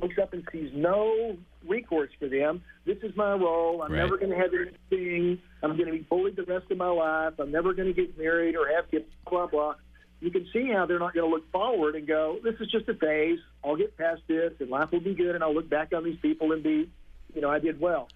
looks 0.00 0.16
up 0.20 0.32
and 0.34 0.46
sees 0.52 0.70
no 0.74 1.36
recourse 1.66 2.10
for 2.18 2.28
them, 2.28 2.62
this 2.84 2.98
is 3.02 3.16
my 3.16 3.32
role. 3.32 3.82
I'm 3.82 3.92
Right. 3.92 3.98
never 4.00 4.18
going 4.18 4.30
to 4.30 4.36
have 4.36 4.50
anything. 4.52 5.38
I'm 5.62 5.76
going 5.76 5.86
to 5.86 5.92
be 5.92 6.06
bullied 6.08 6.36
the 6.36 6.44
rest 6.44 6.70
of 6.70 6.76
my 6.76 6.88
life. 6.90 7.34
I'm 7.38 7.50
never 7.50 7.72
going 7.72 7.88
to 7.88 7.94
get 7.94 8.18
married 8.18 8.56
or 8.56 8.68
have 8.74 8.90
kids. 8.90 9.06
Blah 9.30 9.46
blah. 9.46 9.74
You 10.20 10.30
can 10.30 10.46
see 10.52 10.70
how 10.72 10.86
they're 10.86 10.98
not 10.98 11.12
going 11.14 11.28
to 11.28 11.34
look 11.34 11.50
forward 11.50 11.94
and 11.94 12.06
go, 12.06 12.38
"This 12.42 12.54
is 12.60 12.68
just 12.70 12.88
a 12.88 12.94
phase. 12.94 13.38
I'll 13.64 13.76
get 13.76 13.96
past 13.96 14.22
this, 14.28 14.52
and 14.60 14.70
life 14.70 14.90
will 14.92 15.00
be 15.00 15.14
good, 15.14 15.34
and 15.34 15.44
I'll 15.44 15.54
look 15.54 15.68
back 15.68 15.92
on 15.94 16.04
these 16.04 16.18
people 16.20 16.52
and 16.52 16.62
be, 16.62 16.90
you 17.34 17.40
know, 17.40 17.50
I 17.50 17.58
did 17.58 17.80
well." 17.80 18.08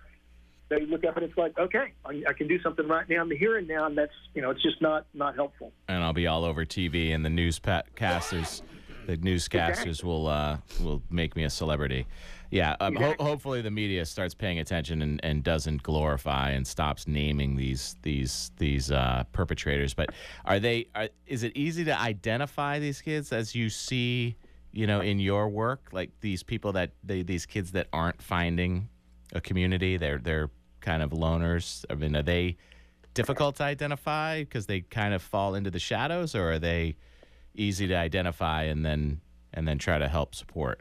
They 0.70 0.86
look 0.86 1.04
up 1.04 1.16
and 1.16 1.24
it's 1.24 1.36
like, 1.36 1.58
okay, 1.58 1.92
I, 2.06 2.22
I 2.28 2.32
can 2.32 2.46
do 2.48 2.60
something 2.62 2.86
right 2.88 3.06
now 3.08 3.22
in 3.22 3.28
the 3.28 3.36
here 3.36 3.58
and 3.58 3.66
now, 3.68 3.86
and 3.86 3.98
that's, 3.98 4.12
you 4.34 4.40
know, 4.40 4.50
it's 4.50 4.62
just 4.62 4.80
not 4.80 5.04
not 5.12 5.34
helpful. 5.34 5.72
and 5.88 6.02
I'll 6.02 6.12
be 6.12 6.26
all 6.28 6.44
over 6.44 6.64
TV, 6.64 7.12
and 7.12 7.24
the 7.24 7.28
newscasters, 7.28 8.62
the 9.06 9.16
newscasters 9.16 10.04
will 10.04 10.26
uh, 10.28 10.58
will 10.80 11.02
make 11.10 11.34
me 11.36 11.44
a 11.44 11.50
celebrity. 11.50 12.06
Yeah, 12.52 12.76
um, 12.80 12.96
ho- 12.96 13.14
hopefully 13.20 13.62
the 13.62 13.70
media 13.70 14.04
starts 14.04 14.34
paying 14.34 14.58
attention 14.58 15.02
and, 15.02 15.20
and 15.24 15.42
doesn't 15.44 15.82
glorify 15.82 16.50
and 16.50 16.66
stops 16.66 17.06
naming 17.06 17.56
these 17.56 17.96
these 18.02 18.50
these 18.58 18.90
uh, 18.92 19.24
perpetrators. 19.32 19.94
But 19.94 20.10
are 20.44 20.60
they? 20.60 20.86
Are, 20.94 21.08
is 21.26 21.42
it 21.42 21.56
easy 21.56 21.84
to 21.84 22.00
identify 22.00 22.78
these 22.78 23.00
kids 23.02 23.32
as 23.32 23.54
you 23.54 23.70
see, 23.70 24.36
you 24.72 24.86
know, 24.86 25.00
in 25.00 25.18
your 25.18 25.48
work, 25.48 25.88
like 25.92 26.10
these 26.20 26.42
people 26.42 26.72
that 26.72 26.90
they, 27.02 27.22
these 27.22 27.46
kids 27.46 27.72
that 27.72 27.88
aren't 27.92 28.20
finding 28.22 28.88
a 29.32 29.40
community? 29.40 29.96
They're 29.96 30.18
they're 30.18 30.50
kind 30.80 31.02
of 31.02 31.10
loners. 31.10 31.84
I 31.90 31.94
mean, 31.94 32.16
are 32.16 32.22
they 32.22 32.56
difficult 33.14 33.56
to 33.56 33.64
identify 33.64 34.40
because 34.40 34.66
they 34.66 34.80
kind 34.80 35.14
of 35.14 35.22
fall 35.22 35.54
into 35.54 35.70
the 35.70 35.78
shadows, 35.78 36.34
or 36.34 36.52
are 36.52 36.58
they 36.58 36.96
easy 37.54 37.86
to 37.88 37.94
identify 37.94 38.64
and 38.64 38.84
then 38.84 39.20
and 39.52 39.66
then 39.66 39.78
try 39.78 39.98
to 39.98 40.08
help 40.08 40.34
support? 40.34 40.80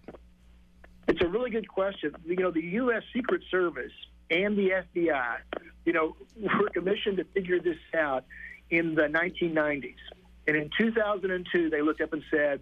It's 1.08 1.22
a 1.22 1.28
really 1.28 1.50
good 1.50 1.68
question. 1.68 2.14
You 2.26 2.36
know, 2.36 2.52
the 2.52 2.64
U.S. 2.64 3.02
Secret 3.14 3.42
Service 3.50 3.92
and 4.30 4.56
the 4.56 4.84
FBI, 4.96 5.38
you 5.86 5.94
know, 5.94 6.16
were 6.40 6.70
commissioned 6.70 7.18
to 7.18 7.24
figure 7.24 7.60
this 7.60 7.78
out 7.98 8.26
in 8.70 8.94
the 8.94 9.04
1990s. 9.04 9.96
And 10.48 10.56
in 10.56 10.70
2002, 10.78 11.70
they 11.70 11.82
looked 11.82 12.02
up 12.02 12.14
and 12.14 12.24
said, 12.30 12.62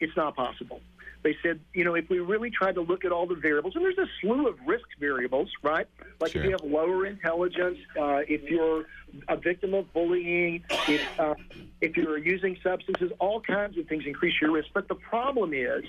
it's 0.00 0.16
not 0.16 0.34
possible. 0.36 0.80
They 1.22 1.36
said, 1.42 1.60
you 1.72 1.84
know, 1.84 1.94
if 1.94 2.10
we 2.10 2.18
really 2.18 2.50
tried 2.50 2.74
to 2.74 2.80
look 2.80 3.04
at 3.04 3.12
all 3.12 3.26
the 3.26 3.36
variables, 3.36 3.76
and 3.76 3.84
there's 3.84 3.98
a 3.98 4.08
slew 4.20 4.48
of 4.48 4.56
risk 4.66 4.86
variables, 4.98 5.50
right? 5.62 5.86
Like 6.20 6.32
Sure. 6.32 6.42
if 6.42 6.46
you 6.46 6.52
have 6.52 6.64
lower 6.64 7.06
intelligence, 7.06 7.78
uh, 7.98 8.22
if 8.26 8.42
you're 8.50 8.86
a 9.28 9.36
victim 9.36 9.72
of 9.74 9.92
bullying, 9.92 10.64
if, 10.88 11.20
uh, 11.20 11.34
if 11.80 11.96
you're 11.96 12.18
using 12.18 12.56
substances, 12.62 13.12
all 13.20 13.40
kinds 13.40 13.78
of 13.78 13.86
things 13.86 14.04
increase 14.06 14.34
your 14.40 14.50
risk. 14.50 14.68
But 14.74 14.88
the 14.88 14.96
problem 14.96 15.52
is, 15.54 15.84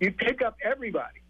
you 0.00 0.12
pick 0.12 0.42
up 0.42 0.56
everybody. 0.62 1.20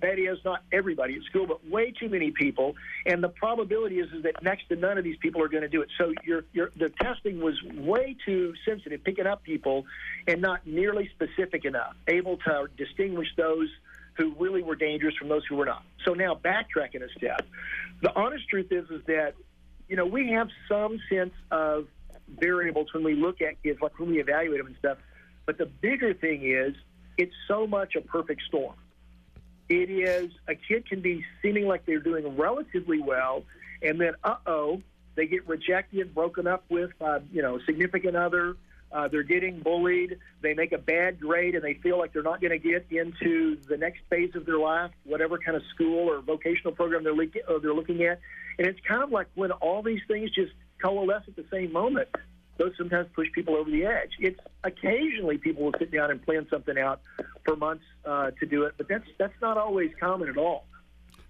That 0.00 0.18
is 0.18 0.38
not 0.44 0.62
everybody 0.72 1.14
at 1.16 1.22
school, 1.24 1.46
but 1.46 1.66
way 1.68 1.92
too 1.92 2.08
many 2.08 2.30
people. 2.30 2.74
And 3.06 3.22
the 3.22 3.28
probability 3.28 3.98
is, 3.98 4.12
is 4.12 4.22
that 4.22 4.42
next 4.42 4.68
to 4.68 4.76
none 4.76 4.98
of 4.98 5.04
these 5.04 5.16
people 5.20 5.42
are 5.42 5.48
going 5.48 5.62
to 5.62 5.68
do 5.68 5.82
it. 5.82 5.88
So 5.98 6.12
your 6.24 6.44
your 6.52 6.70
the 6.76 6.90
testing 7.00 7.40
was 7.40 7.54
way 7.74 8.16
too 8.24 8.54
sensitive, 8.64 9.02
picking 9.04 9.26
up 9.26 9.42
people, 9.42 9.84
and 10.26 10.40
not 10.40 10.66
nearly 10.66 11.10
specific 11.14 11.64
enough, 11.64 11.94
able 12.06 12.36
to 12.38 12.68
distinguish 12.76 13.28
those 13.36 13.68
who 14.16 14.34
really 14.38 14.62
were 14.62 14.74
dangerous 14.74 15.14
from 15.16 15.28
those 15.28 15.42
who 15.48 15.56
were 15.56 15.66
not. 15.66 15.84
So 16.04 16.14
now 16.14 16.34
backtracking 16.34 17.02
a 17.02 17.08
step, 17.16 17.46
the 18.02 18.14
honest 18.14 18.48
truth 18.48 18.70
is 18.70 18.88
is 18.90 19.02
that 19.06 19.34
you 19.88 19.96
know 19.96 20.06
we 20.06 20.30
have 20.30 20.48
some 20.68 20.98
sense 21.08 21.34
of 21.50 21.86
variables 22.28 22.92
when 22.92 23.04
we 23.04 23.14
look 23.14 23.40
at 23.40 23.62
kids, 23.62 23.80
like 23.80 23.98
when 23.98 24.10
we 24.10 24.20
evaluate 24.20 24.58
them 24.58 24.66
and 24.66 24.76
stuff. 24.78 24.98
But 25.46 25.58
the 25.58 25.66
bigger 25.66 26.14
thing 26.14 26.44
is 26.44 26.74
it's 27.16 27.34
so 27.48 27.66
much 27.66 27.94
a 27.96 28.00
perfect 28.00 28.42
storm. 28.46 28.74
It 29.68 29.90
is 29.90 30.32
a 30.48 30.54
kid 30.54 30.88
can 30.88 31.00
be 31.00 31.24
seeming 31.42 31.66
like 31.66 31.84
they're 31.84 31.98
doing 31.98 32.36
relatively 32.36 33.00
well, 33.00 33.44
and 33.82 34.00
then 34.00 34.14
uh 34.24 34.36
oh, 34.46 34.82
they 35.14 35.26
get 35.26 35.46
rejected, 35.46 36.14
broken 36.14 36.46
up 36.46 36.64
with 36.68 36.90
by 36.98 37.20
you 37.32 37.42
know 37.42 37.58
significant 37.66 38.16
other. 38.16 38.56
Uh, 38.90 39.06
they're 39.06 39.22
getting 39.22 39.60
bullied. 39.60 40.18
They 40.40 40.54
make 40.54 40.72
a 40.72 40.78
bad 40.78 41.20
grade, 41.20 41.54
and 41.54 41.62
they 41.62 41.74
feel 41.74 41.98
like 41.98 42.14
they're 42.14 42.22
not 42.22 42.40
going 42.40 42.52
to 42.52 42.58
get 42.58 42.86
into 42.90 43.58
the 43.68 43.76
next 43.76 44.00
phase 44.08 44.34
of 44.34 44.46
their 44.46 44.58
life, 44.58 44.90
whatever 45.04 45.36
kind 45.36 45.58
of 45.58 45.62
school 45.74 46.08
or 46.08 46.22
vocational 46.22 46.72
program 46.72 47.04
they're, 47.04 47.14
le- 47.14 47.26
uh, 47.46 47.58
they're 47.58 47.74
looking 47.74 48.02
at. 48.04 48.18
And 48.58 48.66
it's 48.66 48.80
kind 48.88 49.02
of 49.02 49.10
like 49.10 49.26
when 49.34 49.50
all 49.52 49.82
these 49.82 50.00
things 50.08 50.30
just 50.30 50.52
coalesce 50.82 51.24
at 51.28 51.36
the 51.36 51.44
same 51.50 51.70
moment 51.70 52.08
those 52.58 52.72
sometimes 52.76 53.08
push 53.14 53.28
people 53.32 53.56
over 53.56 53.70
the 53.70 53.84
edge. 53.84 54.10
It's 54.18 54.38
occasionally 54.64 55.38
people 55.38 55.64
will 55.64 55.74
sit 55.78 55.90
down 55.90 56.10
and 56.10 56.22
plan 56.22 56.46
something 56.50 56.76
out 56.76 57.00
for 57.44 57.56
months 57.56 57.84
uh, 58.04 58.32
to 58.32 58.46
do 58.46 58.64
it, 58.64 58.74
but 58.76 58.88
that's 58.88 59.06
that's 59.16 59.40
not 59.40 59.56
always 59.56 59.90
common 59.98 60.28
at 60.28 60.36
all. 60.36 60.66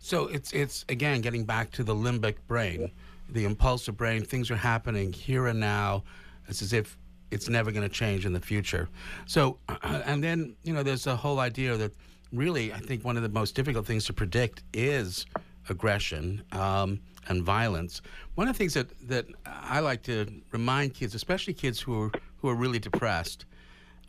So 0.00 0.26
it's 0.28 0.52
it's 0.52 0.84
again 0.88 1.20
getting 1.20 1.44
back 1.44 1.70
to 1.72 1.84
the 1.84 1.94
limbic 1.94 2.36
brain, 2.46 2.90
the 3.28 3.44
impulsive 3.44 3.96
brain. 3.96 4.24
Things 4.24 4.50
are 4.50 4.56
happening 4.56 5.12
here 5.12 5.46
and 5.46 5.60
now. 5.60 6.02
It's 6.48 6.62
as 6.62 6.72
if 6.72 6.96
it's 7.30 7.48
never 7.48 7.70
going 7.70 7.86
to 7.86 7.94
change 7.94 8.24
in 8.24 8.32
the 8.32 8.40
future. 8.40 8.88
So, 9.26 9.58
and 9.82 10.24
then 10.24 10.56
you 10.62 10.72
know, 10.72 10.82
there's 10.82 11.06
a 11.06 11.16
whole 11.16 11.40
idea 11.40 11.76
that 11.76 11.92
really, 12.32 12.72
I 12.72 12.78
think 12.78 13.04
one 13.04 13.16
of 13.16 13.22
the 13.22 13.28
most 13.28 13.54
difficult 13.54 13.86
things 13.86 14.06
to 14.06 14.12
predict 14.12 14.62
is 14.72 15.26
aggression 15.70 16.42
um, 16.52 17.00
and 17.28 17.42
violence. 17.42 18.02
One 18.35 18.48
of 18.48 18.54
the 18.54 18.59
things 18.59 18.74
that 18.74 18.88
that 19.09 19.26
I 19.46 19.81
like 19.81 20.02
to 20.04 20.26
remind 20.52 20.94
kids, 20.94 21.14
especially 21.14 21.54
kids 21.54 21.81
who 21.81 22.02
are 22.02 22.11
who 22.38 22.48
are 22.48 22.54
really 22.54 22.78
depressed, 22.78 23.44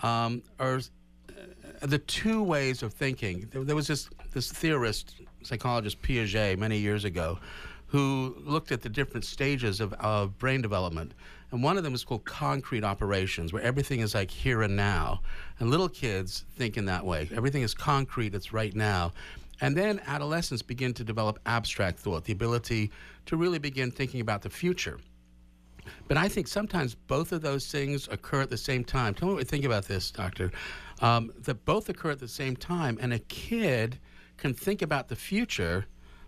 um, 0.04 0.42
are 0.60 0.78
uh, 0.78 1.86
the 1.86 2.00
two 2.00 2.44
ways 2.44 2.84
of 2.84 2.94
thinking. 2.94 3.48
There, 3.52 3.64
there 3.64 3.76
was 3.76 3.88
this 3.88 4.10
this 4.32 4.52
theorist, 4.52 5.16
psychologist 5.44 6.02
Piaget, 6.02 6.58
many 6.58 6.78
years 6.78 7.06
ago, 7.06 7.40
who 7.88 8.36
looked 8.40 8.72
at 8.72 8.82
the 8.82 8.90
different 8.90 9.26
stages 9.26 9.80
of, 9.80 9.94
of 9.94 10.38
brain 10.38 10.62
development, 10.62 11.14
and 11.52 11.64
one 11.64 11.78
of 11.78 11.84
them 11.84 11.96
is 11.96 12.04
called 12.04 12.26
concrete 12.26 12.84
operations, 12.84 13.52
where 13.52 13.64
everything 13.64 14.02
is 14.02 14.14
like 14.14 14.30
here 14.30 14.62
and 14.62 14.76
now. 14.76 15.22
And 15.60 15.72
little 15.72 15.90
kids 15.90 16.46
think 16.56 16.78
in 16.78 16.86
that 16.86 17.04
way. 17.04 17.28
Everything 17.34 17.64
is 17.64 17.74
concrete. 17.74 18.36
It's 18.36 18.54
right 18.54 18.76
now. 18.76 19.12
And 19.62 19.76
then 19.76 20.02
adolescents 20.08 20.62
begin 20.62 20.94
to 20.94 21.04
develop 21.04 21.40
abstract 21.46 22.00
thought, 22.00 22.24
the 22.24 22.34
ability 22.34 22.92
to 23.26 23.38
really 23.38 23.60
begin 23.60 23.92
thinking 23.92 24.22
about 24.22 24.42
the 24.42 24.50
future. 24.50 25.00
But 26.08 26.18
I 26.18 26.28
think 26.28 26.48
sometimes 26.48 26.96
both 26.96 27.32
of 27.32 27.42
those 27.42 27.72
things 27.72 28.08
occur 28.10 28.42
at 28.42 28.50
the 28.50 28.58
same 28.58 28.84
time. 28.84 29.14
Tell 29.14 29.28
me 29.28 29.34
what 29.34 29.40
you 29.40 29.46
think 29.46 29.66
about 29.66 29.86
this, 29.86 30.12
Doctor. 30.12 30.52
Um, 31.02 31.32
that 31.40 31.66
both 31.66 31.90
occur 31.90 32.12
at 32.12 32.20
the 32.20 32.28
same 32.28 32.56
time, 32.56 32.98
and 33.02 33.14
a 33.14 33.20
kid 33.20 34.00
can 34.38 34.54
think 34.54 34.82
about 34.82 35.08
the 35.08 35.16
future, 35.16 35.86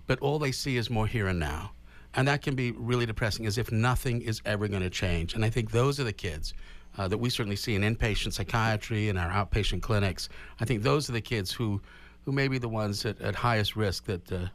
but 0.08 0.20
all 0.20 0.40
they 0.40 0.52
see 0.52 0.78
is 0.78 0.90
more 0.90 1.08
here 1.08 1.28
and 1.28 1.40
now. 1.40 1.72
And 2.14 2.28
that 2.28 2.42
can 2.42 2.56
be 2.56 2.72
really 2.72 3.06
depressing, 3.06 3.46
as 3.46 3.58
if 3.58 3.72
nothing 3.72 4.22
is 4.22 4.42
ever 4.46 4.68
going 4.68 4.82
to 4.82 4.90
change. 4.90 5.34
And 5.36 5.46
I 5.46 5.50
think 5.50 5.72
those 5.72 6.00
are 6.00 6.04
the 6.04 6.14
kids 6.14 6.54
uh, 6.98 7.08
that 7.08 7.18
we 7.18 7.30
certainly 7.30 7.56
see 7.56 7.76
in 7.76 7.82
inpatient 7.84 8.34
psychiatry 8.34 9.10
and 9.10 9.18
our 9.18 9.30
outpatient 9.30 9.82
clinics. 9.82 10.28
I 10.60 10.66
think 10.66 10.84
those 10.84 11.10
are 11.10 11.14
the 11.14 11.22
kids 11.22 11.52
who, 11.52 11.82
who 12.26 12.32
may 12.32 12.48
be 12.48 12.58
the 12.58 12.70
ones 12.70 13.06
at, 13.06 13.20
at 13.22 13.36
highest 13.36 13.76
risk 13.76 14.06
that, 14.06 14.32
uh, 14.32 14.48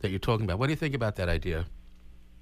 that 0.00 0.10
you're 0.10 0.18
talking 0.18 0.44
about. 0.44 0.58
What 0.58 0.66
do 0.66 0.72
you 0.72 0.76
think 0.76 0.94
about 0.94 1.16
that 1.16 1.28
idea? 1.28 1.66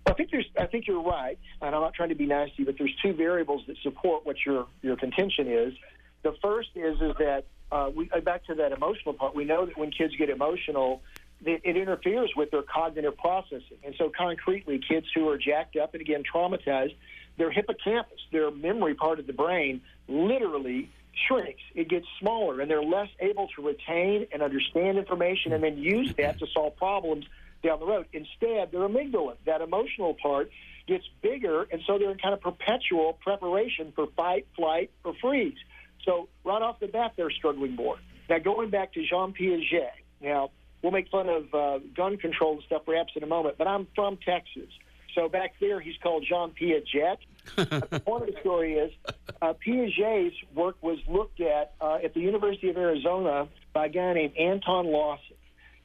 I 0.06 0.14
think 0.14 0.30
there's, 0.30 0.46
I 0.58 0.66
think 0.66 0.86
you're 0.86 1.02
right, 1.02 1.38
and 1.60 1.74
I'm 1.74 1.80
not 1.80 1.94
trying 1.94 2.08
to 2.08 2.14
be 2.14 2.26
nasty, 2.26 2.64
but 2.64 2.76
there's 2.76 2.94
two 3.02 3.12
variables 3.12 3.62
that 3.68 3.76
support 3.82 4.26
what 4.26 4.36
your 4.44 4.66
your 4.82 4.96
contention 4.96 5.46
is. 5.46 5.74
The 6.22 6.34
first 6.42 6.70
is 6.74 7.00
is 7.00 7.12
that 7.18 7.44
uh, 7.70 7.90
we 7.94 8.10
uh, 8.10 8.20
back 8.20 8.44
to 8.46 8.54
that 8.56 8.72
emotional 8.72 9.14
part. 9.14 9.34
We 9.34 9.44
know 9.44 9.64
that 9.66 9.78
when 9.78 9.92
kids 9.92 10.14
get 10.16 10.28
emotional, 10.28 11.02
it, 11.44 11.60
it 11.64 11.76
interferes 11.76 12.30
with 12.36 12.50
their 12.50 12.62
cognitive 12.62 13.16
processing, 13.16 13.78
and 13.84 13.94
so 13.96 14.10
concretely, 14.16 14.80
kids 14.86 15.06
who 15.14 15.28
are 15.28 15.38
jacked 15.38 15.76
up 15.76 15.94
and 15.94 16.00
again 16.00 16.24
traumatized, 16.34 16.96
their 17.38 17.52
hippocampus, 17.52 18.18
their 18.32 18.50
memory 18.50 18.94
part 18.94 19.20
of 19.20 19.28
the 19.28 19.32
brain, 19.32 19.80
literally 20.08 20.90
shrinks. 21.26 21.62
It 21.74 21.88
gets 21.88 22.06
smaller, 22.18 22.60
and 22.60 22.70
they're 22.70 22.82
less 22.82 23.08
able 23.20 23.48
to 23.56 23.62
retain 23.62 24.26
and 24.32 24.42
understand 24.42 24.98
information, 24.98 25.52
and 25.52 25.62
then 25.62 25.78
use 25.78 26.12
that 26.18 26.38
to 26.38 26.46
solve 26.52 26.76
problems 26.76 27.26
down 27.62 27.80
the 27.80 27.86
road. 27.86 28.06
Instead, 28.12 28.72
their 28.72 28.88
amygdala, 28.88 29.36
that 29.46 29.60
emotional 29.60 30.14
part, 30.14 30.50
gets 30.86 31.04
bigger, 31.22 31.62
and 31.70 31.80
so 31.86 31.98
they're 31.98 32.10
in 32.10 32.18
kind 32.18 32.34
of 32.34 32.40
perpetual 32.40 33.12
preparation 33.22 33.92
for 33.94 34.06
fight, 34.16 34.46
flight, 34.56 34.90
or 35.04 35.14
freeze. 35.20 35.58
So 36.04 36.28
right 36.44 36.60
off 36.60 36.80
the 36.80 36.88
bat, 36.88 37.12
they're 37.16 37.30
struggling 37.30 37.76
more. 37.76 37.98
Now, 38.28 38.38
going 38.38 38.70
back 38.70 38.94
to 38.94 39.06
Jean 39.06 39.32
Piaget, 39.32 39.90
now 40.20 40.50
we'll 40.82 40.92
make 40.92 41.08
fun 41.08 41.28
of 41.28 41.54
uh, 41.54 41.78
gun 41.94 42.16
control 42.16 42.54
and 42.54 42.62
stuff 42.64 42.82
perhaps 42.84 43.12
in 43.14 43.22
a 43.22 43.26
moment, 43.26 43.56
but 43.58 43.68
I'm 43.68 43.86
from 43.94 44.16
Texas. 44.16 44.68
So 45.14 45.28
back 45.28 45.54
there, 45.60 45.78
he's 45.80 45.96
called 46.02 46.24
Jean 46.28 46.50
Piaget. 46.50 47.18
The 47.56 48.02
point 48.04 48.28
of 48.28 48.34
the 48.34 48.40
story 48.40 48.74
is 48.74 48.92
uh, 49.40 49.54
Piaget's 49.64 50.36
work 50.54 50.76
was 50.82 50.98
looked 51.08 51.40
at 51.40 51.74
uh, 51.80 51.98
at 52.02 52.14
the 52.14 52.20
University 52.20 52.68
of 52.70 52.76
Arizona 52.76 53.48
by 53.72 53.86
a 53.86 53.88
guy 53.88 54.12
named 54.14 54.36
Anton 54.36 54.86
Lawson. 54.86 55.36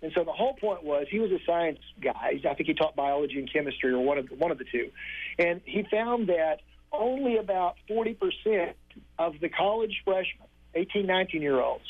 And 0.02 0.12
so 0.14 0.24
the 0.24 0.32
whole 0.32 0.54
point 0.54 0.84
was 0.84 1.08
he 1.10 1.20
was 1.20 1.32
a 1.32 1.40
science 1.46 1.80
guy. 2.02 2.40
I 2.48 2.54
think 2.54 2.68
he 2.68 2.74
taught 2.74 2.96
biology 2.96 3.40
and 3.40 3.52
chemistry, 3.52 3.92
or 3.92 4.00
one 4.00 4.20
of 4.20 4.30
the, 4.30 4.36
one 4.36 4.52
of 4.52 4.60
the 4.60 4.66
two. 4.66 4.92
And 5.40 5.62
he 5.66 5.84
found 5.90 6.30
that 6.30 6.62
only 6.92 7.38
about 7.38 7.76
40% 7.90 8.74
of 9.18 9.40
the 9.40 9.50
college 9.50 10.02
freshmen, 10.06 10.48
18, 10.76 11.06
19 11.08 11.42
year 11.42 11.60
olds, 11.60 11.84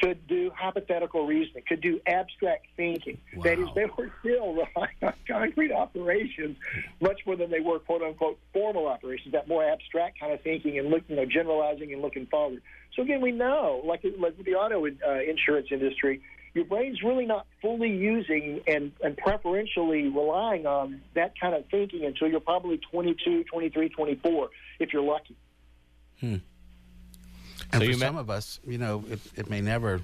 could 0.00 0.26
do 0.26 0.50
hypothetical 0.56 1.26
reasoning, 1.26 1.62
could 1.68 1.80
do 1.80 2.00
abstract 2.06 2.66
thinking. 2.76 3.18
That 3.44 3.58
is, 3.58 3.68
they 3.74 3.84
were 3.84 4.10
still 4.20 4.52
relying 4.76 4.96
on 5.02 5.14
concrete 5.28 5.72
operations 5.72 6.56
much 7.00 7.20
more 7.26 7.36
than 7.36 7.50
they 7.50 7.60
were 7.60 7.78
quote 7.78 8.02
unquote 8.02 8.38
formal 8.52 8.86
operations, 8.86 9.32
that 9.32 9.48
more 9.48 9.64
abstract 9.64 10.18
kind 10.18 10.32
of 10.32 10.40
thinking 10.42 10.78
and 10.78 10.88
look, 10.88 11.02
you 11.08 11.16
know, 11.16 11.26
generalizing 11.26 11.92
and 11.92 12.02
looking 12.02 12.26
forward. 12.26 12.62
So 12.96 13.02
again, 13.02 13.20
we 13.20 13.32
know, 13.32 13.82
like 13.84 14.02
like 14.18 14.36
with 14.36 14.46
the 14.46 14.54
auto 14.54 14.86
uh, 14.86 15.20
insurance 15.28 15.68
industry, 15.70 16.20
your 16.54 16.64
brain's 16.64 17.02
really 17.02 17.26
not 17.26 17.46
fully 17.62 17.90
using 17.90 18.60
and, 18.66 18.92
and 19.02 19.16
preferentially 19.16 20.08
relying 20.08 20.66
on 20.66 21.00
that 21.14 21.38
kind 21.38 21.54
of 21.54 21.64
thinking 21.70 22.04
until 22.04 22.28
you're 22.28 22.40
probably 22.40 22.80
22, 22.90 23.44
23, 23.44 23.88
24, 23.90 24.48
if 24.80 24.92
you're 24.92 25.02
lucky. 25.02 25.36
And 27.72 27.74
So 27.74 27.78
for 27.80 27.84
you 27.84 27.90
me- 27.92 27.96
some 27.98 28.16
of 28.16 28.30
us, 28.30 28.60
you 28.66 28.78
know, 28.78 29.04
it, 29.08 29.20
it 29.36 29.50
may 29.50 29.60
never, 29.60 30.00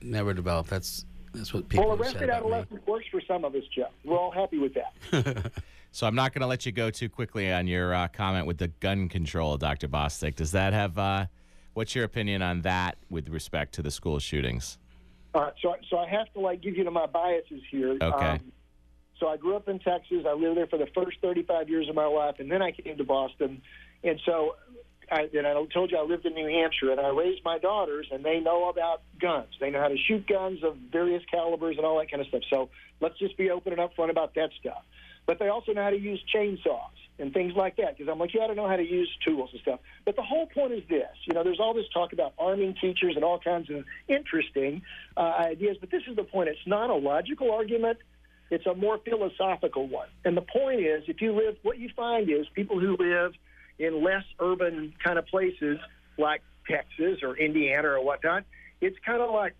never 0.00 0.32
develop. 0.34 0.66
That's 0.68 1.04
That's 1.34 1.52
what 1.52 1.68
people 1.68 1.86
well, 1.88 1.96
have 1.96 2.06
said 2.06 2.14
arrested 2.22 2.30
about 2.30 2.42
me. 2.46 2.52
adolescence 2.52 2.86
works 2.86 3.06
for 3.10 3.20
some 3.26 3.44
of 3.44 3.54
us, 3.54 3.62
Jeff. 3.74 3.90
We're 4.04 4.18
all 4.18 4.30
happy 4.30 4.58
with 4.58 4.74
that. 4.74 5.52
So 5.92 6.06
I'm 6.06 6.14
not 6.14 6.32
going 6.32 6.42
to 6.42 6.46
let 6.46 6.64
you 6.66 6.70
go 6.70 6.88
too 6.90 7.08
quickly 7.08 7.52
on 7.52 7.66
your 7.66 7.92
uh, 7.92 8.06
comment 8.06 8.46
with 8.46 8.58
the 8.58 8.68
gun 8.68 9.08
control, 9.08 9.56
Dr. 9.56 9.88
Bostic. 9.88 10.36
Does 10.36 10.52
that 10.52 10.72
have? 10.72 10.96
Uh, 10.96 11.26
what's 11.74 11.96
your 11.96 12.04
opinion 12.04 12.42
on 12.42 12.60
that 12.60 12.96
with 13.10 13.28
respect 13.28 13.74
to 13.74 13.82
the 13.82 13.90
school 13.90 14.20
shootings? 14.20 14.78
All 15.34 15.42
right, 15.42 15.52
so 15.60 15.74
so 15.90 15.98
I 15.98 16.08
have 16.08 16.32
to 16.34 16.38
like 16.40 16.60
give 16.60 16.76
you 16.76 16.84
to 16.84 16.92
my 16.92 17.06
biases 17.06 17.62
here. 17.72 17.98
Um, 18.02 18.12
Okay. 18.12 18.38
so 19.18 19.26
I 19.26 19.36
grew 19.36 19.56
up 19.56 19.68
in 19.68 19.80
Texas. 19.80 20.24
I 20.28 20.32
lived 20.32 20.58
there 20.58 20.68
for 20.68 20.78
the 20.78 20.86
first 20.94 21.16
35 21.22 21.68
years 21.68 21.88
of 21.88 21.96
my 21.96 22.06
life, 22.06 22.36
and 22.38 22.48
then 22.48 22.62
I 22.62 22.70
came 22.70 22.96
to 22.96 23.02
Boston. 23.02 23.60
And 24.04 24.20
so, 24.24 24.54
I, 25.10 25.28
and 25.34 25.46
I 25.46 25.54
told 25.74 25.90
you 25.90 25.98
I 25.98 26.02
lived 26.02 26.24
in 26.24 26.34
New 26.34 26.46
Hampshire, 26.46 26.92
and 26.92 27.00
I 27.00 27.08
raised 27.08 27.44
my 27.44 27.58
daughters, 27.58 28.06
and 28.12 28.24
they 28.24 28.38
know 28.38 28.68
about 28.68 29.02
guns. 29.20 29.48
They 29.60 29.70
know 29.70 29.80
how 29.80 29.88
to 29.88 29.96
shoot 29.96 30.26
guns 30.26 30.62
of 30.62 30.76
various 30.92 31.22
calibers 31.30 31.76
and 31.76 31.84
all 31.84 31.98
that 31.98 32.10
kind 32.10 32.20
of 32.20 32.28
stuff. 32.28 32.42
So 32.48 32.70
let's 33.00 33.18
just 33.18 33.36
be 33.36 33.50
open 33.50 33.72
and 33.72 33.80
upfront 33.80 34.10
about 34.10 34.34
that 34.36 34.50
stuff. 34.60 34.82
But 35.26 35.38
they 35.38 35.48
also 35.48 35.72
know 35.72 35.82
how 35.82 35.90
to 35.90 35.98
use 35.98 36.22
chainsaws 36.34 36.90
and 37.18 37.32
things 37.32 37.54
like 37.54 37.76
that 37.76 37.96
because 37.96 38.10
I'm 38.10 38.18
like, 38.18 38.32
you 38.34 38.40
ought 38.40 38.48
to 38.48 38.54
know 38.54 38.68
how 38.68 38.76
to 38.76 38.88
use 38.88 39.08
tools 39.24 39.50
and 39.52 39.60
stuff. 39.60 39.80
But 40.04 40.16
the 40.16 40.22
whole 40.22 40.46
point 40.46 40.72
is 40.72 40.82
this: 40.88 41.08
you 41.26 41.34
know, 41.34 41.44
there's 41.44 41.60
all 41.60 41.74
this 41.74 41.86
talk 41.92 42.12
about 42.12 42.32
arming 42.38 42.74
teachers 42.80 43.14
and 43.16 43.24
all 43.24 43.38
kinds 43.38 43.68
of 43.70 43.84
interesting 44.08 44.82
uh, 45.16 45.20
ideas, 45.20 45.76
but 45.80 45.90
this 45.90 46.02
is 46.08 46.16
the 46.16 46.24
point. 46.24 46.48
It's 46.48 46.66
not 46.66 46.90
a 46.90 46.94
logical 46.94 47.52
argument. 47.52 47.98
It's 48.50 48.66
a 48.66 48.74
more 48.74 48.98
philosophical 48.98 49.86
one. 49.86 50.08
And 50.24 50.36
the 50.36 50.42
point 50.42 50.80
is, 50.80 51.04
if 51.06 51.20
you 51.20 51.32
live, 51.32 51.56
what 51.62 51.78
you 51.78 51.90
find 51.94 52.28
is 52.28 52.46
people 52.54 52.80
who 52.80 52.96
live 52.98 53.32
in 53.80 54.04
less 54.04 54.24
urban 54.38 54.92
kind 55.02 55.18
of 55.18 55.26
places 55.26 55.78
like 56.18 56.42
Texas 56.68 57.20
or 57.22 57.36
Indiana 57.36 57.88
or 57.88 58.04
whatnot, 58.04 58.44
it's 58.80 58.96
kind 59.04 59.20
of 59.20 59.30
like, 59.30 59.54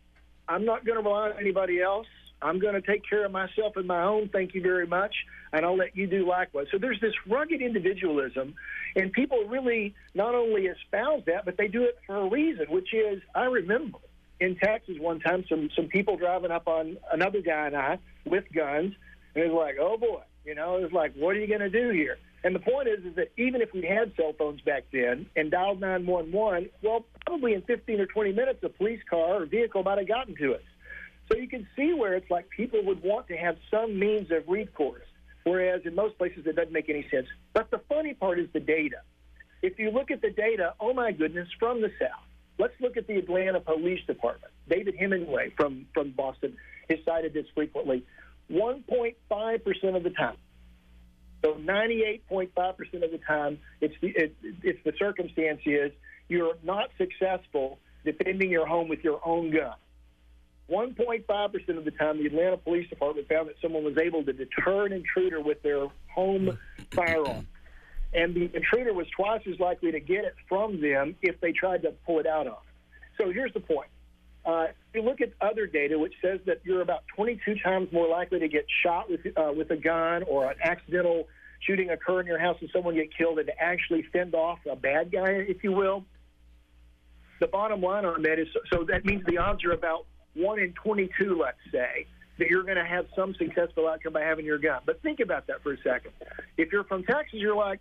I'm 0.47 0.65
not 0.65 0.85
going 0.85 0.99
to 0.99 1.03
rely 1.03 1.31
on 1.31 1.39
anybody 1.41 1.81
else. 1.81 2.07
I'm 2.43 2.59
going 2.59 2.75
to 2.75 2.83
take 2.83 3.03
care 3.09 3.25
of 3.25 3.33
myself 3.33 3.77
and 3.77 3.87
my 3.87 4.03
own. 4.03 4.29
Thank 4.29 4.55
you 4.55 4.63
very 4.63 4.87
much. 4.87 5.15
And 5.53 5.65
I'll 5.65 5.77
let 5.77 5.97
you 5.97 6.07
do 6.07 6.27
likewise. 6.29 6.67
So 6.71 6.79
there's 6.79 7.01
this 7.01 7.13
rugged 7.27 7.61
individualism, 7.61 8.55
and 8.95 9.13
people 9.13 9.45
really 9.49 9.95
not 10.15 10.35
only 10.35 10.67
espouse 10.67 11.23
that, 11.27 11.45
but 11.45 11.57
they 11.57 11.69
do 11.69 11.83
it 11.85 11.99
for 12.07 12.17
a 12.17 12.29
reason, 12.29 12.67
which 12.69 12.95
is 12.95 13.21
I 13.35 13.45
remember 13.45 13.99
in 14.39 14.57
Texas 14.57 14.97
one 14.99 15.21
time 15.21 15.45
some 15.49 15.71
some 15.75 15.87
people 15.87 16.17
driving 16.17 16.51
up 16.51 16.69
on 16.69 16.97
another 17.13 17.43
guy 17.43 17.67
and 17.67 17.77
I 17.77 17.99
with 18.25 18.45
guns, 18.55 18.95
and 19.35 19.45
it 19.45 19.51
was 19.51 19.59
like, 19.59 19.77
oh 19.81 19.99
boy, 19.99 20.23
you 20.45 20.55
know, 20.55 20.77
it 20.77 20.83
was 20.83 20.93
like, 20.93 21.15
what 21.15 21.37
are 21.37 21.41
you 21.41 21.49
going 21.49 21.61
to 21.61 21.71
do 21.71 21.91
here? 21.91 22.17
And 22.43 22.55
the 22.55 22.61
point 22.61 22.89
is, 22.89 23.05
is 23.05 23.17
that 23.17 23.33
even 23.37 23.61
if 23.61 23.73
we 23.75 23.83
had 23.83 24.13
cell 24.17 24.33
phones 24.37 24.61
back 24.63 24.85
then 24.93 25.27
and 25.37 25.51
dialed 25.51 25.81
911, 25.81 26.71
well, 26.83 27.05
probably 27.27 27.53
in 27.53 27.63
15 27.63 28.01
or 28.01 28.07
20 28.07 28.33
minutes, 28.33 28.61
a 28.63 28.71
police 28.71 29.01
car 29.09 29.43
or 29.43 29.47
vehicle 29.47 29.83
might 29.83 29.99
have 29.99 30.09
gotten 30.09 30.35
to 30.37 30.55
us. 30.55 30.63
So 31.31 31.39
you 31.39 31.49
can 31.49 31.67
see 31.77 31.93
where 31.93 32.15
it's 32.15 32.31
like 32.31 32.49
people 32.49 32.83
would 32.85 33.03
want 33.03 33.29
to 33.29 33.37
have 33.37 33.57
some 33.71 33.99
means 33.99 34.31
of 34.31 34.49
recourse, 34.49 35.07
whereas 35.45 35.83
in 35.85 35.95
most 35.95 36.17
places 36.19 36.47
it 36.47 36.57
doesn't 36.57 36.73
make 36.73 36.89
any 36.89 37.07
sense. 37.11 37.27
But 37.53 37.71
the 37.71 37.81
funny 37.89 38.15
part 38.15 38.39
is 38.39 38.49
the 38.53 38.61
data. 38.61 39.03
If 39.63 39.79
you 39.79 39.91
look 39.91 40.11
at 40.11 40.23
the 40.23 40.31
data, 40.31 40.75
oh 40.81 40.95
my 40.95 41.13
goodness, 41.13 41.49
from 41.59 41.83
the 41.83 41.93
South, 42.01 42.25
let's 42.59 42.75
look 42.81 42.97
at 42.97 43.07
the 43.07 43.19
Atlanta 43.19 43.61
Police 43.61 44.05
Department. 44.07 44.53
David 44.69 44.97
Hemenway 44.99 45.55
from, 45.57 45.87
from 45.93 46.11
Boston 46.13 46.57
has 46.89 46.99
cited 47.05 47.35
this 47.35 47.47
frequently. 47.55 48.05
1.5% 48.51 49.97
of 49.97 50.03
the 50.03 50.11
time. 50.11 50.37
So 51.43 51.55
98.5% 51.55 53.03
of 53.03 53.11
the 53.11 53.21
time, 53.27 53.59
it's 53.81 53.95
the, 54.01 54.09
it, 54.09 54.37
it's 54.63 54.79
the 54.85 54.93
circumstance 54.99 55.61
is 55.65 55.93
you're 56.29 56.55
not 56.63 56.91
successful 56.99 57.79
defending 58.05 58.51
your 58.51 58.67
home 58.67 58.89
with 58.89 59.03
your 59.03 59.21
own 59.27 59.51
gun. 59.51 59.75
1.5% 60.71 61.79
of 61.79 61.85
the 61.85 61.91
time, 61.91 62.19
the 62.19 62.27
Atlanta 62.27 62.57
Police 62.57 62.89
Department 62.89 63.29
found 63.29 63.49
that 63.49 63.57
someone 63.61 63.83
was 63.83 63.99
able 63.99 64.25
to 64.25 64.33
deter 64.33 64.87
an 64.87 64.93
intruder 64.93 65.41
with 65.41 65.63
their 65.63 65.89
home 66.15 66.59
firearm. 66.93 67.47
And 68.13 68.35
the 68.35 68.51
intruder 68.55 68.93
was 68.93 69.07
twice 69.17 69.43
as 69.51 69.59
likely 69.59 69.93
to 69.93 70.01
get 70.01 70.25
it 70.25 70.35
from 70.49 70.81
them 70.81 71.17
if 71.23 71.41
they 71.41 71.53
tried 71.53 71.83
to 71.83 71.93
pull 72.07 72.21
it 72.21 72.27
out 72.27 72.45
them. 72.45 72.55
So 73.19 73.33
here's 73.33 73.53
the 73.53 73.61
point. 73.61 73.89
Uh, 74.45 74.67
if 74.71 74.95
you 74.95 75.03
look 75.03 75.21
at 75.21 75.33
other 75.41 75.67
data, 75.67 75.99
which 75.99 76.15
says 76.23 76.41
that 76.47 76.61
you're 76.65 76.81
about 76.81 77.05
22 77.15 77.57
times 77.63 77.93
more 77.93 78.09
likely 78.09 78.41
to 78.41 78.49
get 78.49 78.65
shot 78.83 79.11
with, 79.11 79.21
uh, 79.37 79.53
with 79.55 79.71
a 79.71 79.77
gun 79.77 80.23
or 80.25 80.51
an 80.51 80.57
accidental 80.63 81.29
shooting 81.61 81.91
occur 81.91 82.21
in 82.21 82.27
your 82.27 82.39
house 82.39 82.57
and 82.61 82.71
someone 82.73 82.95
get 82.95 83.15
killed 83.17 83.39
than 83.39 83.47
to 83.47 83.61
actually 83.61 84.03
fend 84.13 84.35
off 84.35 84.59
a 84.71 84.77
bad 84.77 85.13
guy, 85.13 85.31
if 85.31 85.63
you 85.63 85.73
will. 85.73 86.05
The 87.39 87.47
bottom 87.47 87.81
line 87.81 88.05
on 88.05 88.23
that 88.23 88.39
is 88.39 88.49
so 88.73 88.85
that 88.85 89.05
means 89.05 89.25
the 89.27 89.39
odds 89.39 89.65
are 89.65 89.73
about 89.73 90.07
1 90.35 90.59
in 90.59 90.73
22, 90.73 91.39
let's 91.41 91.59
say, 91.73 92.07
that 92.39 92.49
you're 92.49 92.63
going 92.63 92.77
to 92.77 92.85
have 92.85 93.07
some 93.17 93.35
successful 93.35 93.89
outcome 93.89 94.13
by 94.13 94.23
having 94.23 94.45
your 94.45 94.59
gun. 94.59 94.81
But 94.85 95.03
think 95.03 95.21
about 95.21 95.47
that 95.49 95.63
for 95.63 95.73
a 95.73 95.77
second. 95.83 96.13
If 96.57 96.73
you're 96.73 96.85
from 96.85 97.05
Texas, 97.05 97.41
you're 97.41 97.57
like, 97.57 97.81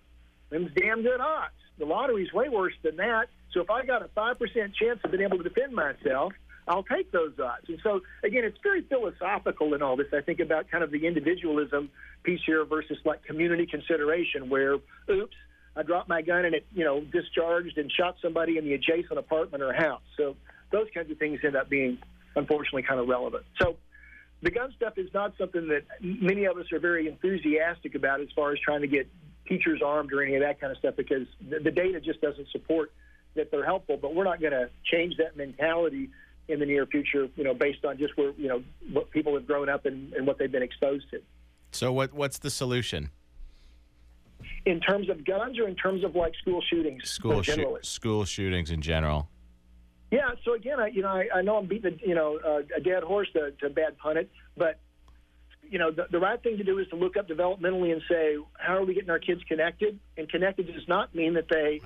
them's 0.50 0.72
damn 0.76 1.04
good 1.04 1.19
odds. 1.19 1.54
The 1.78 1.86
lottery's 1.86 2.32
way 2.34 2.50
worse 2.50 2.74
than 2.84 2.98
that. 2.98 3.28
So 3.52 3.62
if 3.62 3.69
I 3.69 3.86
got 3.86 4.02
a 4.02 4.10
5% 4.10 4.38
chance 4.76 5.00
of 5.04 5.12
being 5.12 5.24
able 5.24 5.38
to 5.38 5.43
defend 5.43 5.74
myself, 5.74 6.34
I'll 6.70 6.84
take 6.84 7.12
those 7.12 7.34
odds. 7.44 7.68
And 7.68 7.80
so, 7.82 8.02
again, 8.24 8.44
it's 8.46 8.60
very 8.62 8.84
philosophical 8.84 9.74
in 9.74 9.82
all 9.82 9.98
this. 9.98 10.08
I 10.14 10.22
think 10.22 10.40
about 10.40 10.70
kind 10.70 10.84
of 10.84 10.92
the 10.92 11.08
individualism 11.08 11.90
piece 12.24 12.42
here 12.46 12.64
versus 12.64 12.98
like 13.04 13.24
community 13.24 13.66
consideration, 13.66 14.50
where, 14.50 14.76
oops, 15.10 15.36
I 15.76 15.82
dropped 15.82 16.08
my 16.08 16.22
gun 16.22 16.46
and 16.46 16.54
it, 16.54 16.68
you 16.76 16.84
know, 16.86 17.02
discharged 17.02 17.80
and 17.80 17.92
shot 17.92 18.18
somebody 18.22 18.60
in 18.60 18.66
the 18.66 18.76
adjacent 18.76 19.18
apartment 19.18 19.64
or 19.64 19.74
house. 19.74 20.04
So 20.16 20.36
those 20.72 20.86
kinds 20.94 21.10
of 21.10 21.18
things 21.18 21.40
end 21.44 21.56
up 21.56 21.70
being, 21.70 21.98
unfortunately, 22.36 22.84
kind 22.84 23.00
of 23.00 23.08
relevant. 23.08 23.46
So 23.60 23.76
the 24.44 24.52
gun 24.52 24.72
stuff 24.76 24.94
is 24.98 25.12
not 25.12 25.34
something 25.40 25.70
that 25.70 25.86
many 26.02 26.46
of 26.46 26.56
us 26.58 26.72
are 26.72 26.80
very 26.80 27.08
enthusiastic 27.08 27.96
about 27.96 28.22
as 28.22 28.28
far 28.36 28.52
as 28.52 28.60
trying 28.60 28.82
to 28.82 28.88
get 28.88 29.08
teachers 29.48 29.82
armed 29.84 30.14
or 30.14 30.22
any 30.22 30.36
of 30.36 30.42
that 30.44 30.62
kind 30.62 30.72
of 30.72 30.78
stuff 30.78 30.96
because 30.96 31.26
the, 31.50 31.60
the 31.60 31.72
data 31.72 32.00
just 32.00 32.22
doesn't 32.22 32.48
support 32.52 32.92
that 33.36 33.50
they're 33.50 33.66
helpful. 33.66 33.98
But 33.98 34.14
we're 34.14 34.26
not 34.26 34.40
going 34.40 34.54
to 34.54 34.70
change 34.84 35.18
that 35.18 35.36
mentality 35.36 36.10
in 36.50 36.60
the 36.60 36.66
near 36.66 36.86
future, 36.86 37.30
you 37.36 37.44
know, 37.44 37.54
based 37.54 37.86
on 37.86 37.98
just 37.98 38.18
where 38.18 38.32
you 38.32 38.48
know 38.48 38.64
what 38.92 39.10
people 39.12 39.34
have 39.36 39.46
grown 39.46 39.70
up 39.70 39.86
and, 39.86 40.14
and 40.14 40.26
what 40.28 40.38
they've 40.38 40.52
been 40.52 40.64
exposed 40.64 41.10
to. 41.12 41.22
So 41.72 41.94
what 41.94 42.14
what's 42.14 42.40
the 42.40 42.50
solution? 42.50 43.12
In 44.66 44.80
terms 44.80 45.10
of 45.10 45.26
guns, 45.26 45.60
or 45.60 45.68
in 45.68 45.76
terms 45.76 46.04
of 46.04 46.16
like 46.16 46.34
school 46.42 46.62
shootings, 46.70 47.10
School 47.10 47.44
school 47.82 48.26
shootings 48.26 48.72
in 48.72 48.82
general. 48.82 49.30
Yeah. 50.12 50.32
So 50.44 50.54
again, 50.56 50.80
I 50.80 50.88
you 50.88 51.04
know 51.04 51.10
I, 51.10 51.28
I 51.36 51.42
know 51.42 51.58
I'm 51.58 51.68
beating 51.68 52.00
a, 52.04 52.08
you 52.08 52.16
know 52.16 52.40
uh, 52.46 52.62
a 52.76 52.82
dead 52.82 53.04
horse 53.04 53.30
to, 53.34 53.52
to 53.62 53.70
bad 53.70 53.98
pun 53.98 54.18
it, 54.18 54.30
but 54.58 54.80
you 55.70 55.80
know 55.80 55.92
the, 55.92 56.08
the 56.12 56.20
right 56.20 56.42
thing 56.42 56.58
to 56.58 56.64
do 56.64 56.80
is 56.80 56.88
to 56.90 56.96
look 56.96 57.18
up 57.18 57.28
developmentally 57.28 57.92
and 57.92 58.02
say 58.10 58.38
how 58.58 58.76
are 58.76 58.84
we 58.84 58.94
getting 58.94 59.10
our 59.10 59.20
kids 59.20 59.42
connected? 59.48 60.00
And 60.18 60.30
connected 60.30 60.74
does 60.74 60.88
not 60.88 61.14
mean 61.14 61.34
that 61.36 61.48
they 61.50 61.82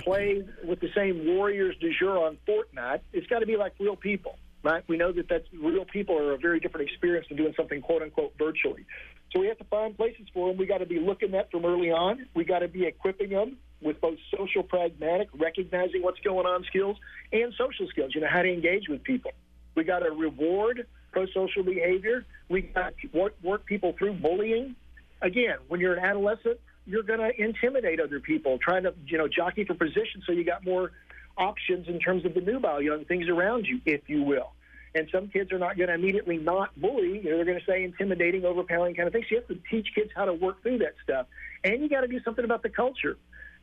play 0.00 0.42
with 0.64 0.80
the 0.80 0.90
same 0.94 1.26
warriors 1.26 1.76
du 1.80 1.92
jour 1.98 2.18
on 2.18 2.38
Fortnite. 2.48 3.00
It's 3.12 3.26
got 3.26 3.40
to 3.40 3.46
be 3.46 3.56
like 3.56 3.74
real 3.78 3.96
people, 3.96 4.38
right? 4.62 4.82
We 4.88 4.96
know 4.96 5.12
that 5.12 5.28
that's 5.28 5.46
real 5.52 5.84
people 5.84 6.18
are 6.18 6.32
a 6.32 6.38
very 6.38 6.60
different 6.60 6.88
experience 6.88 7.26
than 7.28 7.36
doing 7.36 7.54
something 7.56 7.80
quote 7.82 8.02
unquote 8.02 8.34
virtually. 8.38 8.86
So 9.32 9.40
we 9.40 9.48
have 9.48 9.58
to 9.58 9.64
find 9.64 9.96
places 9.96 10.26
for 10.32 10.48
them. 10.48 10.56
We 10.56 10.66
got 10.66 10.78
to 10.78 10.86
be 10.86 10.98
looking 10.98 11.34
at 11.34 11.50
from 11.50 11.64
early 11.64 11.90
on. 11.90 12.26
We 12.34 12.44
got 12.44 12.60
to 12.60 12.68
be 12.68 12.86
equipping 12.86 13.30
them 13.30 13.58
with 13.82 14.00
both 14.00 14.18
social 14.36 14.62
pragmatic, 14.62 15.28
recognizing 15.34 16.02
what's 16.02 16.20
going 16.20 16.46
on 16.46 16.64
skills, 16.64 16.96
and 17.32 17.52
social 17.58 17.86
skills. 17.88 18.14
You 18.14 18.22
know 18.22 18.28
how 18.30 18.42
to 18.42 18.52
engage 18.52 18.88
with 18.88 19.02
people. 19.02 19.32
We 19.74 19.84
got 19.84 20.00
to 20.00 20.10
reward 20.10 20.86
pro-social 21.16 21.62
behavior. 21.62 22.26
We 22.50 22.60
got 22.62 22.92
work, 23.14 23.34
work 23.42 23.64
people 23.64 23.94
through 23.98 24.14
bullying. 24.14 24.76
Again, 25.22 25.56
when 25.68 25.80
you're 25.80 25.94
an 25.94 26.04
adolescent, 26.04 26.60
you're 26.84 27.02
going 27.02 27.20
to 27.20 27.30
intimidate 27.42 28.00
other 28.00 28.20
people, 28.20 28.58
trying 28.58 28.82
to 28.82 28.92
you 29.06 29.16
know 29.16 29.26
jockey 29.26 29.64
for 29.64 29.72
position, 29.72 30.22
so 30.26 30.32
you 30.32 30.44
got 30.44 30.62
more 30.64 30.92
options 31.38 31.88
in 31.88 31.98
terms 31.98 32.26
of 32.26 32.34
the 32.34 32.42
nubile, 32.42 32.82
you 32.82 32.90
know, 32.90 32.98
the 32.98 33.04
things 33.04 33.28
around 33.28 33.66
you, 33.66 33.80
if 33.86 34.02
you 34.08 34.22
will. 34.22 34.52
And 34.94 35.08
some 35.10 35.28
kids 35.28 35.52
are 35.52 35.58
not 35.58 35.76
going 35.76 35.88
to 35.88 35.94
immediately 35.94 36.36
not 36.38 36.78
bully. 36.80 37.20
You 37.22 37.30
know, 37.30 37.36
they're 37.36 37.44
going 37.44 37.60
to 37.60 37.66
say 37.66 37.82
intimidating, 37.82 38.44
overpowering 38.44 38.94
kind 38.94 39.06
of 39.06 39.12
things. 39.12 39.26
You 39.30 39.38
have 39.38 39.48
to 39.48 39.58
teach 39.70 39.88
kids 39.94 40.10
how 40.14 40.26
to 40.26 40.32
work 40.32 40.62
through 40.62 40.78
that 40.78 40.94
stuff. 41.02 41.26
And 41.64 41.82
you 41.82 41.88
got 41.88 42.02
to 42.02 42.08
do 42.08 42.20
something 42.24 42.44
about 42.44 42.62
the 42.62 42.70
culture. 42.70 43.16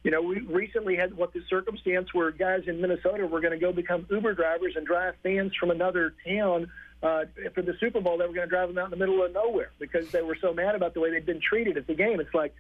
You 0.04 0.12
know, 0.12 0.22
we 0.22 0.42
recently 0.42 0.96
had 0.96 1.16
what 1.16 1.34
the 1.34 1.42
circumstance 1.50 2.13
where 2.13 2.30
guys 2.32 2.63
in 2.68 2.82
Minnesota 2.82 3.25
were 3.25 3.42
going 3.42 3.54
to 3.54 3.60
go 3.60 3.71
become 3.71 4.06
Uber 4.12 4.34
drivers 4.34 4.73
and 4.75 4.86
drive 4.86 5.15
fans 5.23 5.54
from 5.60 5.71
another 5.71 6.13
town 6.27 6.69
uh, 7.04 7.25
for 7.54 7.62
the 7.62 7.75
Super 7.79 8.01
Bowl. 8.01 8.17
They 8.17 8.25
were 8.25 8.33
going 8.33 8.47
to 8.47 8.49
drive 8.49 8.69
them 8.69 8.77
out 8.77 8.85
in 8.85 8.91
the 8.91 8.97
middle 8.97 9.23
of 9.23 9.33
nowhere 9.33 9.71
because 9.77 10.10
they 10.10 10.21
were 10.21 10.37
so 10.39 10.54
mad 10.54 10.73
about 10.73 10.93
the 10.93 11.01
way 11.01 11.12
they'd 11.12 11.25
been 11.25 11.41
treated 11.41 11.77
at 11.77 11.85
the 11.85 11.93
game. 11.93 12.19
It's 12.19 12.33
like, 12.33 12.56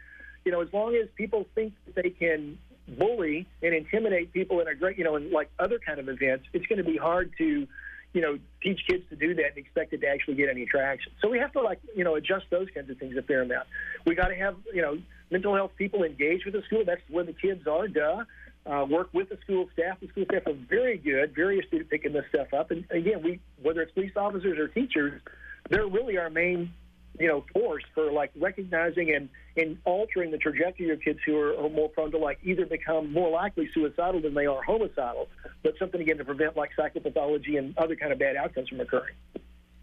you 0.45 0.51
know, 0.51 0.61
as 0.61 0.71
long 0.73 0.95
as 0.95 1.07
people 1.15 1.47
think 1.55 1.73
that 1.85 1.95
they 1.95 2.09
can 2.09 2.57
bully 2.87 3.47
and 3.61 3.73
intimidate 3.73 4.33
people 4.33 4.59
in 4.59 4.67
a 4.67 4.75
great, 4.75 4.97
you 4.97 5.05
know, 5.05 5.15
in 5.15 5.31
like 5.31 5.49
other 5.57 5.79
kind 5.79 5.99
of 5.99 6.09
events, 6.09 6.45
it's 6.51 6.65
going 6.65 6.77
to 6.77 6.83
be 6.83 6.97
hard 6.97 7.31
to, 7.37 7.65
you 8.11 8.21
know, 8.21 8.37
teach 8.61 8.81
kids 8.85 9.03
to 9.09 9.15
do 9.15 9.33
that 9.35 9.47
and 9.47 9.57
expect 9.57 9.93
it 9.93 10.01
to 10.01 10.07
actually 10.07 10.35
get 10.35 10.49
any 10.49 10.65
traction. 10.65 11.13
So 11.21 11.29
we 11.29 11.39
have 11.39 11.53
to 11.53 11.61
like, 11.61 11.79
you 11.95 12.03
know, 12.03 12.15
adjust 12.15 12.45
those 12.49 12.67
kinds 12.75 12.89
of 12.89 12.97
things 12.97 13.15
a 13.15 13.21
fair 13.21 13.41
amount. 13.41 13.67
We 14.05 14.15
got 14.15 14.27
to 14.27 14.35
have, 14.35 14.57
you 14.73 14.81
know, 14.81 14.97
mental 15.31 15.55
health 15.55 15.71
people 15.77 16.03
engaged 16.03 16.43
with 16.45 16.53
the 16.53 16.61
school. 16.63 16.83
That's 16.85 17.01
where 17.09 17.23
the 17.23 17.33
kids 17.33 17.65
are, 17.65 17.87
duh. 17.87 18.25
Uh, 18.65 18.85
work 18.89 19.09
with 19.13 19.29
the 19.29 19.37
school 19.43 19.67
staff. 19.73 19.99
The 19.99 20.07
school 20.07 20.25
staff 20.25 20.47
are 20.47 20.53
very 20.69 20.97
good, 20.97 21.35
very 21.35 21.59
astute 21.59 21.81
at 21.81 21.89
picking 21.89 22.13
this 22.13 22.25
stuff 22.29 22.53
up. 22.53 22.71
And 22.71 22.85
again, 22.91 23.21
we 23.21 23.39
whether 23.61 23.81
it's 23.81 23.91
police 23.91 24.13
officers 24.15 24.57
or 24.57 24.67
teachers, 24.67 25.21
they're 25.69 25.87
really 25.87 26.17
our 26.17 26.29
main, 26.29 26.73
you 27.19 27.27
know, 27.27 27.43
force 27.53 27.83
for 27.93 28.11
like 28.11 28.31
recognizing 28.39 29.13
and 29.13 29.29
and 29.57 29.77
altering 29.85 30.31
the 30.31 30.37
trajectory 30.37 30.89
of 30.91 31.01
kids 31.01 31.19
who 31.25 31.37
are, 31.37 31.57
are 31.57 31.69
more 31.69 31.89
prone 31.89 32.11
to 32.11 32.17
like 32.17 32.39
either 32.43 32.65
become 32.65 33.11
more 33.11 33.29
likely 33.29 33.69
suicidal 33.73 34.21
than 34.21 34.33
they 34.33 34.45
are 34.45 34.63
homicidal, 34.63 35.27
but 35.61 35.77
something 35.77 36.01
again 36.01 36.17
to 36.17 36.25
prevent 36.25 36.55
like 36.55 36.71
psychopathology 36.77 37.57
and 37.57 37.77
other 37.77 37.95
kind 37.95 38.11
of 38.11 38.19
bad 38.19 38.35
outcomes 38.35 38.69
from 38.69 38.79
occurring. 38.79 39.15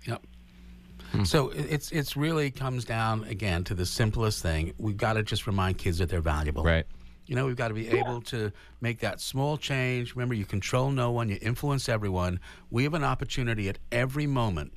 Yep. 0.07 0.23
So 1.25 1.51
it's 1.51 1.91
it's 1.91 2.17
really 2.17 2.51
comes 2.51 2.85
down 2.85 3.25
again 3.25 3.65
to 3.65 3.75
the 3.75 3.85
simplest 3.85 4.43
thing. 4.43 4.73
We've 4.79 4.97
got 4.97 5.15
to 5.15 5.23
just 5.23 5.47
remind 5.47 5.77
kids 5.77 5.99
that 5.99 6.09
they're 6.09 6.21
valuable. 6.21 6.63
Right. 6.63 6.87
You 7.31 7.37
know, 7.37 7.47
we've 7.47 7.55
got 7.55 7.69
to 7.69 7.75
be 7.75 7.89
able 7.91 8.21
to 8.23 8.51
make 8.81 8.99
that 9.01 9.21
small 9.21 9.57
change. 9.57 10.17
Remember, 10.17 10.35
you 10.35 10.45
control 10.45 10.91
no 10.91 11.13
one, 11.13 11.29
you 11.29 11.39
influence 11.41 11.89
everyone. 11.89 12.41
We 12.73 12.83
have 12.83 12.93
an 12.95 13.05
opportunity 13.05 13.69
at 13.69 13.79
every 13.93 14.27
moment 14.27 14.73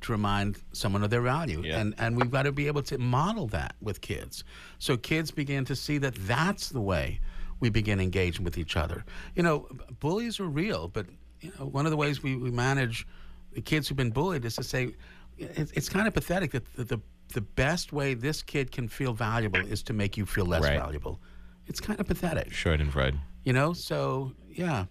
to 0.00 0.10
remind 0.10 0.60
someone 0.72 1.04
of 1.04 1.10
their 1.10 1.20
value. 1.20 1.62
Yeah. 1.64 1.78
And, 1.78 1.94
and 1.98 2.16
we've 2.16 2.32
got 2.32 2.42
to 2.42 2.52
be 2.52 2.66
able 2.66 2.82
to 2.82 2.98
model 2.98 3.46
that 3.48 3.76
with 3.80 4.00
kids. 4.00 4.42
So 4.80 4.96
kids 4.96 5.30
begin 5.30 5.64
to 5.66 5.76
see 5.76 5.98
that 5.98 6.16
that's 6.26 6.70
the 6.70 6.80
way 6.80 7.20
we 7.60 7.70
begin 7.70 8.00
engaging 8.00 8.44
with 8.44 8.58
each 8.58 8.76
other. 8.76 9.04
You 9.36 9.44
know, 9.44 9.68
bullies 10.00 10.40
are 10.40 10.48
real, 10.48 10.88
but 10.88 11.06
you 11.42 11.52
know, 11.60 11.66
one 11.66 11.86
of 11.86 11.92
the 11.92 11.96
ways 11.96 12.24
we, 12.24 12.34
we 12.34 12.50
manage 12.50 13.06
the 13.52 13.60
kids 13.60 13.86
who've 13.86 13.96
been 13.96 14.10
bullied 14.10 14.44
is 14.44 14.56
to 14.56 14.64
say 14.64 14.96
it's, 15.38 15.70
it's 15.70 15.88
kind 15.88 16.08
of 16.08 16.12
pathetic 16.12 16.50
that 16.50 16.74
the, 16.74 16.82
the, 16.82 17.00
the 17.34 17.40
best 17.40 17.92
way 17.92 18.14
this 18.14 18.42
kid 18.42 18.72
can 18.72 18.88
feel 18.88 19.12
valuable 19.12 19.60
is 19.60 19.80
to 19.84 19.92
make 19.92 20.16
you 20.16 20.26
feel 20.26 20.44
less 20.44 20.64
Right. 20.64 20.76
valuable. 20.76 21.20
It's 21.66 21.80
kind 21.80 21.98
of 22.00 22.06
pathetic 22.06 22.50
Schadenfreude. 22.50 23.18
you 23.44 23.52
know 23.52 23.72
so 23.72 24.32
yeah 24.50 24.86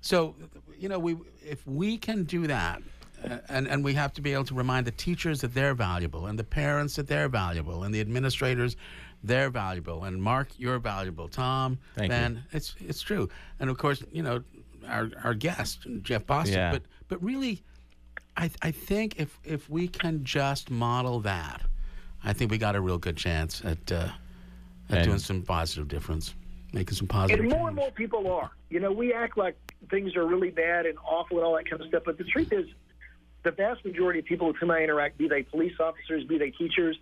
so 0.00 0.34
you 0.78 0.88
know 0.88 0.98
we 0.98 1.16
if 1.42 1.66
we 1.66 1.96
can 1.98 2.24
do 2.24 2.46
that 2.46 2.82
uh, 3.24 3.38
and 3.48 3.66
and 3.68 3.84
we 3.84 3.94
have 3.94 4.12
to 4.14 4.20
be 4.20 4.32
able 4.32 4.44
to 4.44 4.54
remind 4.54 4.86
the 4.86 4.90
teachers 4.92 5.40
that 5.40 5.54
they're 5.54 5.74
valuable 5.74 6.26
and 6.26 6.38
the 6.38 6.44
parents 6.44 6.96
that 6.96 7.06
they're 7.08 7.28
valuable 7.28 7.84
and 7.84 7.94
the 7.94 8.00
administrators 8.00 8.76
they're 9.24 9.50
valuable 9.50 10.04
and 10.04 10.20
mark 10.22 10.48
you're 10.58 10.78
valuable 10.78 11.28
tom 11.28 11.78
Thank 11.94 12.10
you. 12.10 12.18
ben 12.18 12.44
it's 12.52 12.74
it's 12.80 13.00
true 13.00 13.28
and 13.60 13.70
of 13.70 13.78
course 13.78 14.02
you 14.12 14.22
know 14.22 14.42
our 14.88 15.10
our 15.24 15.34
guest 15.34 15.86
jeff 16.02 16.26
Bostic 16.26 16.54
Yeah. 16.56 16.72
but 16.72 16.82
but 17.08 17.22
really 17.22 17.62
i 18.36 18.50
i 18.62 18.70
think 18.72 19.18
if 19.20 19.38
if 19.44 19.70
we 19.70 19.86
can 19.88 20.24
just 20.24 20.70
model 20.70 21.20
that 21.20 21.62
i 22.24 22.32
think 22.32 22.50
we 22.50 22.58
got 22.58 22.74
a 22.74 22.80
real 22.80 22.98
good 22.98 23.16
chance 23.16 23.62
at 23.64 23.92
uh 23.92 23.94
at 23.96 24.10
And- 24.98 25.06
doing 25.06 25.18
some 25.18 25.42
positive 25.42 25.88
difference 25.88 26.34
making 26.72 26.94
some 26.94 27.06
positive. 27.06 27.38
positive 27.38 27.52
And 27.52 27.60
more 27.60 27.68
change. 27.68 27.68
and 27.68 27.76
more 27.76 27.90
people 27.90 28.32
are. 28.32 28.50
You 28.70 28.80
know, 28.80 28.92
we 28.92 29.12
act 29.12 29.36
like 29.36 29.56
things 29.90 30.16
are 30.16 30.26
really 30.26 30.50
bad 30.50 30.86
and 30.86 30.96
awful 31.04 31.36
and 31.36 31.46
all 31.46 31.54
that 31.56 31.68
kind 31.68 31.82
of 31.82 31.88
stuff, 31.88 32.02
but 32.06 32.16
the 32.18 32.24
truth 32.24 32.52
is, 32.52 32.66
the 33.42 33.50
vast 33.50 33.84
majority 33.84 34.20
of 34.20 34.24
people 34.24 34.46
with 34.46 34.56
whom 34.56 34.70
I 34.70 34.82
interact, 34.82 35.18
be 35.18 35.28
they 35.28 35.42
police 35.42 35.74
officers, 35.80 36.24
be 36.24 36.38
they 36.38 36.50
teachers, 36.50 36.96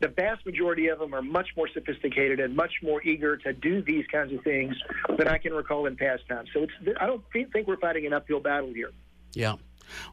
the 0.00 0.08
vast 0.08 0.44
majority 0.44 0.88
of 0.88 0.98
them 0.98 1.14
are 1.14 1.22
much 1.22 1.48
more 1.56 1.68
sophisticated 1.68 2.40
and 2.40 2.54
much 2.54 2.72
more 2.82 3.02
eager 3.02 3.36
to 3.36 3.52
do 3.52 3.80
these 3.82 4.06
kinds 4.08 4.32
of 4.32 4.42
things 4.44 4.76
than 5.16 5.26
I 5.26 5.38
can 5.38 5.52
recall 5.52 5.86
in 5.86 5.96
past 5.96 6.28
times. 6.28 6.50
So 6.52 6.64
it's, 6.64 6.98
I 7.00 7.06
don't 7.06 7.22
think 7.32 7.52
think 7.52 7.66
we're 7.66 7.78
fighting 7.78 8.06
an 8.06 8.12
uphill 8.12 8.40
battle 8.40 8.72
here. 8.72 8.90
Yeah. 9.32 9.54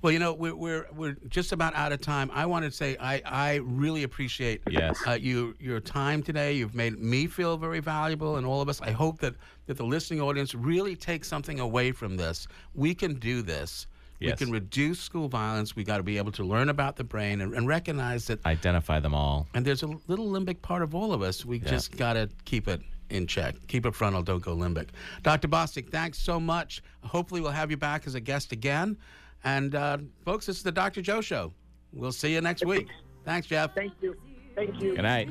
Well, 0.01 0.11
you 0.11 0.19
know, 0.19 0.33
we're, 0.33 0.55
we're, 0.55 0.87
we're 0.95 1.17
just 1.27 1.51
about 1.51 1.75
out 1.75 1.91
of 1.91 2.01
time. 2.01 2.29
I 2.33 2.45
want 2.45 2.65
to 2.65 2.71
say 2.71 2.97
I, 2.99 3.21
I 3.25 3.55
really 3.55 4.03
appreciate 4.03 4.61
Yes. 4.69 4.99
uh, 5.07 5.11
you 5.11 5.55
your 5.59 5.79
time 5.79 6.21
today. 6.23 6.53
You've 6.53 6.75
made 6.75 6.99
me 6.99 7.27
feel 7.27 7.57
very 7.57 7.79
valuable, 7.79 8.37
and 8.37 8.45
all 8.45 8.61
of 8.61 8.69
us. 8.69 8.81
I 8.81 8.91
hope 8.91 9.19
that, 9.19 9.35
that 9.67 9.77
the 9.77 9.85
listening 9.85 10.21
audience 10.21 10.53
really 10.55 10.95
takes 10.95 11.27
something 11.27 11.59
away 11.59 11.91
from 11.91 12.17
this. 12.17 12.47
We 12.73 12.93
can 12.95 13.15
do 13.15 13.41
this. 13.41 13.87
Yes. 14.19 14.39
We 14.39 14.45
can 14.45 14.53
reduce 14.53 14.99
school 15.01 15.27
violence. 15.27 15.75
We 15.75 15.83
got 15.83 15.97
to 15.97 16.03
be 16.03 16.17
able 16.17 16.31
to 16.33 16.43
learn 16.43 16.69
about 16.69 16.95
the 16.95 17.03
brain 17.03 17.41
and, 17.41 17.53
and 17.53 17.67
recognize 17.67 18.25
that. 18.27 18.45
Identify 18.45 19.01
them 19.01 19.13
all. 19.13 19.45
And 19.53 19.65
there's 19.65 19.83
a 19.83 19.87
little 20.07 20.27
limbic 20.27 20.61
part 20.61 20.81
of 20.83 20.95
all 20.95 21.11
of 21.11 21.21
us. 21.21 21.43
We 21.45 21.59
just 21.59 21.97
got 21.97 22.13
to 22.13 22.29
keep 22.45 22.69
it 22.69 22.81
in 23.09 23.27
check. 23.27 23.55
Keep 23.67 23.85
it 23.85 23.93
frontal, 23.93 24.23
don't 24.23 24.41
go 24.41 24.55
limbic. 24.55 24.87
Dr. 25.21 25.47
Bostic, 25.49 25.89
thanks 25.91 26.17
so 26.17 26.39
much. 26.39 26.81
Hopefully, 27.03 27.41
we'll 27.41 27.51
have 27.51 27.69
you 27.69 27.77
back 27.77 28.07
as 28.07 28.15
a 28.15 28.19
guest 28.21 28.51
again. 28.53 28.97
And 29.45 29.75
uh, 29.75 29.99
folks, 30.25 30.47
this 30.47 30.57
is 30.57 30.63
the 30.63 30.71
Dr. 30.71 31.01
Joe 31.01 31.21
Show. 31.21 31.53
We'll 31.93 32.11
see 32.11 32.33
you 32.33 32.41
next 32.41 32.65
week. 32.65 32.87
Thanks, 33.23 33.47
Jeff. 33.47 33.73
Thank 33.73 33.93
you. 34.01 34.15
Thank 34.55 34.81
you. 34.81 34.95
Good 34.95 35.03
night. 35.03 35.29